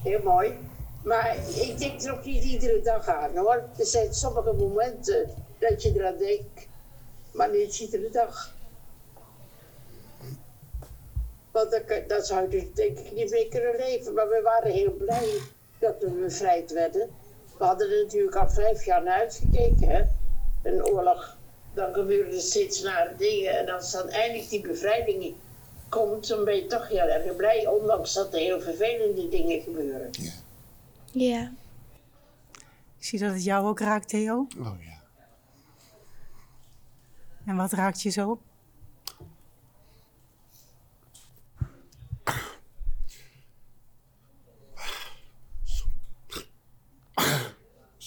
Heel 0.03 0.21
mooi. 0.23 0.57
Maar 1.03 1.35
ik 1.55 1.77
denk 1.77 2.01
er 2.01 2.13
ook 2.13 2.25
niet 2.25 2.43
iedere 2.43 2.81
dag 2.81 3.07
aan 3.07 3.37
hoor. 3.37 3.69
Er 3.77 3.85
zijn 3.85 4.13
sommige 4.13 4.53
momenten 4.53 5.29
dat 5.59 5.83
je 5.83 5.93
eraan 5.95 6.17
denkt, 6.17 6.67
maar 7.31 7.49
niet 7.49 7.79
iedere 7.79 8.09
dag. 8.09 8.55
Want 11.51 11.71
dan, 11.71 11.81
dan 12.07 12.21
zou 12.21 12.51
je 12.51 12.71
denk 12.73 12.99
ik 12.99 13.11
niet 13.11 13.31
meer 13.31 13.47
kunnen 13.47 13.75
leven. 13.77 14.13
Maar 14.13 14.29
we 14.29 14.41
waren 14.43 14.71
heel 14.71 14.91
blij 14.91 15.39
dat 15.79 15.95
we 15.99 16.09
bevrijd 16.09 16.71
werden. 16.71 17.09
We 17.57 17.65
hadden 17.65 17.91
er 17.91 18.03
natuurlijk 18.03 18.35
al 18.35 18.49
vijf 18.49 18.85
jaar 18.85 19.03
naar 19.03 19.19
uitgekeken. 19.19 19.87
Hè? 19.89 20.03
Een 20.63 20.85
oorlog, 20.85 21.37
dan 21.73 21.93
gebeuren 21.93 22.33
er 22.33 22.41
steeds 22.41 22.81
nare 22.81 23.15
dingen. 23.17 23.57
En 23.57 23.69
als 23.69 23.91
dan 23.91 24.09
eindelijk 24.09 24.49
die 24.49 24.61
bevrijding 24.61 25.35
komt, 25.89 26.27
dan 26.27 26.43
ben 26.43 26.55
je 26.55 26.65
toch 26.65 26.87
heel 26.87 27.07
erg 27.07 27.35
blij. 27.35 27.67
Ondanks 27.67 28.13
dat 28.13 28.33
er 28.33 28.39
heel 28.39 28.61
vervelende 28.61 29.29
dingen 29.29 29.61
gebeuren. 29.61 30.09
Ja. 31.11 31.51
Ik 32.97 33.05
zie 33.05 33.19
dat 33.19 33.33
het 33.33 33.43
jou 33.43 33.67
ook 33.67 33.79
raakt, 33.79 34.09
Theo. 34.09 34.47
Oh 34.59 34.75
ja. 34.79 35.01
En 37.45 37.55
wat 37.55 37.71
raakt 37.71 38.01
je 38.01 38.09
zo? 38.09 38.39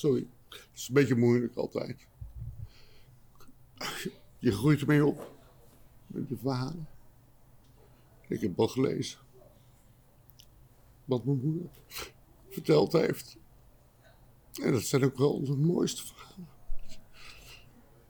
Sorry. 0.01 0.26
Het 0.48 0.68
is 0.74 0.88
een 0.88 0.94
beetje 0.94 1.14
moeilijk 1.14 1.57
altijd. 1.57 2.07
Je 4.38 4.53
groeit 4.53 4.80
ermee 4.80 5.07
op. 5.07 5.32
Met 6.07 6.28
de 6.28 6.36
verhalen. 6.36 6.88
Ik 8.28 8.40
heb 8.40 8.59
al 8.59 8.68
gelezen. 8.68 9.18
Wat 11.05 11.24
mijn 11.24 11.40
moeder 11.42 11.70
verteld 12.48 12.92
heeft. 12.92 13.36
En 14.62 14.72
dat 14.72 14.82
zijn 14.82 15.05
ook 15.05 15.18
wel 15.18 15.44
de 15.44 15.57
mooiste 15.57 16.07
verhalen. 16.07 16.48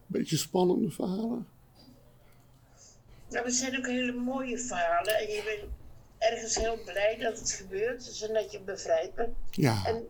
Beetje 0.07 0.37
spannende 0.37 0.91
verhalen. 0.91 1.47
Nou, 3.29 3.45
het 3.45 3.55
zijn 3.55 3.77
ook 3.77 3.87
hele 3.87 4.13
mooie 4.13 4.59
verhalen. 4.59 5.19
En 5.19 5.29
je 5.29 5.43
bent 5.45 5.73
ergens 6.21 6.55
heel 6.57 6.79
blij 6.85 7.17
dat 7.21 7.39
het 7.39 7.51
gebeurt. 7.51 8.05
Dus 8.05 8.23
en 8.23 8.35
dat 8.35 8.53
je 8.53 8.61
bevrijd 8.61 9.15
bent. 9.15 9.37
Ja, 9.51 9.85
En 9.87 10.05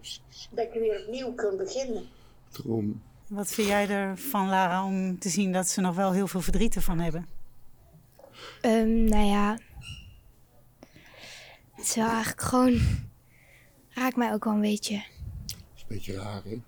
dat 0.51 0.73
je 0.73 0.79
weer 0.79 1.01
opnieuw 1.07 1.33
kunt 1.35 1.57
beginnen. 1.57 2.09
daarom. 2.53 3.03
Wat 3.29 3.49
vind 3.51 3.69
jij 3.69 3.89
ervan, 3.89 4.49
Lara, 4.49 4.85
om 4.85 5.19
te 5.19 5.29
zien 5.29 5.53
dat 5.53 5.69
ze 5.69 5.81
nog 5.81 5.97
wel 5.97 6.13
heel 6.13 6.27
veel 6.27 6.41
verdriet 6.41 6.75
ervan 6.75 6.99
hebben? 6.99 7.29
Ehm, 8.61 9.05
nou 9.05 9.25
ja. 9.27 9.59
Het 11.75 11.85
is 11.89 11.95
wel 11.95 12.09
eigenlijk 12.09 12.41
gewoon. 12.43 12.81
Raakt 13.89 14.17
mij 14.17 14.33
ook 14.33 14.45
wel 14.45 14.53
een 14.53 14.61
beetje. 14.61 14.95
Dat 15.47 15.57
is 15.75 15.81
een 15.83 15.87
beetje 15.89 16.15
raar, 16.15 16.43
hè? 16.45 16.61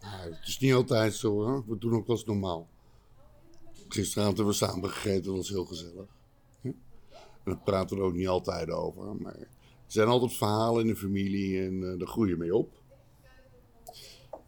Nou, 0.00 0.30
het 0.34 0.46
is 0.46 0.58
niet 0.58 0.72
altijd 0.74 1.14
zo, 1.14 1.28
hoor. 1.32 1.64
We 1.66 1.78
doen 1.78 1.94
ook 1.94 2.06
wel 2.06 2.16
eens 2.16 2.24
normaal. 2.24 2.68
Gisteravond 3.88 4.36
hebben 4.36 4.54
we 4.54 4.64
samen 4.64 4.90
gegeten, 4.90 5.22
dat 5.24 5.36
was 5.36 5.48
heel 5.48 5.64
gezellig. 5.64 6.06
Daar 7.48 7.58
praten 7.58 7.96
we 7.96 8.02
er 8.02 8.08
ook 8.08 8.14
niet 8.14 8.28
altijd 8.28 8.70
over. 8.70 9.16
Maar 9.16 9.34
er 9.34 9.46
zijn 9.86 10.08
altijd 10.08 10.32
verhalen 10.32 10.80
in 10.80 10.86
de 10.86 10.96
familie 10.96 11.60
en 11.60 11.72
uh, 11.72 11.98
daar 11.98 12.08
groei 12.08 12.30
je 12.30 12.36
mee 12.36 12.54
op. 12.54 12.80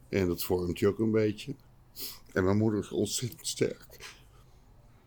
En 0.09 0.27
dat 0.27 0.43
vormt 0.43 0.79
je 0.79 0.87
ook 0.87 0.99
een 0.99 1.11
beetje. 1.11 1.55
En 2.33 2.43
mijn 2.43 2.57
moeder 2.57 2.79
is 2.79 2.91
ontzettend 2.91 3.47
sterk. 3.47 4.15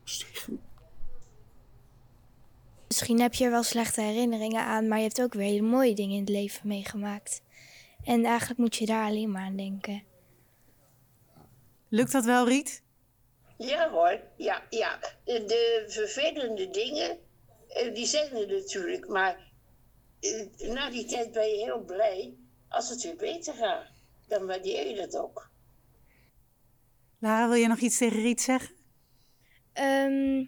Sterk. 0.05 0.49
Misschien 2.89 3.21
heb 3.21 3.35
je 3.35 3.45
er 3.45 3.51
wel 3.51 3.63
slechte 3.63 4.01
herinneringen 4.01 4.65
aan, 4.65 4.89
maar 4.89 4.99
je 4.99 5.05
hebt 5.05 5.23
ook 5.23 5.35
weer 5.35 5.47
hele 5.47 5.67
mooie 5.67 5.95
dingen 5.95 6.15
in 6.15 6.21
het 6.21 6.29
leven 6.29 6.69
meegemaakt. 6.69 7.43
En 8.05 8.25
eigenlijk 8.25 8.61
moet 8.61 8.77
je 8.77 8.87
daar 8.87 9.07
alleen 9.07 9.31
maar 9.31 9.43
aan 9.43 9.57
denken. 9.57 10.03
Lukt 11.89 12.13
dat 12.13 12.25
wel, 12.25 12.49
Riet? 12.49 12.83
Ja 13.59 13.91
hoor, 13.91 14.21
ja, 14.37 14.63
ja. 14.71 14.99
De, 15.25 15.45
de 15.47 15.85
vervelende 15.89 16.71
dingen, 16.71 17.11
eh, 17.11 17.17
die 17.75 18.07
zijn 18.07 18.35
er 18.35 18.47
natuurlijk. 18.47 19.09
Maar 19.09 19.53
eh, 20.21 20.69
na 20.69 20.91
die 20.91 21.05
tijd 21.05 21.33
ben 21.33 21.49
je 21.49 21.65
heel 21.65 21.85
blij 21.85 22.35
als 22.69 22.89
het 22.89 23.03
weer 23.03 23.17
beter 23.17 23.55
gaat. 23.55 23.87
Dan 24.29 24.47
waardeer 24.47 24.89
je 24.89 24.97
dat 24.97 25.17
ook. 25.17 25.51
Lara, 27.19 27.49
wil 27.49 27.57
je 27.57 27.69
nog 27.69 27.79
iets 27.79 27.99
tegen 27.99 28.21
Riet 28.21 28.41
zeggen? 28.41 28.75
Ehm, 29.73 30.45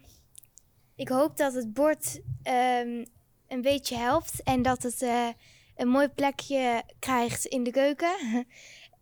ik 0.97 1.09
hoop 1.09 1.37
dat 1.37 1.55
het 1.55 1.73
bord 1.73 2.21
ehm, 2.43 3.05
een 3.49 3.63
beetje 3.63 3.97
helpt 3.97 4.43
en 4.43 4.63
dat 4.63 4.83
het 4.83 5.03
eh, 5.03 5.29
een 5.77 5.89
mooi 5.89 6.09
plekje 6.09 6.83
krijgt 6.99 7.45
in 7.45 7.63
de 7.63 7.71
keuken. 7.71 8.17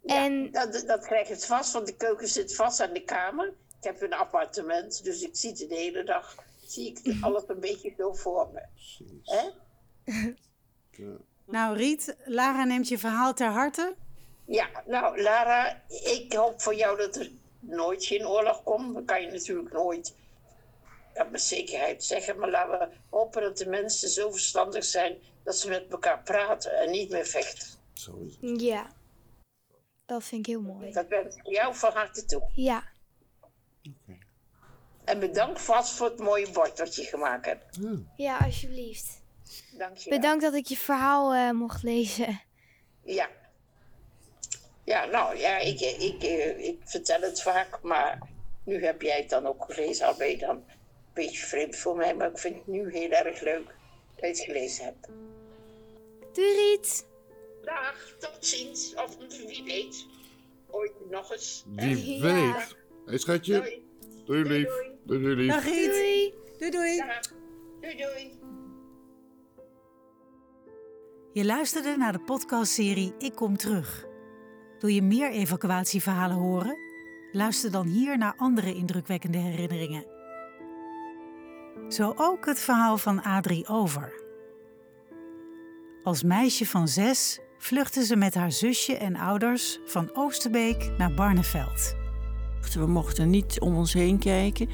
en 0.04 0.50
Dat, 0.50 0.84
dat 0.86 1.06
krijgt 1.06 1.28
het 1.28 1.46
vast, 1.46 1.72
want 1.72 1.86
de 1.86 1.96
keuken 1.96 2.28
zit 2.28 2.54
vast 2.54 2.80
aan 2.80 2.92
de 2.92 3.04
kamer. 3.04 3.54
Ik 3.78 3.84
heb 3.84 4.02
een 4.02 4.14
appartement, 4.14 5.04
dus 5.04 5.22
ik 5.22 5.36
zie 5.36 5.50
het 5.50 5.58
de 5.58 5.74
hele 5.74 6.04
dag. 6.04 6.43
Zie 6.66 7.00
ik 7.02 7.22
alles 7.22 7.42
een 7.46 7.60
beetje 7.60 7.94
zo 7.96 8.12
voor 8.12 8.50
me. 8.52 8.62
Hè? 9.24 9.50
Nou, 11.46 11.76
Riet, 11.76 12.16
Lara 12.24 12.64
neemt 12.64 12.88
je 12.88 12.98
verhaal 12.98 13.34
ter 13.34 13.46
harte. 13.50 13.94
Ja, 14.44 14.82
nou 14.86 15.22
Lara, 15.22 15.82
ik 15.88 16.32
hoop 16.32 16.62
voor 16.62 16.74
jou 16.74 16.96
dat 16.96 17.16
er 17.16 17.30
nooit 17.60 18.04
geen 18.04 18.26
oorlog 18.26 18.62
komt. 18.62 18.94
Dat 18.94 19.04
kan 19.04 19.22
je 19.22 19.30
natuurlijk 19.30 19.72
nooit 19.72 20.14
ja, 21.14 21.24
met 21.24 21.40
zekerheid 21.40 22.04
zeggen. 22.04 22.38
Maar 22.38 22.50
laten 22.50 22.78
we 22.78 22.96
hopen 23.10 23.42
dat 23.42 23.58
de 23.58 23.68
mensen 23.68 24.08
zo 24.08 24.30
verstandig 24.30 24.84
zijn 24.84 25.18
dat 25.42 25.56
ze 25.56 25.68
met 25.68 25.86
elkaar 25.90 26.22
praten 26.22 26.78
en 26.80 26.90
niet 26.90 27.10
meer 27.10 27.26
vechten. 27.26 27.68
Zo 27.92 28.18
is 28.26 28.38
het. 28.40 28.60
ja, 28.60 28.92
dat 30.06 30.24
vind 30.24 30.46
ik 30.46 30.54
heel 30.54 30.62
mooi. 30.62 30.92
Dat 30.92 31.08
wens 31.08 31.36
ik 31.36 31.46
jou 31.46 31.74
van 31.74 31.92
harte 31.92 32.24
toe. 32.24 32.50
Ja, 32.54 32.84
En 35.04 35.18
bedankt 35.18 35.60
vast 35.60 35.92
voor 35.96 36.06
het 36.06 36.18
mooie 36.18 36.50
bord 36.50 36.76
dat 36.76 36.94
je 36.94 37.04
gemaakt 37.04 37.46
hebt. 37.46 37.78
ja, 38.16 38.38
alsjeblieft. 38.38 39.22
Dank 39.78 39.96
je 39.96 40.10
wel. 40.10 40.18
Bedankt 40.18 40.42
dat 40.42 40.54
ik 40.54 40.66
je 40.66 40.76
verhaal 40.76 41.34
eh, 41.34 41.50
mocht 41.50 41.82
lezen. 41.82 42.40
Ja. 43.04 43.28
Ja, 44.84 45.04
nou 45.04 45.36
ja, 45.36 45.58
ik, 45.58 45.80
ik, 45.80 46.22
ik, 46.22 46.22
ik 46.58 46.78
vertel 46.84 47.20
het 47.20 47.42
vaak, 47.42 47.82
maar 47.82 48.18
nu 48.64 48.84
heb 48.84 49.02
jij 49.02 49.16
het 49.16 49.30
dan 49.30 49.46
ook 49.46 49.64
gelezen. 49.68 50.06
Al 50.06 50.14
ben 50.16 50.28
je 50.28 50.38
dan 50.38 50.56
een 50.56 50.64
beetje 51.12 51.46
vreemd 51.46 51.76
voor 51.76 51.96
mij, 51.96 52.14
maar 52.14 52.30
ik 52.30 52.38
vind 52.38 52.54
het 52.56 52.66
nu 52.66 52.92
heel 52.92 53.10
erg 53.10 53.40
leuk 53.40 53.66
dat 53.66 54.20
je 54.20 54.26
het 54.26 54.38
gelezen 54.40 54.84
hebt. 54.84 55.08
Doei 56.32 56.54
Riet! 56.54 57.06
Dag, 57.64 58.14
tot 58.18 58.36
ziens. 58.40 58.94
Of 58.94 59.16
wie 59.46 59.64
weet, 59.64 60.06
ooit 60.70 60.92
nog 61.10 61.32
eens. 61.32 61.64
Wie 61.66 62.16
Ja. 62.16 62.20
weet. 62.22 62.76
Hé, 63.06 63.18
schatje. 63.18 63.54
Doei. 63.60 63.82
Doei, 64.24 64.42
lief. 64.42 64.68
Doei, 65.04 65.20
doei, 65.22 65.34
lief. 65.34 65.52
Dag 65.52 65.64
Riet. 65.64 65.90
Doei! 65.90 66.34
Doei, 66.58 66.70
doei. 66.70 66.96
Dag. 66.98 67.32
Doei, 67.80 67.96
doei. 67.96 68.38
Je 71.32 71.44
luisterde 71.44 71.96
naar 71.96 72.12
de 72.12 72.18
podcastserie 72.18 73.14
Ik 73.18 73.34
Kom 73.34 73.56
Terug. 73.56 74.06
Wil 74.78 74.90
je 74.90 75.02
meer 75.02 75.30
evacuatieverhalen 75.30 76.36
horen? 76.36 76.76
Luister 77.32 77.70
dan 77.70 77.86
hier 77.86 78.18
naar 78.18 78.34
andere 78.36 78.74
indrukwekkende 78.74 79.38
herinneringen. 79.38 80.04
Zo 81.88 82.12
ook 82.16 82.46
het 82.46 82.58
verhaal 82.58 82.98
van 82.98 83.22
Adrie 83.22 83.68
Over. 83.68 84.22
Als 86.02 86.22
meisje 86.22 86.66
van 86.66 86.88
zes 86.88 87.40
vluchtte 87.58 88.04
ze 88.04 88.16
met 88.16 88.34
haar 88.34 88.52
zusje 88.52 88.96
en 88.96 89.16
ouders 89.16 89.80
van 89.84 90.10
Oosterbeek 90.14 90.90
naar 90.98 91.14
Barneveld. 91.14 92.03
We 92.72 92.86
mochten 92.86 93.30
niet 93.30 93.60
om 93.60 93.76
ons 93.76 93.92
heen 93.92 94.18
kijken, 94.18 94.68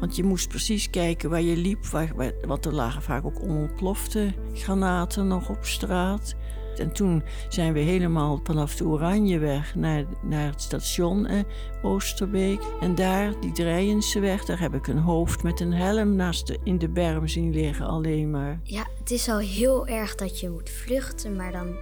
want 0.00 0.16
je 0.16 0.24
moest 0.24 0.48
precies 0.48 0.90
kijken 0.90 1.30
waar 1.30 1.42
je 1.42 1.56
liep. 1.56 1.86
Waar, 1.86 2.12
want 2.46 2.64
er 2.64 2.74
lagen 2.74 3.02
vaak 3.02 3.24
ook 3.24 3.42
onontplofte 3.42 4.34
granaten 4.54 5.26
nog 5.26 5.48
op 5.48 5.64
straat. 5.64 6.34
En 6.76 6.92
toen 6.92 7.22
zijn 7.48 7.72
we 7.72 7.80
helemaal 7.80 8.40
vanaf 8.42 8.76
de 8.76 8.84
Oranjeweg 8.84 9.74
naar, 9.74 10.04
naar 10.22 10.50
het 10.50 10.62
station 10.62 11.26
eh, 11.26 11.40
Oosterbeek. 11.82 12.60
En 12.80 12.94
daar, 12.94 13.40
die 13.40 13.52
Drijenseweg, 13.52 14.44
daar 14.44 14.60
heb 14.60 14.74
ik 14.74 14.86
een 14.86 14.98
hoofd 14.98 15.42
met 15.42 15.60
een 15.60 15.72
helm 15.72 16.16
naast 16.16 16.46
de, 16.46 16.58
in 16.64 16.78
de 16.78 16.88
berm 16.88 17.28
zien 17.28 17.52
liggen 17.52 17.86
alleen 17.86 18.30
maar. 18.30 18.60
Ja, 18.62 18.86
het 18.98 19.10
is 19.10 19.28
al 19.28 19.38
heel 19.38 19.86
erg 19.86 20.14
dat 20.14 20.40
je 20.40 20.50
moet 20.50 20.70
vluchten, 20.70 21.36
maar 21.36 21.52
dan, 21.52 21.72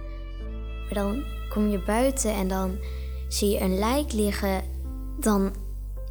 maar 0.83 0.93
dan 0.93 1.23
kom 1.49 1.67
je 1.67 1.83
buiten 1.83 2.33
en 2.33 2.47
dan 2.47 2.77
zie 3.27 3.49
je 3.49 3.59
een 3.59 3.77
lijk 3.79 4.13
liggen. 4.13 4.77
Dan, 5.19 5.53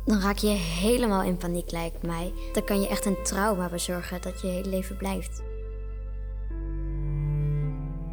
dan 0.05 0.21
raak 0.21 0.37
je 0.37 0.49
helemaal 0.49 1.23
in 1.23 1.37
paniek, 1.37 1.71
lijkt 1.71 2.03
mij. 2.03 2.33
Dan 2.53 2.65
kan 2.65 2.81
je 2.81 2.89
echt 2.89 3.05
een 3.05 3.23
trauma 3.23 3.69
bezorgen 3.69 4.23
dat 4.23 4.41
je 4.41 4.47
hele 4.47 4.69
leven 4.69 4.97
blijft. 4.97 5.43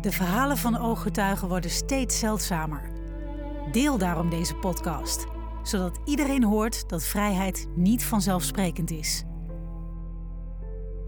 De 0.02 0.12
verhalen 0.12 0.58
van 0.58 0.78
ooggetuigen 0.78 1.48
worden 1.48 1.72
steeds 1.72 2.20
zeldzamer. 2.20 2.82
Deel 3.72 3.98
daarom 3.98 4.30
deze 4.30 4.56
podcast, 4.56 5.26
zodat 5.64 6.00
iedereen 6.06 6.44
hoort 6.44 6.90
dat 6.90 7.04
vrijheid 7.04 7.68
niet 7.76 8.04
vanzelfsprekend 8.04 8.92
is. 8.92 9.24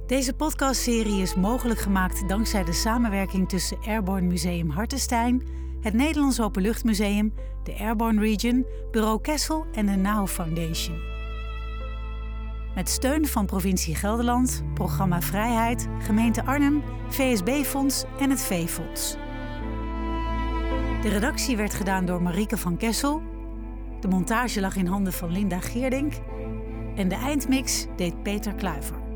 Deze 0.07 0.33
podcastserie 0.33 1.21
is 1.21 1.35
mogelijk 1.35 1.79
gemaakt 1.79 2.29
dankzij 2.29 2.63
de 2.63 2.73
samenwerking 2.73 3.49
tussen 3.49 3.77
Airborne 3.85 4.27
Museum 4.27 4.69
Hartenstein, 4.69 5.43
het 5.82 5.93
Nederlands 5.93 6.41
Openluchtmuseum, 6.41 7.34
de 7.63 7.78
Airborne 7.80 8.21
Region, 8.21 8.65
Bureau 8.91 9.21
Kessel 9.21 9.65
en 9.73 9.86
de 9.86 9.95
NOW 9.95 10.28
Foundation. 10.28 10.97
Met 12.75 12.89
steun 12.89 13.25
van 13.25 13.45
provincie 13.45 13.95
Gelderland, 13.95 14.63
Programma 14.73 15.21
Vrijheid, 15.21 15.88
Gemeente 15.99 16.45
Arnhem, 16.45 16.84
VSB-fonds 17.09 18.03
en 18.19 18.30
het 18.30 18.41
V-fonds. 18.41 19.15
De 21.01 21.09
redactie 21.09 21.57
werd 21.57 21.73
gedaan 21.73 22.05
door 22.05 22.21
Marieke 22.21 22.57
van 22.57 22.78
Kessel. 22.78 23.21
De 23.99 24.07
montage 24.07 24.61
lag 24.61 24.75
in 24.75 24.86
handen 24.86 25.13
van 25.13 25.32
Linda 25.32 25.59
Geerdink. 25.59 26.13
En 26.95 27.07
de 27.07 27.15
eindmix 27.15 27.86
deed 27.95 28.23
Peter 28.23 28.53
Kluiver. 28.53 29.06